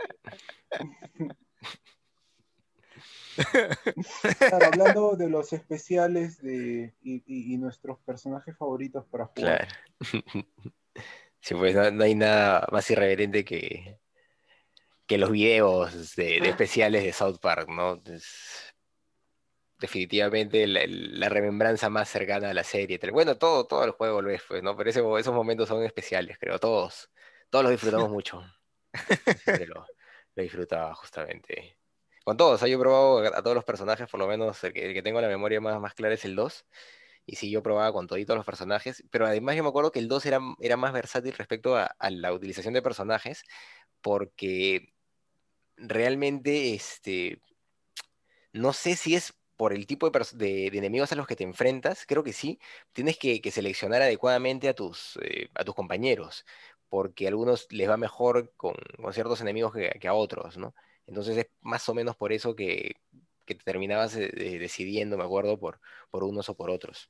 hablando 4.52 5.16
de 5.16 5.30
los 5.30 5.52
especiales 5.52 6.42
de, 6.42 6.94
y, 7.02 7.56
nuestros 7.56 7.98
personajes 8.00 8.56
favoritos 8.56 9.06
para 9.06 9.26
jugar. 9.26 9.68
Claro. 9.68 10.46
Sí, 11.40 11.54
pues 11.54 11.74
no, 11.74 12.04
hay 12.04 12.14
nada 12.14 12.68
más 12.70 12.88
irreverente 12.90 13.44
que, 13.44 13.98
que 15.06 15.18
los 15.18 15.30
videos 15.30 16.14
de, 16.14 16.38
especiales 16.38 17.02
de 17.02 17.12
South 17.12 17.38
Park, 17.40 17.68
¿no? 17.68 18.00
Definitivamente 19.82 20.66
la, 20.66 21.28
remembranza 21.28 21.90
más 21.90 22.08
cercana 22.08 22.50
a 22.50 22.54
la 22.54 22.62
serie. 22.62 23.00
Bueno, 23.10 23.36
todo, 23.36 23.66
todo 23.66 23.84
el 23.84 23.90
juego 23.90 24.22
lo 24.22 24.30
es, 24.30 24.40
pues, 24.46 24.62
¿no? 24.62 24.76
Pero 24.76 24.88
esos 24.90 25.34
momentos 25.34 25.68
son 25.68 25.82
especiales, 25.82 26.38
creo, 26.38 26.58
todos. 26.58 27.10
Todos 27.50 27.64
los 27.64 27.72
disfrutamos 27.72 28.08
mucho. 28.10 28.42
lo, 29.66 29.84
disfrutaba 30.36 30.94
justamente. 30.94 31.76
Con 32.24 32.36
todos, 32.36 32.60
yo 32.60 32.66
he 32.68 32.78
probado 32.78 33.18
a, 33.36 33.42
todos 33.42 33.56
los 33.56 33.64
personajes, 33.64 34.08
por 34.08 34.20
lo 34.20 34.28
menos 34.28 34.62
el 34.62 34.72
que, 34.72 35.02
tengo 35.02 35.20
la 35.20 35.26
memoria 35.26 35.60
más, 35.60 35.80
más 35.80 35.94
clara 35.94 36.14
es 36.14 36.24
el 36.24 36.36
2. 36.36 36.64
Y 37.26 37.36
sí, 37.36 37.50
yo 37.50 37.62
probaba 37.62 37.92
con 37.92 38.06
todos 38.06 38.20
los 38.28 38.46
personajes, 38.46 39.04
pero 39.10 39.26
además 39.26 39.56
yo 39.56 39.64
me 39.64 39.68
acuerdo 39.68 39.90
que 39.90 39.98
el 39.98 40.08
2 40.08 40.26
era, 40.26 40.40
era 40.60 40.76
más 40.76 40.92
versátil 40.92 41.32
respecto 41.34 41.76
a, 41.76 41.86
a 41.98 42.10
la 42.10 42.32
utilización 42.32 42.74
de 42.74 42.82
personajes, 42.82 43.42
porque 44.00 44.92
realmente, 45.76 46.74
este, 46.74 47.40
no 48.52 48.72
sé 48.72 48.94
si 48.96 49.16
es 49.16 49.34
por 49.62 49.72
el 49.72 49.86
tipo 49.86 50.10
de, 50.10 50.66
enemigos 50.66 51.12
a 51.12 51.14
los 51.14 51.28
que 51.28 51.36
te 51.36 51.44
enfrentas, 51.44 52.04
creo 52.04 52.24
que 52.24 52.32
sí, 52.32 52.58
tienes 52.92 53.16
que, 53.16 53.40
seleccionar 53.52 54.02
adecuadamente 54.02 54.68
a 54.68 54.74
tus, 54.74 55.16
eh, 55.22 55.50
compañeros, 55.76 56.44
porque 56.88 57.26
a 57.26 57.28
algunos 57.28 57.68
les 57.70 57.88
va 57.88 57.96
mejor 57.96 58.52
con, 58.56 58.74
ciertos 59.12 59.40
enemigos 59.40 59.72
que, 59.72 60.08
a 60.08 60.14
otros, 60.14 60.58
¿no? 60.58 60.74
Entonces 61.06 61.36
es 61.38 61.46
más 61.60 61.88
o 61.88 61.94
menos 61.94 62.16
por 62.16 62.32
eso 62.32 62.56
que, 62.56 62.96
te 63.44 63.54
terminabas 63.54 64.16
eh, 64.16 64.30
decidiendo, 64.58 65.16
me 65.16 65.22
acuerdo, 65.22 65.56
por, 65.60 65.78
unos 66.10 66.48
o 66.48 66.56
por 66.56 66.68
otros. 66.68 67.08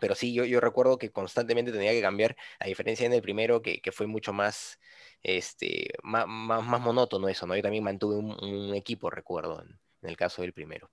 Pero 0.00 0.16
sí, 0.16 0.34
yo, 0.34 0.60
recuerdo 0.60 0.98
que 0.98 1.12
constantemente 1.12 1.70
tenía 1.70 1.92
que 1.92 2.02
cambiar, 2.02 2.36
a 2.58 2.66
diferencia 2.66 3.06
en 3.06 3.12
el 3.12 3.22
primero, 3.22 3.62
que, 3.62 3.80
fue 3.92 4.08
mucho 4.08 4.32
más, 4.32 4.80
este, 5.22 5.92
más, 6.02 6.26
monótono 6.26 7.28
eso, 7.28 7.46
¿no? 7.46 7.54
Yo 7.54 7.62
también 7.62 7.84
mantuve 7.84 8.16
un, 8.16 8.74
equipo, 8.74 9.08
recuerdo, 9.08 9.62
en 9.62 10.08
el 10.10 10.16
caso 10.16 10.42
del 10.42 10.52
primero. 10.52 10.90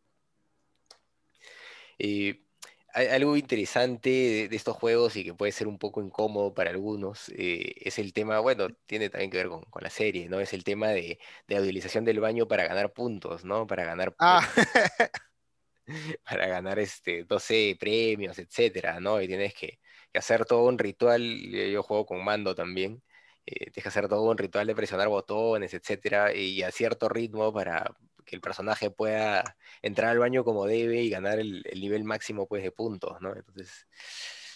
Eh, 1.99 2.43
algo 2.93 3.37
interesante 3.37 4.47
de, 4.49 4.55
estos 4.55 4.75
juegos 4.75 5.15
y 5.15 5.23
que 5.23 5.33
puede 5.33 5.51
ser 5.51 5.67
un 5.67 5.77
poco 5.77 6.01
incómodo 6.01 6.53
para 6.53 6.71
algunos 6.71 7.29
eh, 7.29 7.75
es 7.81 7.99
el 7.99 8.13
tema, 8.13 8.39
bueno, 8.39 8.69
tiene 8.87 9.09
también 9.09 9.29
que 9.31 9.37
ver 9.37 9.49
con, 9.49 9.63
la 9.81 9.89
serie, 9.89 10.29
¿no? 10.29 10.39
Es 10.39 10.53
el 10.53 10.63
tema 10.63 10.89
de, 10.89 11.19
la 11.47 11.61
utilización 11.61 12.05
del 12.05 12.19
baño 12.19 12.47
para 12.47 12.67
ganar 12.67 12.93
puntos, 12.93 13.45
¿no? 13.45 13.67
Para 13.67 13.85
ganar 13.85 14.15
ah. 14.19 14.41
para 16.23 16.47
ganar 16.47 16.79
este 16.79 17.23
12 17.23 17.77
premios, 17.79 18.39
etcétera, 18.39 18.99
¿no? 18.99 19.21
Y 19.21 19.27
tienes 19.27 19.53
que, 19.53 19.79
hacer 20.13 20.45
todo 20.45 20.63
un 20.65 20.79
ritual, 20.79 21.21
yo 21.21 21.83
juego 21.83 22.05
con 22.05 22.23
mando 22.23 22.55
también, 22.55 23.03
eh, 23.45 23.71
tienes 23.71 23.83
que 23.83 23.89
hacer 23.89 24.07
todo 24.07 24.23
un 24.23 24.37
ritual 24.37 24.65
de 24.67 24.75
presionar 24.75 25.07
botones, 25.09 25.73
etcétera, 25.73 26.33
y 26.33 26.63
a 26.63 26.71
cierto 26.71 27.09
ritmo 27.09 27.53
para, 27.53 27.95
que 28.27 28.35
el 28.35 28.41
personaje 28.41 28.91
pueda 28.91 29.57
entrar 29.81 30.11
al 30.11 30.19
baño 30.19 30.43
como 30.43 30.67
debe 30.67 31.01
y 31.01 31.09
ganar 31.09 31.39
el, 31.39 31.63
nivel 31.73 32.03
máximo 32.03 32.45
pues, 32.45 32.61
de 32.61 32.71
puntos, 32.71 33.19
¿no? 33.21 33.33
Entonces, 33.33 33.87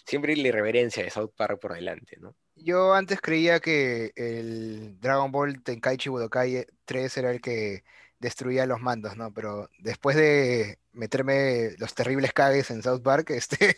siempre 0.05 0.35
la 0.35 0.49
irreverencia 0.49 1.03
de 1.03 1.09
South 1.09 1.31
Park 1.35 1.59
por 1.59 1.73
delante, 1.73 2.17
¿no? 2.19 2.35
Yo 2.55 2.93
antes 2.93 3.21
creía 3.21 3.59
que 3.59 4.11
el 4.15 4.99
Dragon 4.99 5.31
Ball 5.31 5.63
Tenkaichi 5.63 6.09
Budokai 6.09 6.65
3 6.85 7.17
era 7.17 7.31
el 7.31 7.41
que 7.41 7.83
destruía 8.19 8.65
los 8.67 8.81
mandos, 8.81 9.15
¿no? 9.17 9.33
Pero 9.33 9.69
después 9.79 10.15
de 10.15 10.77
meterme 10.91 11.71
los 11.79 11.95
terribles 11.95 12.33
cagues 12.33 12.69
en 12.69 12.83
South 12.83 13.01
Park, 13.01 13.29
este, 13.31 13.77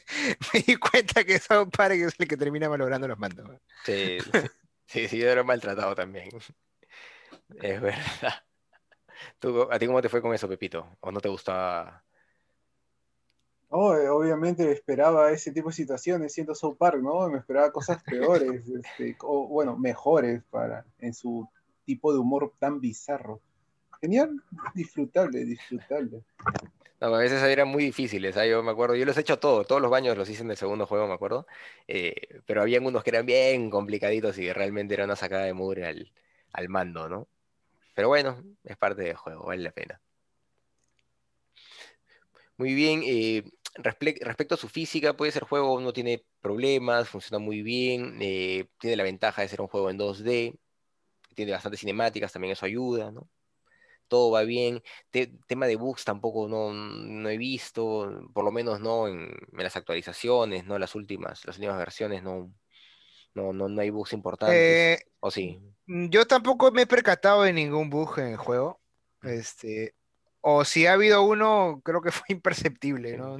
me 0.54 0.62
di 0.62 0.76
cuenta 0.76 1.24
que 1.24 1.40
South 1.40 1.70
Park 1.76 1.94
es 1.94 2.16
el 2.18 2.28
que 2.28 2.36
termina 2.36 2.68
malogrando 2.68 3.08
los 3.08 3.20
mandos. 3.20 3.48
Sí, 3.86 4.18
sí, 4.88 5.08
sí, 5.08 5.18
yo 5.20 5.30
era 5.30 5.44
maltratado 5.44 5.94
también. 5.94 6.30
Es 7.62 7.80
verdad. 7.80 8.44
¿A 9.72 9.80
ti 9.80 9.88
cómo 9.88 10.02
te 10.02 10.10
fue 10.10 10.22
con 10.22 10.34
eso, 10.34 10.48
Pepito? 10.48 10.98
¿O 11.02 11.12
no 11.12 11.20
te 11.20 11.30
gustaba? 11.30 12.04
Oh, 13.76 13.96
obviamente 14.12 14.72
esperaba 14.72 15.32
ese 15.32 15.52
tipo 15.52 15.70
de 15.70 15.74
situaciones 15.74 16.32
siendo 16.32 16.54
South 16.54 16.78
Park, 16.78 17.02
¿no? 17.02 17.28
Me 17.28 17.40
esperaba 17.40 17.72
cosas 17.72 18.04
peores, 18.04 18.62
este, 18.70 19.18
o 19.22 19.48
bueno, 19.48 19.76
mejores 19.76 20.44
para, 20.52 20.86
en 21.00 21.14
su 21.16 21.50
tipo 21.84 22.14
de 22.14 22.20
humor 22.20 22.54
tan 22.60 22.80
bizarro. 22.80 23.42
Genial, 24.00 24.40
disfrutable, 24.76 25.44
disfrutable. 25.44 26.22
No, 27.02 27.16
a 27.16 27.18
veces 27.18 27.42
eran 27.42 27.68
muy 27.68 27.86
difíciles, 27.86 28.36
yo 28.48 28.62
me 28.62 28.72
acuerdo, 28.72 28.96
yo 28.96 29.06
los 29.06 29.18
he 29.18 29.22
hecho 29.22 29.40
todos, 29.40 29.66
todos 29.66 29.82
los 29.82 29.90
baños 29.90 30.16
los 30.16 30.30
hice 30.30 30.44
en 30.44 30.52
el 30.52 30.58
segundo 30.58 30.86
juego, 30.86 31.08
me 31.08 31.14
acuerdo, 31.14 31.48
eh, 31.88 32.14
pero 32.46 32.62
había 32.62 32.80
unos 32.80 33.04
que 33.04 33.10
eran 33.10 33.26
bien 33.26 33.72
complicaditos 33.72 34.38
y 34.38 34.54
realmente 34.54 34.94
era 34.94 35.06
una 35.06 35.16
sacada 35.16 35.46
de 35.46 35.54
mugre 35.54 35.88
al, 35.88 36.14
al 36.54 36.70
mando, 36.70 37.10
¿no? 37.10 37.28
Pero 37.94 38.08
bueno, 38.08 38.44
es 38.64 38.78
parte 38.78 39.04
del 39.04 39.16
juego, 39.16 39.46
vale 39.46 39.64
la 39.64 39.72
pena. 39.72 40.02
Muy 42.58 42.74
bien, 42.74 43.02
eh, 43.06 43.44
respecto 43.76 44.56
a 44.56 44.58
su 44.58 44.70
física, 44.70 45.16
puede 45.16 45.32
ser 45.32 45.44
juego 45.44 45.80
no 45.82 45.94
tiene 45.94 46.24
problemas, 46.40 47.10
funciona 47.10 47.44
muy 47.44 47.62
bien, 47.64 48.18
eh, 48.22 48.68
tiene 48.80 48.96
la 48.96 49.04
ventaja 49.04 49.42
de 49.42 49.48
ser 49.48 49.62
un 49.62 49.68
juego 49.68 49.90
en 49.90 49.98
2D, 49.98 50.56
tiene 51.36 51.52
bastantes 51.52 51.80
cinemáticas, 51.80 52.32
también 52.32 52.54
eso 52.54 52.66
ayuda, 52.66 53.12
¿no? 53.12 53.28
Todo 54.08 54.32
va 54.32 54.44
bien. 54.44 54.84
tema 55.48 55.66
de 55.66 55.76
bugs 55.76 56.04
tampoco 56.06 56.48
no, 56.48 57.30
he 57.30 57.38
visto, 57.38 58.30
por 58.34 58.46
lo 58.46 58.52
menos 58.52 58.80
no 58.80 59.08
en, 59.08 59.32
las 59.54 59.76
actualizaciones, 59.76 60.66
no 60.66 60.78
las 60.78 60.94
últimas, 60.94 61.46
las 61.46 61.58
últimas 61.58 61.78
versiones 61.78 62.22
no, 62.22 62.54
no, 63.34 63.54
no, 63.54 63.82
hay 63.82 63.90
bugs 63.90 64.14
importantes. 64.14 64.56
Eh, 64.56 65.00
¿O 65.20 65.32
sí? 65.32 65.60
Mm, 65.88 66.10
yo 66.10 66.26
tampoco 66.26 66.72
me 66.72 66.84
he 66.84 66.88
percatado 66.88 67.44
de 67.44 67.54
ningún 67.54 67.90
bug 67.90 68.20
en 68.20 68.28
el 68.28 68.38
juego. 68.38 68.82
Este, 69.22 69.96
o 70.42 70.66
si 70.66 70.86
ha 70.88 70.94
habido 70.94 71.24
uno, 71.24 71.82
creo 71.84 72.02
que 72.02 72.12
fue 72.12 72.26
imperceptible, 72.30 73.18
¿no? 73.18 73.38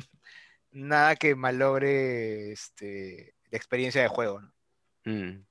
Nada 0.72 1.16
que 1.16 1.36
malogre 1.36 2.52
este, 2.52 3.36
la 3.52 3.58
experiencia 3.58 4.02
de 4.02 4.08
juego, 4.08 4.42
¿no? 4.42 4.54
Mm, 5.06 5.46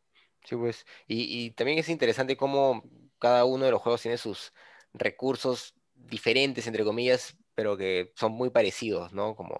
sí, 0.44 0.56
pues. 0.56 0.86
Y, 1.06 1.50
también 1.52 1.78
es 1.78 1.88
interesante 1.88 2.36
cómo 2.36 2.84
cada 3.18 3.44
uno 3.44 3.64
de 3.66 3.70
los 3.70 3.82
juegos 3.82 4.02
tiene 4.02 4.18
sus 4.18 4.52
recursos 4.94 5.74
diferentes, 5.94 6.66
entre 6.66 6.84
comillas, 6.84 7.36
pero 7.54 7.76
que 7.76 8.12
son 8.16 8.32
muy 8.32 8.50
parecidos, 8.50 9.12
¿no? 9.12 9.36
Como 9.36 9.56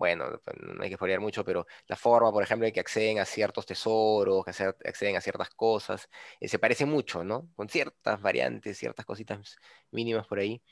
bueno, 0.00 0.40
pues, 0.42 0.56
no 0.58 0.82
hay 0.82 0.88
que 0.88 0.96
spoilear 0.96 1.20
mucho, 1.20 1.44
pero 1.44 1.66
la 1.86 1.94
forma, 1.94 2.32
por 2.32 2.42
ejemplo, 2.42 2.64
de 2.64 2.72
que 2.72 2.80
acceden 2.80 3.18
a 3.18 3.26
ciertos 3.26 3.66
tesoros, 3.66 4.42
que 4.46 4.50
acceden 4.50 5.16
a 5.16 5.20
ciertas 5.20 5.50
cosas, 5.50 6.08
eh, 6.40 6.48
se 6.48 6.58
parece 6.58 6.86
mucho, 6.86 7.22
¿no? 7.22 7.50
Con 7.54 7.68
ciertas 7.68 8.18
variantes, 8.22 8.78
ciertas 8.78 9.04
cositas 9.04 9.58
mínimas 9.90 10.26
por 10.26 10.38
ahí, 10.38 10.62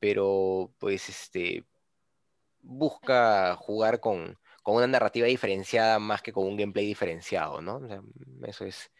pero 0.00 0.74
pues 0.78 1.08
este 1.08 1.64
busca 2.62 3.54
jugar 3.56 4.00
con, 4.00 4.36
una 4.64 4.86
narrativa 4.88 5.28
diferenciada 5.28 6.00
más 6.00 6.20
que 6.20 6.32
con 6.32 6.44
un 6.44 6.56
gameplay 6.56 6.86
diferenciado, 6.86 7.60
¿no? 7.62 7.80
eso 8.44 8.64
es, 8.64 8.90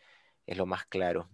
es 0.47 0.57
lo 0.57 0.67
más 0.67 0.87
claro. 0.87 1.29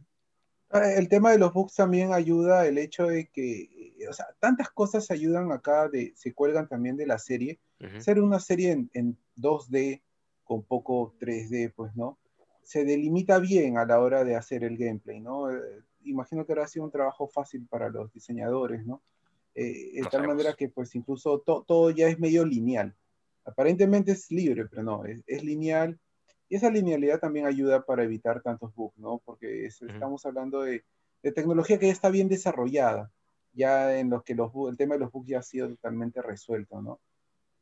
Ah, 0.70 0.90
el 0.92 1.08
tema 1.08 1.32
de 1.32 1.38
los 1.38 1.52
bugs 1.52 1.74
también 1.74 2.14
ayuda 2.14 2.66
el 2.66 2.78
hecho 2.78 3.06
de 3.06 3.28
que, 3.28 3.68
o 4.08 4.12
sea, 4.14 4.26
tantas 4.38 4.70
cosas 4.70 5.10
ayudan 5.10 5.52
acá, 5.52 5.90
se 6.14 6.32
cuelgan 6.32 6.68
también 6.68 6.96
de 6.96 7.06
la 7.06 7.18
serie. 7.18 7.60
Ser 7.98 8.20
una 8.20 8.38
serie 8.38 8.88
en, 8.92 9.16
2D 9.36 10.02
con 10.44 10.62
poco 10.62 11.14
3D, 11.18 11.72
pues, 11.74 11.96
¿no? 11.96 12.18
Se 12.62 12.84
delimita 12.84 13.38
bien 13.38 13.78
a 13.78 13.86
la 13.86 14.00
hora 14.00 14.22
de 14.22 14.36
hacer 14.36 14.64
el 14.64 14.76
gameplay, 14.76 15.20
¿no? 15.20 15.50
Eh, 15.50 15.60
imagino 16.04 16.44
que 16.44 16.52
ahora 16.52 16.64
ha 16.64 16.68
sido 16.68 16.84
un 16.84 16.90
trabajo 16.90 17.26
fácil 17.26 17.66
para 17.66 17.88
los 17.88 18.12
diseñadores, 18.12 18.84
¿no? 18.84 19.02
Eh, 19.54 19.92
de 19.94 20.08
tal 20.10 20.26
manera 20.26 20.52
que, 20.52 20.68
pues, 20.68 20.94
incluso 20.94 21.40
todo 21.40 21.90
ya 21.90 22.08
es 22.08 22.18
medio 22.18 22.44
lineal. 22.44 22.94
Aparentemente 23.44 24.12
es 24.12 24.30
libre, 24.30 24.66
pero 24.66 24.82
no, 24.82 25.04
es 25.04 25.42
lineal 25.42 25.98
y 26.50 26.56
esa 26.56 26.68
linealidad 26.68 27.20
también 27.20 27.46
ayuda 27.46 27.86
para 27.86 28.02
evitar 28.02 28.42
tantos 28.42 28.74
bugs, 28.74 28.98
¿no? 28.98 29.22
Porque 29.24 29.66
estamos 29.66 30.26
hablando 30.26 30.62
de, 30.62 30.84
tecnología 31.22 31.78
que 31.78 31.86
ya 31.86 31.92
está 31.92 32.10
bien 32.10 32.28
desarrollada, 32.28 33.12
ya 33.52 33.96
en 33.96 34.10
los 34.10 34.24
que 34.24 34.34
los, 34.34 34.50
el 34.68 34.76
tema 34.76 34.94
de 34.94 35.00
los 35.00 35.12
bugs 35.12 35.28
ya 35.28 35.38
ha 35.38 35.42
sido 35.42 35.68
totalmente 35.68 36.20
resuelto, 36.20 36.82
¿no? 36.82 36.98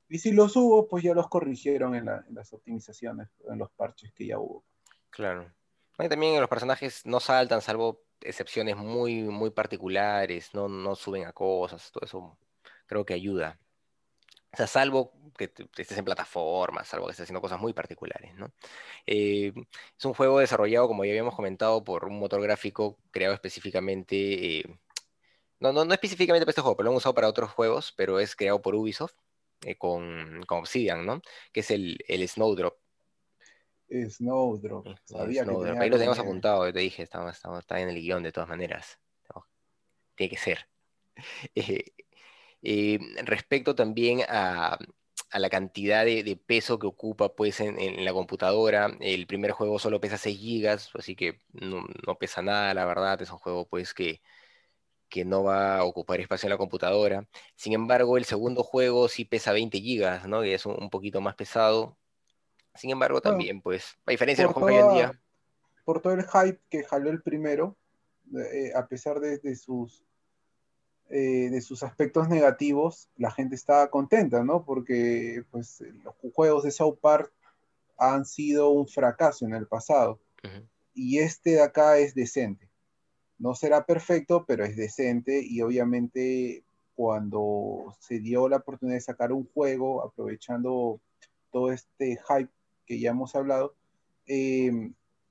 Y 0.09 0.19
si 0.19 0.33
los 0.33 0.57
hubo, 0.57 0.89
pues 0.89 1.05
ya 1.05 1.15
los 1.15 1.29
corrigieron 1.29 1.95
en, 1.95 2.07
las 2.07 2.53
optimizaciones, 2.53 3.29
en 3.49 3.59
los 3.59 3.71
parches 3.71 4.13
que 4.13 4.27
ya 4.27 4.39
hubo. 4.39 4.65
Claro. 5.11 5.53
También 5.97 6.41
los 6.41 6.49
personajes 6.49 7.05
no 7.05 7.21
saltan, 7.21 7.61
salvo 7.61 8.03
excepciones 8.21 8.77
muy, 8.77 9.23
muy 9.25 9.51
particulares, 9.51 10.55
no, 10.55 10.69
no 10.69 10.95
suben 10.95 11.27
a 11.27 11.33
cosas, 11.33 11.91
todo 11.93 12.05
eso 12.05 12.39
creo 12.87 13.05
que 13.05 13.15
ayuda. 13.15 13.59
O 14.53 14.57
sea, 14.57 14.67
salvo 14.67 15.13
que 15.37 15.53
estés 15.77 15.99
en 15.99 16.05
plataformas, 16.05 16.89
salvo 16.89 17.07
que 17.07 17.13
estés 17.13 17.25
haciendo 17.25 17.41
cosas 17.41 17.61
muy 17.61 17.73
particulares, 17.75 18.35
¿no? 18.35 18.51
Eh, 19.07 19.53
es 19.99 20.05
un 20.05 20.15
juego 20.15 20.39
desarrollado, 20.39 20.89
como 20.89 21.05
ya 21.05 21.11
habíamos 21.11 21.35
comentado, 21.35 21.85
por 21.85 22.07
un 22.07 22.19
motor 22.19 22.41
gráfico 22.41 22.97
creado 23.11 23.35
específicamente, 23.35 24.61
eh, 24.61 24.79
no, 25.61 25.73
no, 25.73 25.85
no, 25.85 25.93
específicamente 25.93 26.47
para 26.47 26.53
este 26.53 26.63
juego, 26.63 26.77
pero 26.77 26.85
lo 26.87 26.91
han 26.93 26.97
usado 26.97 27.15
para 27.15 27.29
otros 27.29 27.51
juegos, 27.51 27.93
pero 27.97 28.21
es 28.21 28.35
creado 28.35 28.63
por 28.63 28.75
Ubisoft 28.75 29.15
eh, 29.63 29.77
con, 29.77 30.45
Obsidian, 30.49 31.05
¿no? 31.05 31.21
Que 31.53 31.61
es 31.61 31.71
el, 31.71 31.99
el 32.09 32.27
Snowdrop. 32.29 32.77
Snowdrop, 33.91 34.87
sabía 35.05 35.45
Que 35.45 35.51
Ahí 35.79 35.89
lo 35.89 35.97
teníamos 35.97 36.19
apuntado, 36.19 36.71
te 36.73 36.81
dije, 36.81 37.03
está, 37.03 37.81
en 37.81 37.89
el 37.89 38.01
guion 38.01 38.23
de 38.23 38.33
todas 38.33 38.49
maneras. 38.49 38.99
Tiene 40.15 40.31
que 40.31 40.39
ser. 40.39 40.69
Eh, 42.61 42.99
respecto 43.25 43.77
también 43.77 44.23
a, 44.29 44.77
la 45.33 45.49
cantidad 45.49 46.05
de, 46.05 46.41
peso 46.45 46.79
que 46.81 46.89
ocupa 46.89 47.35
pues, 47.37 47.61
en, 47.61 48.05
la 48.05 48.13
computadora, 48.13 48.97
el 49.01 49.29
primer 49.29 49.53
juego 49.53 49.79
solo 49.79 50.01
pesa 50.01 50.19
6 50.19 50.41
GB, 50.41 50.99
así 50.99 51.15
que 51.15 51.41
no, 51.53 51.87
pesa 52.19 52.43
nada, 52.43 52.75
la 52.75 52.85
verdad, 52.85 53.23
es 53.23 53.31
un 53.31 53.39
juego 53.39 53.69
pues, 53.69 53.95
que, 53.95 54.21
que 55.09 55.25
no 55.25 55.43
va 55.43 55.79
a 55.79 55.85
ocupar 55.85 56.21
espacio 56.21 56.47
en 56.47 56.51
la 56.51 56.59
computadora. 56.59 57.27
Sin 57.57 57.73
embargo, 57.73 58.17
el 58.17 58.25
segundo 58.25 58.63
juego 58.63 59.09
sí 59.09 59.25
pesa 59.25 59.53
20 59.53 59.79
GB, 59.79 60.29
¿no? 60.29 60.43
que 60.43 60.55
es 60.55 60.67
un, 60.67 60.91
poquito 60.91 61.21
más 61.21 61.35
pesado. 61.35 61.97
Sin 62.75 62.91
embargo, 62.91 63.21
también, 63.21 63.61
pues, 63.61 63.97
a 64.07 64.11
diferencia 64.11 64.45
de 64.45 64.49
los 64.49 64.55
juegos 64.55 64.83
hoy 64.83 64.89
en 64.89 64.95
día. 64.95 65.21
Por 65.85 66.01
todo 66.01 66.13
el 66.13 66.25
hype 66.25 66.61
que 66.69 66.85
jaló 66.85 67.11
el 67.11 67.23
primero, 67.23 67.77
eh, 68.53 68.73
a 68.75 68.87
pesar 68.87 69.21
de, 69.21 69.57
sus 69.57 70.05
eh, 71.09 71.49
de 71.51 71.61
sus 71.61 71.83
aspectos 71.83 72.29
negativos, 72.29 73.09
la 73.17 73.31
gente 73.31 73.55
estaba 73.55 73.91
contenta, 73.91 74.45
¿no? 74.45 74.65
Porque 74.65 75.45
pues, 75.51 75.83
los 76.05 76.15
juegos 76.35 76.63
de 76.65 76.71
South 76.71 76.99
Park 77.01 77.33
han 77.97 78.25
sido 78.27 78.71
un 78.71 78.87
fracaso 78.87 79.45
en 79.45 79.55
el 79.55 79.67
pasado. 79.67 80.21
Y 80.95 81.19
este 81.19 81.51
de 81.51 81.63
acá 81.63 81.99
es 81.99 82.15
decente. 82.15 82.68
No 83.39 83.55
será 83.55 83.87
perfecto, 83.87 84.45
pero 84.47 84.65
es 84.65 84.77
decente. 84.77 85.43
Y 85.43 85.63
obviamente 85.63 86.65
cuando 86.95 87.95
se 88.01 88.19
dio 88.19 88.49
la 88.49 88.57
oportunidad 88.57 88.97
de 88.97 89.03
sacar 89.03 89.33
un 89.33 89.49
juego, 89.55 90.03
aprovechando 90.05 91.01
todo 91.53 91.71
este 91.71 92.19
hype 92.29 92.51
que 92.87 92.99
ya 92.99 93.11
hemos 93.11 93.37
hablado, 93.37 93.75
eh, 94.27 94.91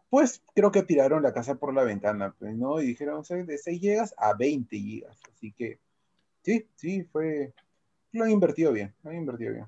pues 0.09 0.41
creo 0.55 0.71
que 0.71 0.83
tiraron 0.83 1.23
la 1.23 1.33
casa 1.33 1.55
por 1.55 1.73
la 1.73 1.83
ventana, 1.83 2.33
pues, 2.39 2.55
¿no? 2.55 2.81
Y 2.81 2.87
dijeron, 2.87 3.23
de 3.45 3.57
6 3.57 3.81
gigas 3.81 4.15
a 4.17 4.33
20 4.33 4.77
gigas. 4.77 5.19
Así 5.29 5.51
que 5.51 5.79
sí, 6.41 6.65
sí, 6.75 7.03
fue. 7.03 7.53
Lo 8.13 8.23
han 8.23 8.31
invertido 8.31 8.71
bien, 8.71 8.93
lo 9.03 9.09
han 9.11 9.17
invertido 9.17 9.53
bien. 9.53 9.67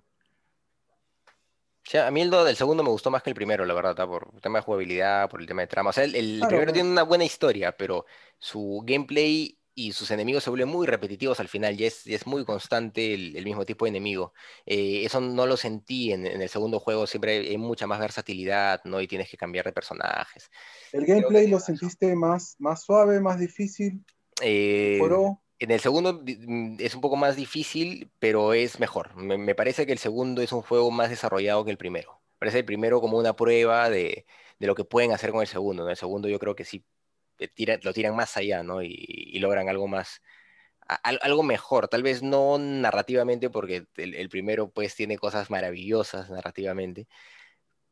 A 1.98 2.12
mí 2.12 2.22
el 2.22 2.30
del 2.30 2.56
segundo 2.56 2.84
me 2.84 2.90
gustó 2.90 3.10
más 3.10 3.24
que 3.24 3.32
el 3.32 3.36
primero, 3.36 3.66
la 3.66 3.74
verdad, 3.74 4.08
por 4.08 4.30
el 4.34 4.42
tema 4.42 4.60
de 4.60 4.64
jugabilidad, 4.64 5.30
por 5.30 5.42
el 5.42 5.48
tema 5.48 5.62
de 5.62 5.68
trama. 5.68 5.90
O 5.90 5.94
sea, 5.94 6.04
el, 6.04 6.42
primero 6.48 6.72
tiene 6.72 6.90
una 6.90 7.04
buena 7.04 7.24
historia, 7.24 7.76
pero 7.76 8.06
su 8.38 8.84
gameplay 8.86 9.58
y 9.74 9.94
sus 9.94 10.12
enemigos 10.12 10.44
se 10.44 10.50
vuelven 10.50 10.68
muy 10.68 10.86
repetitivos 10.86 11.40
al 11.40 11.48
final, 11.48 11.80
y 11.80 11.86
es, 11.86 12.06
es 12.06 12.28
muy 12.28 12.44
constante 12.44 13.14
el, 13.14 13.44
mismo 13.46 13.66
tipo 13.66 13.86
de 13.86 13.90
enemigo. 13.90 14.34
Eh, 14.66 15.04
eso 15.06 15.22
no 15.22 15.46
lo 15.46 15.56
sentí 15.56 16.12
en, 16.12 16.26
el 16.26 16.50
segundo 16.50 16.80
juego, 16.80 17.08
siempre 17.08 17.38
hay, 17.40 17.58
mucha 17.58 17.88
más 17.88 18.00
versatilidad, 18.00 18.82
¿no? 18.84 19.00
Y 19.00 19.08
tienes 19.08 19.30
que 19.30 19.38
cambiar 19.38 19.66
de 19.66 19.72
personajes. 19.72 20.52
¿El 20.92 21.06
gameplay 21.06 21.48
lo 21.48 21.60
sentiste 21.60 22.14
más, 22.16 22.56
más 22.60 22.84
suave, 22.84 23.22
más 23.22 23.40
difícil? 23.40 24.04
Eh, 24.42 25.00
en 25.60 25.72
el 25.72 25.80
segundo 25.80 26.22
mm, 26.24 26.78
es 26.80 26.96
un 26.96 27.02
poco 27.02 27.16
más 27.18 27.36
difícil, 27.36 28.12
pero 28.20 28.54
es 28.54 28.80
mejor. 28.80 29.16
Me, 29.16 29.56
parece 29.56 29.86
que 29.86 29.92
el 29.92 30.00
segundo 30.00 30.42
es 30.42 30.52
un 30.54 30.62
juego 30.62 30.92
más 30.92 31.10
desarrollado 31.10 31.66
que 31.66 31.72
el 31.72 31.78
primero. 31.78 32.22
Parece 32.40 32.60
el 32.60 32.66
primero 32.66 33.02
como 33.02 33.18
una 33.18 33.36
prueba 33.36 33.90
de, 33.90 34.26
lo 34.60 34.76
que 34.76 34.86
pueden 34.86 35.12
hacer 35.12 35.32
con 35.32 35.42
el 35.42 35.48
segundo. 35.48 35.84
En 35.84 35.90
el 35.92 35.98
segundo 35.98 36.30
yo 36.30 36.40
creo 36.40 36.56
que 36.56 36.66
sí 36.66 36.86
lo 37.84 37.94
tiran 37.94 38.16
más 38.16 38.38
allá, 38.38 38.64
¿no? 38.64 38.82
Y, 38.84 39.40
logran 39.40 39.70
algo 39.70 39.88
más, 39.88 40.22
algo 41.04 41.44
mejor, 41.44 41.88
tal 41.90 42.04
vez 42.04 42.24
no 42.24 42.58
narrativamente, 42.58 43.50
porque 43.50 43.88
el, 43.98 44.30
primero 44.30 44.72
pues 44.72 44.96
tiene 44.96 45.18
cosas 45.18 45.50
maravillosas 45.50 46.30
narrativamente, 46.30 47.08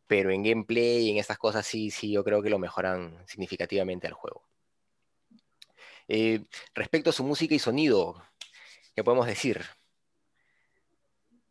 pero 0.07 0.32
en 0.32 0.43
gameplay 0.43 1.07
y 1.07 1.11
en 1.11 1.18
estas 1.18 1.38
cosas 1.38 1.65
sí, 1.65 1.91
sí, 1.91 2.11
yo 2.11 2.24
creo 2.24 2.41
que 2.41 2.49
lo 2.49 2.59
mejoran 2.59 3.24
significativamente 3.28 4.07
al 4.07 4.13
juego. 4.13 4.47
Eh, 6.07 6.45
respecto 6.73 7.09
a 7.09 7.13
su 7.13 7.23
música 7.23 7.53
y 7.55 7.59
sonido, 7.59 8.23
¿qué 8.95 9.03
podemos 9.03 9.27
decir? 9.27 9.65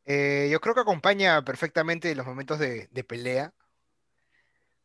Eh, 0.07 0.49
yo 0.51 0.61
creo 0.61 0.75
que 0.75 0.81
acompaña 0.81 1.45
perfectamente 1.45 2.15
los 2.15 2.27
momentos 2.27 2.59
de, 2.59 2.89
pelea. 3.07 3.53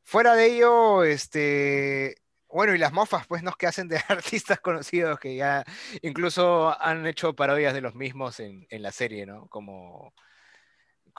Fuera 0.04 0.36
de 0.36 0.46
ello, 0.48 1.04
este, 1.04 2.16
bueno, 2.50 2.74
y 2.76 2.80
las 2.80 2.92
mofas, 2.92 3.28
pues, 3.28 3.44
¿no? 3.44 3.54
Que 3.54 3.68
hacen 3.68 3.88
de 3.88 3.98
artistas 4.10 4.60
conocidos 4.60 5.20
que 5.20 5.36
ya 5.36 5.64
incluso 6.02 6.76
han 6.82 7.06
hecho 7.08 7.36
parodias 7.36 7.74
de 7.74 7.82
los 7.82 7.96
mismos 7.96 8.40
en, 8.40 8.68
la 8.70 8.92
serie, 8.92 9.26
¿no? 9.26 9.48
Como, 9.48 10.14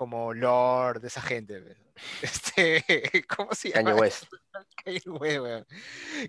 como 0.03 0.35
Lord, 0.35 1.01
de 1.01 1.07
esa 1.07 1.23
gente. 1.23 1.63
Este, 2.23 2.83
¿Cómo 3.29 3.55
se 3.55 3.69
llama? 3.69 3.83
Kanye 3.91 4.01
West. 4.01 4.25
Kanye 4.85 5.01
West, 5.07 5.71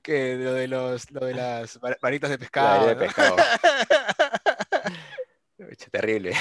Que 0.04 0.36
lo 0.36 0.54
de, 0.54 0.68
los, 0.68 1.10
lo 1.10 1.26
de 1.26 1.34
las 1.34 1.80
varitas 2.00 2.30
de 2.30 2.38
pescado. 2.38 2.86
de 2.86 2.96
pescado. 2.96 3.36
Terrible. 5.92 6.34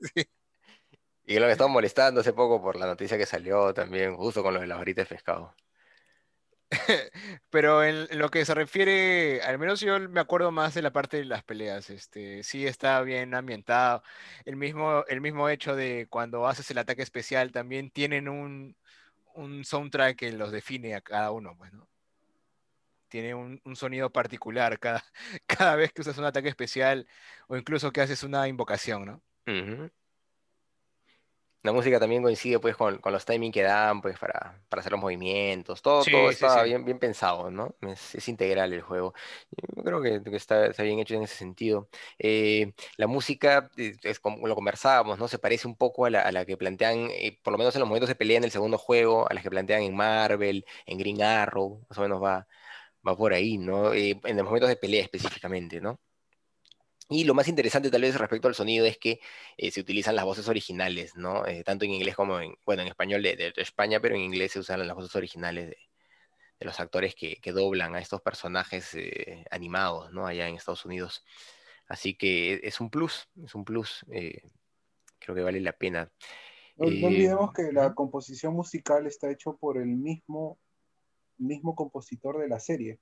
Sí. 0.00 0.26
Y 1.26 1.38
lo 1.38 1.46
que 1.46 1.52
estamos 1.52 1.72
molestando 1.72 2.22
hace 2.22 2.32
poco 2.32 2.60
por 2.60 2.74
la 2.74 2.86
noticia 2.86 3.16
que 3.16 3.26
salió 3.26 3.72
también, 3.72 4.16
justo 4.16 4.42
con 4.42 4.54
lo 4.54 4.60
de 4.60 4.66
las 4.66 4.78
varitas 4.78 5.08
de 5.08 5.14
pescado. 5.14 5.54
Pero 7.50 7.84
en, 7.84 8.18
lo 8.18 8.30
que 8.30 8.44
se 8.44 8.54
refiere, 8.54 9.42
al 9.42 9.58
menos 9.58 9.80
yo 9.80 9.98
me 10.08 10.20
acuerdo 10.20 10.50
más 10.50 10.74
de 10.74 10.82
la 10.82 10.92
parte 10.92 11.18
de 11.18 11.24
las 11.24 11.44
peleas. 11.44 11.90
Este, 11.90 12.42
sí 12.42 12.66
está 12.66 13.00
bien 13.02 13.34
ambientado. 13.34 14.02
El 14.44 14.56
mismo, 14.56 15.04
el 15.08 15.20
mismo 15.20 15.48
hecho 15.48 15.76
de 15.76 16.06
cuando 16.08 16.46
haces 16.46 16.70
el 16.70 16.78
ataque 16.78 17.02
especial, 17.02 17.52
también 17.52 17.90
tienen 17.90 18.28
un, 18.28 18.76
soundtrack 19.64 20.16
que 20.16 20.32
los 20.32 20.52
define 20.52 20.94
a 20.94 21.00
cada 21.00 21.30
uno, 21.30 21.56
pues, 21.56 21.72
Tiene 23.08 23.34
un, 23.34 23.60
sonido 23.74 24.10
particular 24.10 24.78
cada, 24.78 25.04
cada 25.46 25.76
vez 25.76 25.92
que 25.92 26.02
usas 26.02 26.18
un 26.18 26.24
ataque 26.24 26.48
especial 26.48 27.06
o 27.48 27.56
incluso 27.56 27.92
que 27.92 28.00
haces 28.00 28.22
una 28.22 28.48
invocación, 28.48 29.04
¿no? 29.04 29.22
La 31.62 31.72
música 31.72 32.00
también 32.00 32.22
coincide 32.24 32.58
pues 32.58 32.76
con, 32.76 32.98
con 32.98 33.12
los 33.12 33.24
timings 33.24 33.54
que 33.54 33.62
dan 33.62 34.00
pues 34.02 34.18
para, 34.18 34.60
para 34.68 34.80
hacer 34.80 34.92
los 34.92 35.00
movimientos. 35.00 35.80
Todo, 35.80 36.04
Sí, 36.04 36.10
todo 36.10 36.30
sí, 36.32 36.48
está 36.48 36.60
sí. 36.60 36.64
bien, 36.64 36.84
bien 36.84 36.98
pensado, 36.98 37.50
¿no? 37.52 37.76
Es, 37.82 38.14
es 38.16 38.28
integral 38.28 38.72
el 38.72 38.80
juego. 38.82 39.14
Yo 39.76 39.82
creo 39.84 40.02
que, 40.02 40.22
que 40.22 40.36
está, 40.36 40.66
está 40.66 40.82
bien 40.82 40.98
hecho 40.98 41.14
en 41.14 41.22
ese 41.22 41.36
sentido. 41.36 41.88
Eh, 42.18 42.72
la 42.96 43.06
música, 43.06 43.70
eh, 43.76 43.96
es 44.02 44.18
como 44.20 44.46
lo 44.48 44.54
conversábamos, 44.56 45.18
¿no? 45.18 45.28
Se 45.28 45.38
parece 45.38 45.68
un 45.68 45.76
poco 45.76 46.04
a 46.06 46.10
la, 46.10 46.22
a 46.22 46.32
la 46.32 46.44
que 46.44 46.56
plantean, 46.56 47.08
eh, 47.12 47.38
por 47.42 47.52
lo 47.52 47.58
menos 47.58 47.74
en 47.76 47.80
los 47.80 47.88
momentos 47.88 48.08
de 48.08 48.16
pelea 48.16 48.38
en 48.38 48.44
el 48.44 48.50
segundo 48.50 48.76
juego, 48.78 49.30
a 49.30 49.34
las 49.34 49.42
que 49.44 49.50
plantean 49.50 49.82
en 49.82 49.94
Marvel, 49.96 50.64
en 50.86 50.98
Green 50.98 51.22
Arrow, 51.22 51.86
más 51.88 51.98
o 51.98 52.02
menos 52.02 52.22
va, 52.22 52.46
va 53.06 53.16
por 53.16 53.32
ahí, 53.34 53.58
¿no? 53.58 53.92
Eh, 53.94 54.20
en 54.24 54.36
los 54.36 54.44
momentos 54.46 54.68
de 54.70 54.76
pelea 54.76 55.02
específicamente, 55.02 55.80
¿no? 55.80 56.00
Y 57.12 57.24
lo 57.24 57.34
más 57.34 57.48
interesante 57.48 57.90
tal 57.90 58.02
vez 58.02 58.16
respecto 58.16 58.48
al 58.48 58.54
sonido 58.54 58.86
es 58.86 58.98
que 58.98 59.20
eh, 59.56 59.70
se 59.70 59.80
utilizan 59.80 60.16
las 60.16 60.24
voces 60.24 60.48
originales, 60.48 61.14
¿no? 61.16 61.46
Eh, 61.46 61.62
tanto 61.64 61.84
en 61.84 61.92
inglés 61.92 62.16
como 62.16 62.40
en, 62.40 62.54
bueno, 62.64 62.82
en 62.82 62.88
español 62.88 63.22
de, 63.22 63.36
de 63.36 63.52
España, 63.56 64.00
pero 64.00 64.14
en 64.14 64.22
inglés 64.22 64.52
se 64.52 64.60
usan 64.60 64.86
las 64.86 64.96
voces 64.96 65.14
originales 65.14 65.68
de, 65.68 65.76
de 66.58 66.66
los 66.66 66.80
actores 66.80 67.14
que, 67.14 67.36
que 67.36 67.52
doblan 67.52 67.94
a 67.94 68.00
estos 68.00 68.22
personajes 68.22 68.94
eh, 68.94 69.44
animados, 69.50 70.12
¿no? 70.12 70.26
Allá 70.26 70.48
en 70.48 70.56
Estados 70.56 70.84
Unidos. 70.84 71.24
Así 71.88 72.14
que 72.14 72.60
es 72.62 72.80
un 72.80 72.90
plus, 72.90 73.28
es 73.44 73.54
un 73.54 73.64
plus. 73.64 74.04
creo 75.18 75.34
que 75.34 75.42
vale 75.42 75.60
la 75.60 75.72
pena. 75.72 76.10
No, 76.76 76.86
no 76.86 77.08
olvidemos 77.08 77.52
que 77.52 77.70
la 77.72 77.94
composición 77.94 78.54
musical 78.54 79.06
está 79.06 79.30
hecho 79.30 79.56
por 79.56 79.76
el 79.76 79.88
mismo, 79.88 80.58
mismo 81.36 81.74
compositor 81.74 82.38
de 82.38 82.48
la 82.48 82.60
serie, 82.60 82.98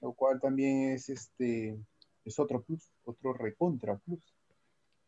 lo 0.00 0.12
cual 0.12 0.38
también 0.40 0.92
es 0.92 1.08
este 1.08 1.78
es 2.26 2.38
otro 2.38 2.62
plus, 2.62 2.90
otro 3.04 3.32
recontra 3.32 3.96
plus. 3.98 4.20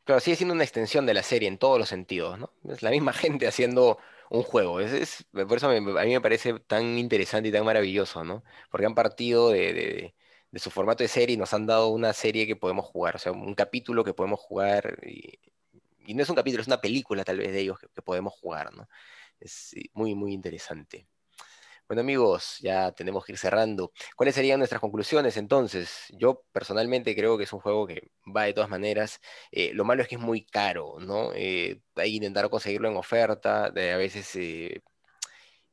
Claro, 0.04 0.20
sigue 0.20 0.36
siendo 0.36 0.54
una 0.54 0.64
extensión 0.64 1.04
de 1.04 1.12
la 1.12 1.22
serie 1.22 1.48
en 1.48 1.58
todos 1.58 1.78
los 1.78 1.88
sentidos, 1.90 2.38
¿no? 2.38 2.50
Es 2.68 2.82
la 2.82 2.90
misma 2.90 3.12
gente 3.12 3.46
haciendo 3.46 3.98
un 4.30 4.42
juego. 4.42 4.80
Es, 4.80 4.92
es- 4.92 5.26
por 5.32 5.58
eso 5.58 5.68
a 5.68 5.74
mí 5.74 5.80
me 5.82 6.20
parece 6.20 6.58
tan 6.60 6.96
interesante 6.98 7.50
y 7.50 7.52
tan 7.52 7.64
maravilloso, 7.64 8.24
¿no? 8.24 8.42
Porque 8.70 8.86
han 8.86 8.94
partido 8.94 9.50
de, 9.50 9.72
de- 9.74 10.58
su 10.58 10.70
formato 10.70 11.04
de 11.04 11.08
serie 11.08 11.34
y 11.34 11.36
nos 11.36 11.52
han 11.52 11.66
dado 11.66 11.88
una 11.88 12.12
serie 12.14 12.46
que 12.46 12.56
podemos 12.56 12.86
jugar, 12.86 13.16
o 13.16 13.18
sea, 13.18 13.32
un 13.32 13.54
capítulo 13.54 14.02
que 14.02 14.14
podemos 14.14 14.40
jugar. 14.40 14.98
Y, 15.06 15.38
no 16.14 16.22
es 16.22 16.30
un 16.30 16.36
capítulo, 16.36 16.62
es 16.62 16.66
una 16.68 16.80
película 16.80 17.22
tal 17.24 17.38
vez 17.38 17.52
de 17.52 17.60
ellos 17.60 17.78
que, 17.78 18.02
podemos 18.02 18.32
jugar, 18.34 18.74
¿no? 18.74 18.88
Es 19.40 19.74
muy, 19.92 20.14
muy 20.14 20.32
interesante. 20.32 21.06
Bueno 21.88 22.02
amigos, 22.02 22.58
ya 22.60 22.92
tenemos 22.92 23.24
que 23.24 23.32
ir 23.32 23.38
cerrando. 23.38 23.92
¿Cuáles 24.14 24.34
serían 24.34 24.58
nuestras 24.58 24.80
conclusiones 24.80 25.36
entonces? 25.38 26.04
Yo 26.10 26.44
personalmente 26.52 27.14
creo 27.16 27.38
que 27.38 27.44
es 27.44 27.52
un 27.54 27.60
juego 27.60 27.86
que 27.86 28.10
va 28.34 28.44
de 28.44 28.52
todas 28.52 28.68
maneras. 28.68 29.20
Eh, 29.50 29.72
lo 29.72 29.84
malo 29.86 30.02
es 30.02 30.08
que 30.08 30.16
es 30.16 30.20
muy 30.20 30.44
caro, 30.44 30.96
¿no? 31.00 31.32
Eh, 31.34 31.80
hay 31.96 32.10
que 32.10 32.16
intentar 32.16 32.50
conseguirlo 32.50 32.88
en 32.90 32.96
oferta. 32.98 33.70
de- 33.70 33.92
a 33.92 33.96
veces 33.96 34.30
eh, 34.36 34.82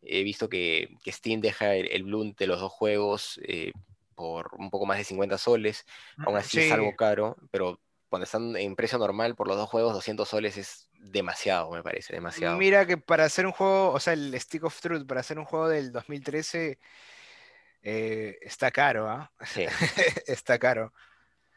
he 0.02 0.24
visto 0.24 0.50
que, 0.50 0.90
que 1.04 1.12
Steam 1.12 1.42
deja 1.42 1.76
el, 1.76 1.88
el 1.92 2.04
Bloom 2.04 2.34
de 2.38 2.48
los 2.48 2.60
dos 2.62 2.72
juegos 2.72 3.40
eh, 3.48 3.74
por 4.16 4.52
un 4.58 4.70
poco 4.70 4.86
más 4.86 4.98
de 4.98 5.04
50 5.06 5.38
soles. 5.38 5.86
Aún 6.24 6.38
así 6.38 6.60
es 6.60 6.72
algo 6.72 6.96
caro, 6.96 7.36
pero 7.52 7.82
cuando 8.10 8.26
están 8.26 8.56
en 8.58 8.76
precio 8.76 8.98
normal 9.00 9.36
por 9.36 9.48
los 9.48 9.58
dos 9.58 9.70
juegos, 9.70 9.94
200 9.94 10.30
soles 10.30 10.58
es 10.58 10.85
demasiado, 11.12 11.72
me 11.72 11.84
parece, 11.84 12.14
demasiado. 12.14 12.58
Mira 12.58 12.86
que 12.86 12.98
para 12.98 13.26
hacer 13.26 13.46
un 13.46 13.52
juego, 13.52 13.92
o 13.92 14.00
sea, 14.00 14.14
el 14.14 14.38
Stick 14.40 14.64
of 14.64 14.80
Truth, 14.82 15.06
para 15.06 15.22
hacer 15.22 15.38
un 15.40 15.46
juego 15.46 15.70
del 15.70 15.92
2013, 15.92 16.80
eh, 17.84 18.38
está 18.42 18.72
caro, 18.72 19.10
¿ah? 19.10 19.32
Sí. 19.46 19.66
Está 20.28 20.58
caro. 20.58 20.92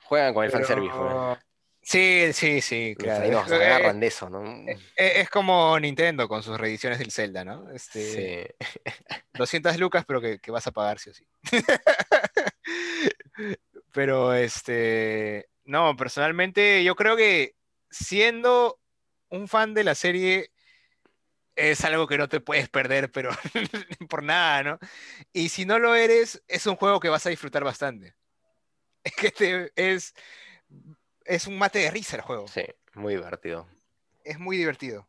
Juegan 0.04 0.34
con 0.34 0.44
el 0.44 0.50
Pero- 0.50 0.64
fanservice, 0.64 0.94
pues. 0.96 1.38
Sí, 1.80 2.30
sí, 2.34 2.60
sí, 2.60 2.94
claro. 2.98 3.24
Es, 3.46 3.52
agarran 3.52 3.98
de 4.00 4.08
eso, 4.08 4.28
¿no? 4.28 4.44
eh, 4.68 4.76
es 4.96 5.30
como 5.30 5.78
Nintendo 5.80 6.28
con 6.28 6.42
sus 6.42 6.58
reediciones 6.60 6.98
del 6.98 7.10
Zelda, 7.10 7.44
¿no? 7.44 7.70
Este, 7.70 8.54
Sí. 8.60 8.66
200 9.34 9.78
lucas, 9.78 10.04
pero 10.06 10.20
que, 10.20 10.38
que 10.38 10.50
vas 10.50 10.66
a 10.66 10.72
pagar 10.72 10.98
sí 10.98 11.10
o 11.10 11.14
sí. 11.14 11.26
Pero 13.92 14.34
este, 14.34 15.48
no, 15.64 15.96
personalmente 15.96 16.84
yo 16.84 16.94
creo 16.94 17.16
que 17.16 17.54
siendo 17.90 18.78
un 19.30 19.48
fan 19.48 19.74
de 19.74 19.84
la 19.84 19.94
serie 19.94 20.50
es 21.56 21.84
algo 21.84 22.06
que 22.06 22.18
no 22.18 22.28
te 22.28 22.40
puedes 22.40 22.68
perder, 22.68 23.10
pero 23.10 23.30
por 24.08 24.22
nada, 24.22 24.62
¿no? 24.62 24.78
Y 25.32 25.48
si 25.48 25.66
no 25.66 25.78
lo 25.78 25.94
eres, 25.94 26.42
es 26.46 26.66
un 26.66 26.76
juego 26.76 27.00
que 27.00 27.08
vas 27.08 27.26
a 27.26 27.30
disfrutar 27.30 27.64
bastante. 27.64 28.14
Es 29.04 29.14
que 29.14 29.30
te- 29.30 29.72
es, 29.76 30.12
es 31.24 31.46
un 31.46 31.56
mate 31.56 31.78
de 31.78 31.90
risa 31.90 32.16
el 32.16 32.22
juego. 32.22 32.46
Sí, 32.48 32.62
muy 32.94 33.14
divertido. 33.14 33.66
Es 34.24 34.38
muy 34.38 34.56
divertido. 34.58 35.08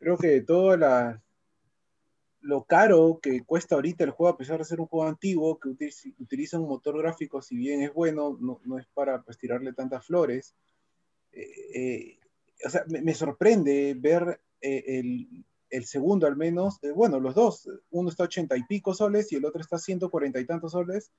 Creo 0.00 0.16
que 0.16 0.40
todo 0.40 0.76
la, 0.76 1.22
lo 2.40 2.64
caro 2.64 3.20
que 3.22 3.44
cuesta 3.44 3.76
ahorita 3.76 4.02
el 4.04 4.10
juego, 4.10 4.32
a 4.34 4.36
pesar 4.36 4.58
de 4.58 4.64
ser 4.64 4.80
un 4.80 4.86
juego 4.86 5.06
antiguo, 5.06 5.60
que 5.60 5.68
utiliza, 5.68 6.08
utiliza 6.18 6.58
un 6.58 6.68
motor 6.68 6.98
gráfico, 6.98 7.40
si 7.40 7.56
bien 7.56 7.82
es 7.82 7.92
bueno, 7.92 8.36
no, 8.40 8.60
no 8.64 8.78
es 8.78 8.86
para 8.88 9.22
pues, 9.22 9.38
tirarle 9.38 9.72
tantas 9.72 10.04
flores. 10.04 10.56
Eh, 11.32 11.46
eh, 11.74 12.18
o 12.64 12.70
sea, 12.70 12.84
me, 12.88 13.14
sorprende 13.14 13.94
ver 13.98 14.40
eh, 14.60 14.84
el, 14.86 15.44
el 15.70 15.84
segundo 15.84 16.26
al 16.26 16.36
menos, 16.36 16.78
eh, 16.82 16.92
bueno, 16.92 17.18
los 17.18 17.34
dos, 17.34 17.68
uno 17.90 18.10
está 18.10 18.24
ochenta 18.24 18.56
y 18.56 18.64
pico 18.64 18.94
soles 18.94 19.32
y 19.32 19.36
el 19.36 19.44
otro 19.44 19.60
está 19.60 19.78
ciento 19.78 20.10
cuarenta 20.10 20.38
y 20.38 20.46
tantos 20.46 20.72
soles. 20.72 21.10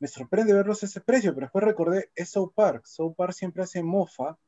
Me 0.00 0.06
sorprende 0.06 0.54
verlos 0.54 0.82
a 0.82 0.86
ese 0.86 1.00
precio, 1.00 1.34
pero 1.34 1.46
después 1.46 1.64
recordé, 1.64 2.10
es 2.14 2.28
South 2.28 2.52
Park. 2.54 2.86
South 2.86 3.16
siempre 3.32 3.64
hace 3.64 3.82
mofa 3.82 4.38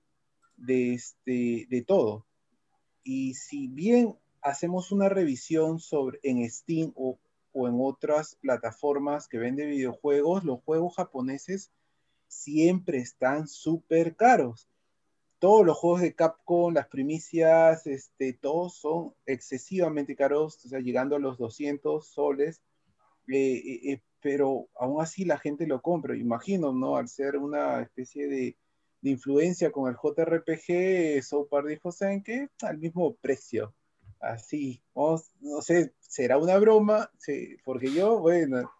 de, 0.57 0.95
este, 0.95 1.66
de 1.68 1.85
todo. 1.87 2.24
Y 3.03 3.35
si 3.35 3.66
bien 3.66 4.16
hacemos 4.43 4.93
una 4.93 5.09
revisión 5.09 5.81
sobre, 5.81 6.20
en 6.22 6.49
Steam 6.49 6.93
o, 6.95 7.18
o 7.53 7.66
en 7.66 7.74
otras 7.81 8.37
plataformas 8.37 9.26
que 9.26 9.39
venden 9.39 9.70
videojuegos, 9.70 10.45
los 10.45 10.61
juegos 10.62 10.95
japoneses 10.95 11.72
siempre 12.28 12.99
están 12.99 13.49
súper 13.49 14.14
caros. 14.14 14.70
Todos 15.41 15.64
los 15.64 15.78
juegos 15.78 16.03
de 16.03 16.14
Capcom, 16.14 16.74
las 16.74 16.86
primicias, 16.86 17.86
este, 17.86 18.34
todos 18.34 18.76
son 18.76 19.14
excesivamente 19.24 20.14
caros, 20.14 20.64
o 20.64 20.68
sea, 20.68 20.80
llegando 20.80 21.16
a 21.16 21.18
los 21.18 21.38
200 21.38 22.07
soles, 22.07 22.62
eh, 23.26 23.55
eh, 23.57 23.93
eh, 23.93 24.03
pero 24.20 24.68
aún 24.76 25.01
así 25.01 25.24
la 25.24 25.38
gente 25.38 25.66
lo 25.66 25.80
compra. 25.80 26.14
Imagino, 26.14 26.74
¿no? 26.74 26.97
Al 26.97 27.09
ser 27.09 27.38
una 27.38 27.80
especie 27.80 28.28
de, 28.28 28.59
de 29.01 29.11
influencia 29.11 29.72
con 29.72 29.91
el 29.91 29.97
JRPG, 29.97 31.22
South 31.22 31.49
Park 31.51 31.68
dijo, 31.68 31.91
¿saben 31.91 32.22
qué? 32.22 32.49
Al 32.61 32.76
mismo 32.76 33.16
precio. 33.16 33.74
Así, 34.20 34.82
vamos, 34.95 35.30
no 35.41 35.62
sé, 35.62 35.95
será 36.01 36.36
una 36.36 36.59
broma, 36.59 37.11
sí, 37.16 37.57
porque 37.64 37.91
yo, 37.91 38.20
bueno, 38.20 38.70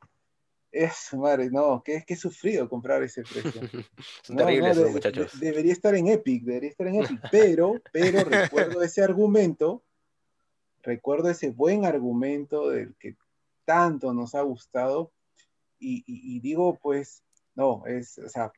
es 0.73 1.13
madre, 1.15 1.51
no, 1.51 1.83
que 1.83 1.97
es 1.97 2.05
que 2.07 2.15
he 2.15 2.17
sufrido 2.17 2.69
comprar 2.69 3.03
ese 3.03 3.23
precio. 3.23 3.61
Son 4.23 4.37
No, 4.37 4.45
terribles 4.47 4.77
no, 4.77 4.85
de- 4.85 4.91
muchachos. 4.91 5.41
de- 5.41 5.47
debería 5.47 5.73
estar 5.73 5.95
en 5.95 6.09
Epic, 6.09 6.45
debería 6.45 6.71
estar 6.71 6.87
en 6.87 6.97
Epic, 7.03 7.21
pero, 7.33 7.81
pero 7.93 8.25
recuerdo 8.25 8.83
ese 8.83 9.03
argumento, 9.03 9.83
recuerdo 10.83 11.29
ese 11.31 11.51
buen 11.51 11.85
argumento 11.85 12.71
del 12.71 12.95
que 12.97 13.17
tanto 13.65 14.13
nos 14.15 14.35
ha 14.35 14.43
gustado 14.43 15.13
y, 15.79 15.99
y- 16.07 16.37
y 16.37 16.41
digo, 16.41 16.79
pues, 16.81 17.23
no, 17.55 17.85
es, 17.87 18.19
o 18.19 18.29
sea, 18.29 18.53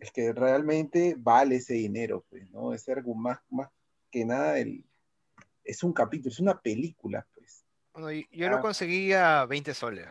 es 0.00 0.10
que 0.10 0.32
realmente 0.32 1.14
vale 1.18 1.56
ese 1.56 1.74
dinero, 1.74 2.24
pues, 2.28 2.50
¿no? 2.50 2.74
Ese 2.74 2.92
algo 2.92 3.14
más, 3.14 3.38
más 3.50 3.70
que 4.10 4.24
nada, 4.24 4.58
el, 4.58 4.84
es 5.64 5.82
un 5.82 5.92
capítulo, 5.92 6.30
es 6.32 6.40
una 6.40 6.60
película, 6.60 7.26
pues. 7.34 7.64
Bueno, 7.92 8.12
y- 8.12 8.28
yo 8.32 8.46
Ah. 8.48 8.50
lo 8.50 8.60
conseguí 8.60 9.12
a 9.12 9.46
20 9.46 9.72
soles. 9.74 10.06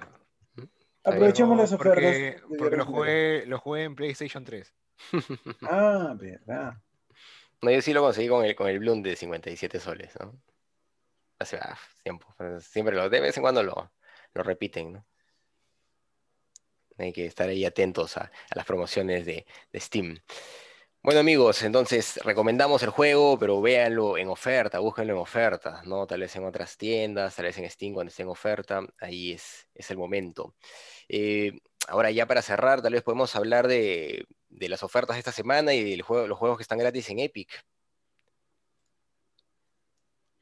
Aprovechemos 1.06 1.58
las 1.58 1.72
ofertas. 1.72 2.41
Porque, 2.58 2.76
lo, 2.76 2.86
jugué, 2.86 3.45
lo 3.45 3.60
jugué 3.60 3.84
en 3.84 3.95
PlayStation 3.95 4.43
3. 4.43 4.74
Ah, 5.70 6.16
verdad. 6.18 6.78
No, 7.62 7.72
yo 7.72 7.82
sí 7.82 7.93
lo 7.93 8.01
conseguí 8.01 8.28
con 8.28 8.45
el, 8.45 8.56
con 8.56 8.68
el 8.68 8.80
Bloom 8.80 9.01
de 9.01 9.16
57 9.16 9.80
soles, 9.80 10.14
¿no? 10.20 10.39
Hace 11.39 11.58
ah, 11.58 11.78
tiempo. 12.03 12.28
Siempre 12.60 12.95
lo, 12.95 13.10
de 13.10 13.20
vez 13.20 13.38
en 13.38 13.41
cuando 13.43 13.64
lo, 13.64 13.91
lo 14.34 14.43
repiten, 14.43 14.93
¿no? 14.93 15.06
Hay 16.97 17.12
que 17.12 17.26
estar 17.26 17.49
ahí 17.49 17.66
atentos 17.66 18.18
a, 18.18 18.22
a 18.22 18.56
las 18.56 18.66
promociones 18.66 19.26
de, 19.26 19.45
de 19.72 19.80
Steam. 19.80 20.18
Bueno 21.06 21.20
amigos, 21.20 21.62
entonces 21.62 22.20
recomendamos 22.24 22.82
el 22.82 22.89
juego, 22.89 23.38
pero 23.38 23.62
véanlo 23.62 24.18
en 24.18 24.28
oferta, 24.28 24.80
búsquenlo 24.80 25.14
en 25.14 25.20
oferta, 25.20 25.84
¿no? 25.86 26.08
Tal 26.08 26.22
vez 26.22 26.36
en 26.36 26.45
otras 26.45 26.78
tiendas, 26.78 27.36
tal 27.36 27.45
vez 27.45 27.56
en 27.60 27.70
Steam 27.70 27.93
cuando 27.93 28.10
esté 28.10 28.24
en 28.24 28.30
oferta, 28.30 28.82
ahí 28.99 29.34
es, 29.34 29.68
es 29.76 29.91
el 29.91 29.97
momento. 29.97 30.56
Eh, 31.10 31.60
ahora 31.88 32.12
ya 32.12 32.26
para 32.26 32.41
cerrar, 32.41 32.82
tal 32.82 32.93
vez 32.93 33.03
podemos 33.03 33.36
hablar 33.36 33.68
de, 33.68 34.26
de 34.49 34.70
las 34.70 34.84
ofertas 34.84 35.16
de 35.16 35.20
esta 35.20 35.32
semana 35.32 35.74
y 35.74 35.84
de 35.84 35.97
los 35.97 36.38
juegos 36.38 36.58
que 36.58 36.64
están 36.64 36.80
gratis 36.80 37.10
en 37.10 37.20
Epic. 37.20 37.49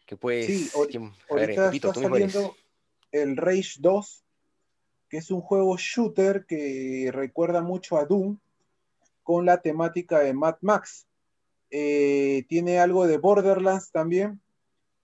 Que 0.05 0.17
puedes, 0.17 0.45
Sí, 0.45 0.69
a 1.29 1.35
ver, 1.35 1.55
Pepito, 1.55 1.89
está 1.89 2.01
tú 2.01 2.09
mismo 2.09 2.55
el 3.13 3.37
Rage 3.37 3.75
2, 3.79 4.25
que 5.07 5.17
es 5.17 5.31
un 5.31 5.41
juego 5.41 5.77
shooter 5.77 6.45
que 6.45 7.09
recuerda 7.13 7.61
mucho 7.61 7.97
a 7.97 8.05
Doom, 8.05 8.39
con 9.21 9.45
la 9.45 9.61
temática 9.61 10.19
de 10.19 10.33
Mad 10.33 10.57
Max. 10.61 11.07
Eh, 11.69 12.45
tiene 12.49 12.79
algo 12.79 13.07
de 13.07 13.17
Borderlands 13.17 13.91
también, 13.91 14.41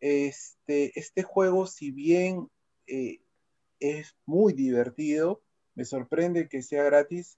Este, 0.01 0.97
este 0.99 1.24
juego, 1.24 1.68
si 1.68 1.91
bien 1.91 2.49
eh, 2.88 3.22
es 3.80 4.16
muy 4.26 4.53
divertido, 4.53 5.41
me 5.80 5.86
sorprende 5.86 6.49
que 6.49 6.61
sea 6.61 6.84
gratis, 6.84 7.38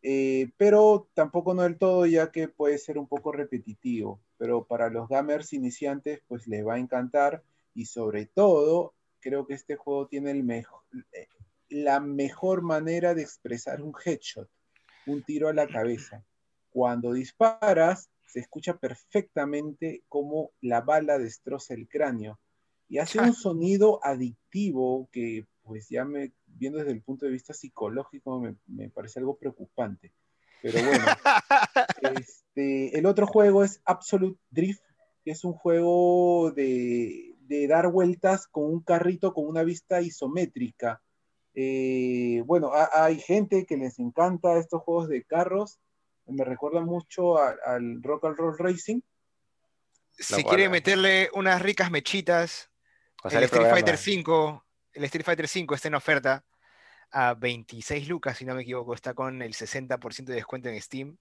eh, 0.00 0.52
pero 0.56 1.08
tampoco 1.12 1.54
no 1.54 1.62
del 1.62 1.76
todo, 1.76 2.06
ya 2.06 2.30
que 2.30 2.46
puede 2.46 2.78
ser 2.78 2.98
un 2.98 3.08
poco 3.08 3.32
repetitivo. 3.32 4.20
Pero 4.38 4.64
para 4.64 4.90
los 4.90 5.08
gamers 5.08 5.52
iniciantes, 5.54 6.20
pues 6.28 6.46
les 6.46 6.64
va 6.64 6.74
a 6.74 6.78
encantar. 6.78 7.42
Y 7.74 7.86
sobre 7.86 8.26
todo, 8.26 8.94
creo 9.18 9.44
que 9.44 9.54
este 9.54 9.74
juego 9.74 10.06
tiene 10.06 10.30
el 10.30 10.44
mejor, 10.44 10.82
eh, 11.12 11.26
la 11.68 11.98
mejor 11.98 12.62
manera 12.62 13.12
de 13.12 13.22
expresar 13.22 13.82
un 13.82 13.92
headshot, 14.04 14.48
un 15.06 15.24
tiro 15.24 15.48
a 15.48 15.52
la 15.52 15.66
cabeza. 15.66 16.24
Cuando 16.70 17.12
disparas, 17.12 18.08
se 18.24 18.38
escucha 18.38 18.76
perfectamente 18.76 20.04
cómo 20.08 20.52
la 20.60 20.80
bala 20.80 21.18
destroza 21.18 21.74
el 21.74 21.88
cráneo 21.88 22.38
y 22.88 22.98
hace 22.98 23.18
un 23.18 23.34
sonido 23.34 23.98
adictivo 24.04 25.08
que, 25.10 25.48
pues 25.64 25.88
ya 25.88 26.04
me, 26.04 26.30
viendo 26.56 26.78
desde 26.78 26.92
el 26.92 27.02
punto 27.02 27.26
de 27.26 27.32
vista 27.32 27.52
psicológico, 27.52 28.42
me, 28.66 28.88
parece 28.90 29.18
algo 29.18 29.36
preocupante. 29.36 30.12
Pero 30.62 30.78
bueno, 30.84 31.04
este, 32.18 32.98
el 32.98 33.06
otro 33.06 33.26
juego 33.26 33.64
es 33.64 33.80
Absolute 33.84 34.38
Drift, 34.50 34.82
que 35.24 35.32
es 35.32 35.44
un 35.44 35.52
juego 35.52 36.52
de, 36.52 37.34
de 37.50 37.66
dar 37.66 37.90
vueltas 37.90 38.46
con 38.46 38.64
un 38.64 38.80
carrito 38.80 39.34
con 39.34 39.46
una 39.46 39.64
vista 39.64 40.00
isométrica. 40.00 41.02
Eh, 41.54 42.42
bueno, 42.46 42.70
hay 42.92 43.18
gente 43.18 43.66
que 43.66 43.76
les 43.76 43.98
encanta 43.98 44.56
estos 44.58 44.82
juegos 44.82 45.08
de 45.08 45.24
carros. 45.24 45.80
Me 46.26 46.44
recuerda 46.44 46.80
mucho 46.80 47.38
al 47.38 48.02
Rock 48.02 48.26
and 48.26 48.36
Roll 48.36 48.56
Racing. 48.56 49.00
Si 50.12 50.44
quiere 50.44 50.68
meterle 50.68 51.28
unas 51.34 51.60
ricas 51.60 51.90
mechitas, 51.90 52.70
el 53.24 53.42
Street 53.44 53.70
Fighter 53.70 53.96
V, 53.96 54.60
el 54.92 55.04
Street 55.04 55.24
Fighter 55.24 55.48
5 55.48 55.74
está 55.74 55.88
en 55.88 55.94
oferta 55.94 56.44
a 57.10 57.34
26 57.34 58.08
lucas, 58.08 58.38
si 58.38 58.44
no 58.44 58.54
me 58.54 58.62
equivoco, 58.62 58.94
está 58.94 59.14
con 59.14 59.42
el 59.42 59.54
60% 59.54 60.24
de 60.24 60.34
descuento 60.34 60.68
en 60.68 60.80
Steam. 60.80 61.16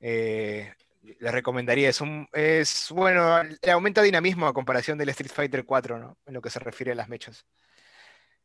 Eh, 0.00 0.72
le 1.18 1.30
recomendaría, 1.32 1.88
es, 1.88 2.00
un, 2.00 2.28
es 2.32 2.88
bueno, 2.90 3.42
le 3.42 3.70
aumenta 3.70 4.02
dinamismo 4.02 4.46
a 4.46 4.54
comparación 4.54 4.98
del 4.98 5.08
Street 5.10 5.32
Fighter 5.32 5.64
4, 5.64 5.98
¿no? 5.98 6.18
En 6.26 6.34
lo 6.34 6.40
que 6.40 6.50
se 6.50 6.60
refiere 6.60 6.92
a 6.92 6.94
las 6.94 7.08
mechas. 7.08 7.44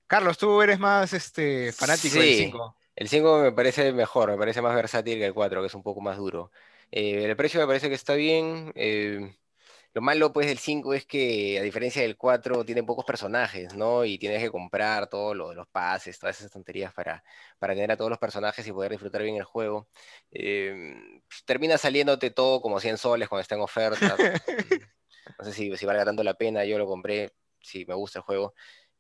Carlos, 0.07 0.37
tú 0.37 0.61
eres 0.61 0.79
más 0.79 1.13
este, 1.13 1.71
fanático 1.71 2.19
del 2.19 2.35
5. 2.35 2.75
El 2.95 3.09
5 3.09 3.41
me 3.41 3.51
parece 3.51 3.91
mejor, 3.91 4.31
me 4.31 4.37
parece 4.37 4.61
más 4.61 4.73
versátil 4.73 5.19
que 5.19 5.25
el 5.25 5.33
4, 5.33 5.61
que 5.61 5.67
es 5.67 5.75
un 5.75 5.83
poco 5.83 6.01
más 6.01 6.17
duro. 6.17 6.51
Eh, 6.91 7.25
el 7.25 7.35
precio 7.35 7.59
me 7.59 7.67
parece 7.67 7.89
que 7.89 7.95
está 7.95 8.15
bien. 8.15 8.71
Eh, 8.75 9.35
lo 9.97 10.01
malo 10.01 10.31
pues 10.31 10.45
del 10.45 10.59
5 10.59 10.93
es 10.93 11.07
que 11.07 11.57
a 11.57 11.63
diferencia 11.63 12.03
del 12.03 12.17
4 12.17 12.63
tiene 12.63 12.83
pocos 12.83 13.03
personajes, 13.03 13.73
¿no? 13.73 14.05
Y 14.05 14.19
tienes 14.19 14.43
que 14.43 14.51
comprar 14.51 15.09
todo 15.09 15.33
lo 15.33 15.49
de 15.49 15.55
los 15.55 15.67
pases, 15.69 16.19
todas 16.19 16.37
esas 16.39 16.51
tonterías 16.51 16.93
para, 16.93 17.23
para 17.57 17.73
tener 17.73 17.91
a 17.91 17.97
todos 17.97 18.11
los 18.11 18.19
personajes 18.19 18.67
y 18.67 18.71
poder 18.71 18.91
disfrutar 18.91 19.23
bien 19.23 19.37
el 19.37 19.43
juego. 19.43 19.89
Em, 20.29 21.19
pues, 21.27 21.43
termina 21.45 21.79
saliéndote 21.79 22.29
todo 22.29 22.61
como 22.61 22.79
100 22.79 22.99
soles 22.99 23.27
cuando 23.27 23.41
está 23.41 23.55
en 23.55 23.61
oferta. 23.61 24.15
no 25.39 25.45
sé 25.45 25.51
si, 25.51 25.75
si 25.75 25.85
valga 25.87 26.05
tanto 26.05 26.23
la 26.23 26.35
pena, 26.35 26.63
yo 26.63 26.77
lo 26.77 26.85
compré, 26.85 27.33
si 27.59 27.83
me 27.85 27.95
gusta 27.95 28.19
el 28.19 28.23
juego 28.23 28.53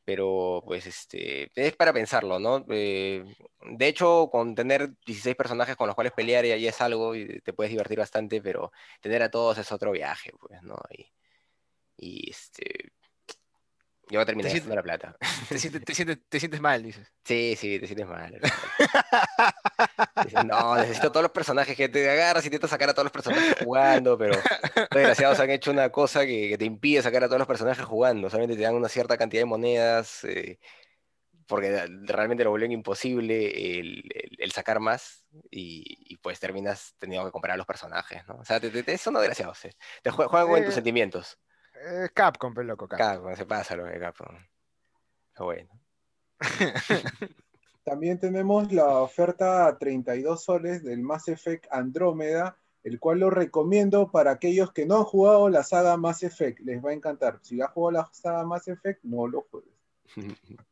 pero 0.07 0.63
pues 0.65 0.85
este, 0.87 1.51
es 1.53 1.75
para 1.75 1.91
pensarlo, 1.91 2.39
¿no? 2.39 2.65
Eh, 2.69 3.25
de 3.77 3.87
hecho, 3.89 4.29
con 4.31 4.55
tener 4.55 4.91
16 5.05 5.35
personajes 5.35 5.75
con 5.75 5.85
los 5.87 5.95
cuales 5.95 6.13
pelear 6.13 6.45
ya, 6.45 6.55
es 6.55 6.79
algo 6.79 7.13
y 7.13 7.41
te 7.41 7.51
puedes 7.51 7.71
divertir 7.71 7.99
bastante, 7.99 8.41
pero 8.41 8.71
tener 9.01 9.21
a 9.21 9.29
todos 9.29 9.57
es 9.57 9.69
otro 9.69 9.91
viaje, 9.91 10.31
pues, 10.39 10.63
¿no? 10.63 10.77
Y, 10.97 11.11
y 11.97 12.29
este, 12.31 12.91
yo 14.09 14.19
voy 14.19 14.23
a 14.23 14.25
terminar 14.25 14.49
haciendo 14.49 14.75
la 14.75 14.83
plata. 14.83 15.17
Te 15.49 15.59
sientes, 15.59 15.83
te, 15.83 15.93
sientes, 15.95 16.17
te 16.29 16.39
sientes, 16.39 16.61
mal, 16.61 16.83
dices. 16.83 17.11
Sí, 17.23 17.55
sí, 17.57 17.79
te 17.79 17.87
sientes 17.87 18.07
mal. 18.07 18.39
no, 20.45 20.75
necesito 20.77 21.11
todos 21.11 21.23
los 21.23 21.31
personajes 21.31 21.75
que 21.75 21.89
te 21.89 22.09
agarras 22.09 22.43
y 22.43 22.47
intentas 22.47 22.69
sacar 22.69 22.89
a 22.89 22.93
todos 22.93 23.05
los 23.05 23.11
personajes 23.11 23.55
jugando, 23.63 24.17
pero 24.17 24.33
los 24.33 24.89
desgraciados 24.91 25.39
han 25.39 25.49
hecho 25.49 25.71
una 25.71 25.89
cosa 25.89 26.25
que, 26.25 26.57
te 26.57 26.65
impide 26.65 27.01
sacar 27.01 27.23
a 27.23 27.27
todos 27.27 27.39
los 27.39 27.47
personajes 27.47 27.85
jugando. 27.85 28.29
Solamente 28.29 28.55
te 28.55 28.63
dan 28.63 28.75
una 28.75 28.89
cierta 28.89 29.17
cantidad 29.17 29.41
de 29.41 29.45
monedas, 29.45 30.23
eh, 30.23 30.59
porque 31.45 31.85
realmente 32.03 32.43
lo 32.43 32.51
vuelven 32.51 32.71
imposible 32.71 33.79
el, 33.79 34.51
sacar 34.51 34.79
más 34.79 35.25
y, 35.51 36.17
pues 36.17 36.39
terminas 36.39 36.95
teniendo 36.97 37.25
que 37.25 37.31
comprar 37.31 37.53
a 37.53 37.57
los 37.57 37.65
personajes, 37.65 38.25
¿no? 38.27 38.35
O 38.35 38.45
sea, 38.45 38.59
te, 38.59 38.69
te, 38.69 38.97
son 38.97 39.13
desgraciados. 39.15 39.65
Eh. 39.65 39.75
Te 40.01 40.11
juegan 40.11 40.47
con 40.47 40.65
tus 40.65 40.73
sentimientos. 40.73 41.37
Eh, 41.85 42.09
Capcom, 42.13 42.53
pero 42.53 42.67
loco, 42.67 42.87
Capcom. 42.87 43.07
Capcom, 43.07 43.35
se 43.35 43.45
pasa 43.45 43.75
lo 43.75 43.85
de 43.85 43.99
Capcom. 43.99 44.35
bueno. 45.39 45.69
También 47.83 48.19
tenemos 48.19 48.71
la 48.73 48.99
oferta 48.99 49.65
a 49.65 49.77
32 49.77 50.43
soles 50.43 50.83
del 50.83 51.01
Mass 51.01 51.29
Effect 51.29 51.67
Andrómeda, 51.71 52.57
el 52.83 52.99
cual 52.99 53.19
lo 53.19 53.29
recomiendo 53.29 54.11
para 54.11 54.31
aquellos 54.31 54.73
que 54.73 54.85
no 54.85 54.97
han 54.97 55.03
jugado 55.03 55.47
la 55.49 55.63
saga 55.63 55.95
Mass 55.97 56.23
Effect. 56.23 56.59
Les 56.59 56.83
va 56.83 56.89
a 56.89 56.93
encantar. 56.93 57.39
Si 57.41 57.61
has 57.61 57.71
jugado 57.71 57.91
la 57.91 58.09
saga 58.11 58.43
Mass 58.43 58.67
Effect, 58.67 59.03
no 59.03 59.27
lo 59.27 59.47
juegues. 59.49 59.73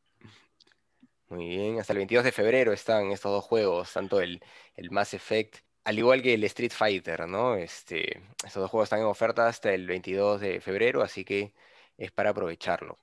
Muy 1.29 1.47
bien, 1.47 1.79
hasta 1.79 1.93
el 1.93 1.97
22 1.97 2.23
de 2.25 2.31
febrero 2.31 2.71
están 2.71 3.11
estos 3.11 3.31
dos 3.31 3.43
juegos, 3.43 3.91
tanto 3.93 4.21
el, 4.21 4.41
el 4.75 4.91
Mass 4.91 5.13
Effect 5.13 5.64
al 5.85 5.99
igual 5.99 6.21
que 6.21 6.33
el 6.33 6.43
Street 6.45 6.71
Fighter, 6.71 7.27
¿no? 7.27 7.55
Este, 7.55 8.23
estos 8.43 8.61
dos 8.61 8.71
juegos 8.71 8.87
están 8.87 8.99
en 8.99 9.05
oferta 9.05 9.47
hasta 9.47 9.73
el 9.73 9.87
22 9.87 10.41
de 10.41 10.59
febrero, 10.59 11.03
así 11.03 11.23
que 11.23 11.53
es 11.97 12.11
para 12.11 12.31
aprovecharlo. 12.31 12.97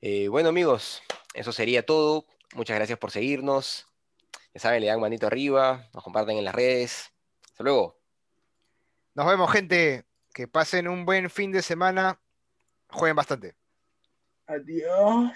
Eh, 0.00 0.28
bueno 0.28 0.50
amigos, 0.50 1.02
eso 1.34 1.52
sería 1.52 1.86
todo. 1.86 2.26
Muchas 2.54 2.76
gracias 2.76 2.98
por 2.98 3.12
seguirnos. 3.12 3.86
Ya 4.54 4.60
saben, 4.60 4.80
le 4.80 4.88
dan 4.88 5.00
manito 5.00 5.26
arriba, 5.26 5.88
nos 5.94 6.02
comparten 6.02 6.36
en 6.36 6.44
las 6.44 6.54
redes. 6.54 7.12
Hasta 7.46 7.62
luego. 7.62 7.96
Nos 9.14 9.26
vemos, 9.26 9.50
gente. 9.50 10.04
Que 10.34 10.48
pasen 10.48 10.88
un 10.88 11.06
buen 11.06 11.30
fin 11.30 11.52
de 11.52 11.62
semana. 11.62 12.20
Jueguen 12.88 13.16
bastante. 13.16 13.56
Adiós. 14.46 15.30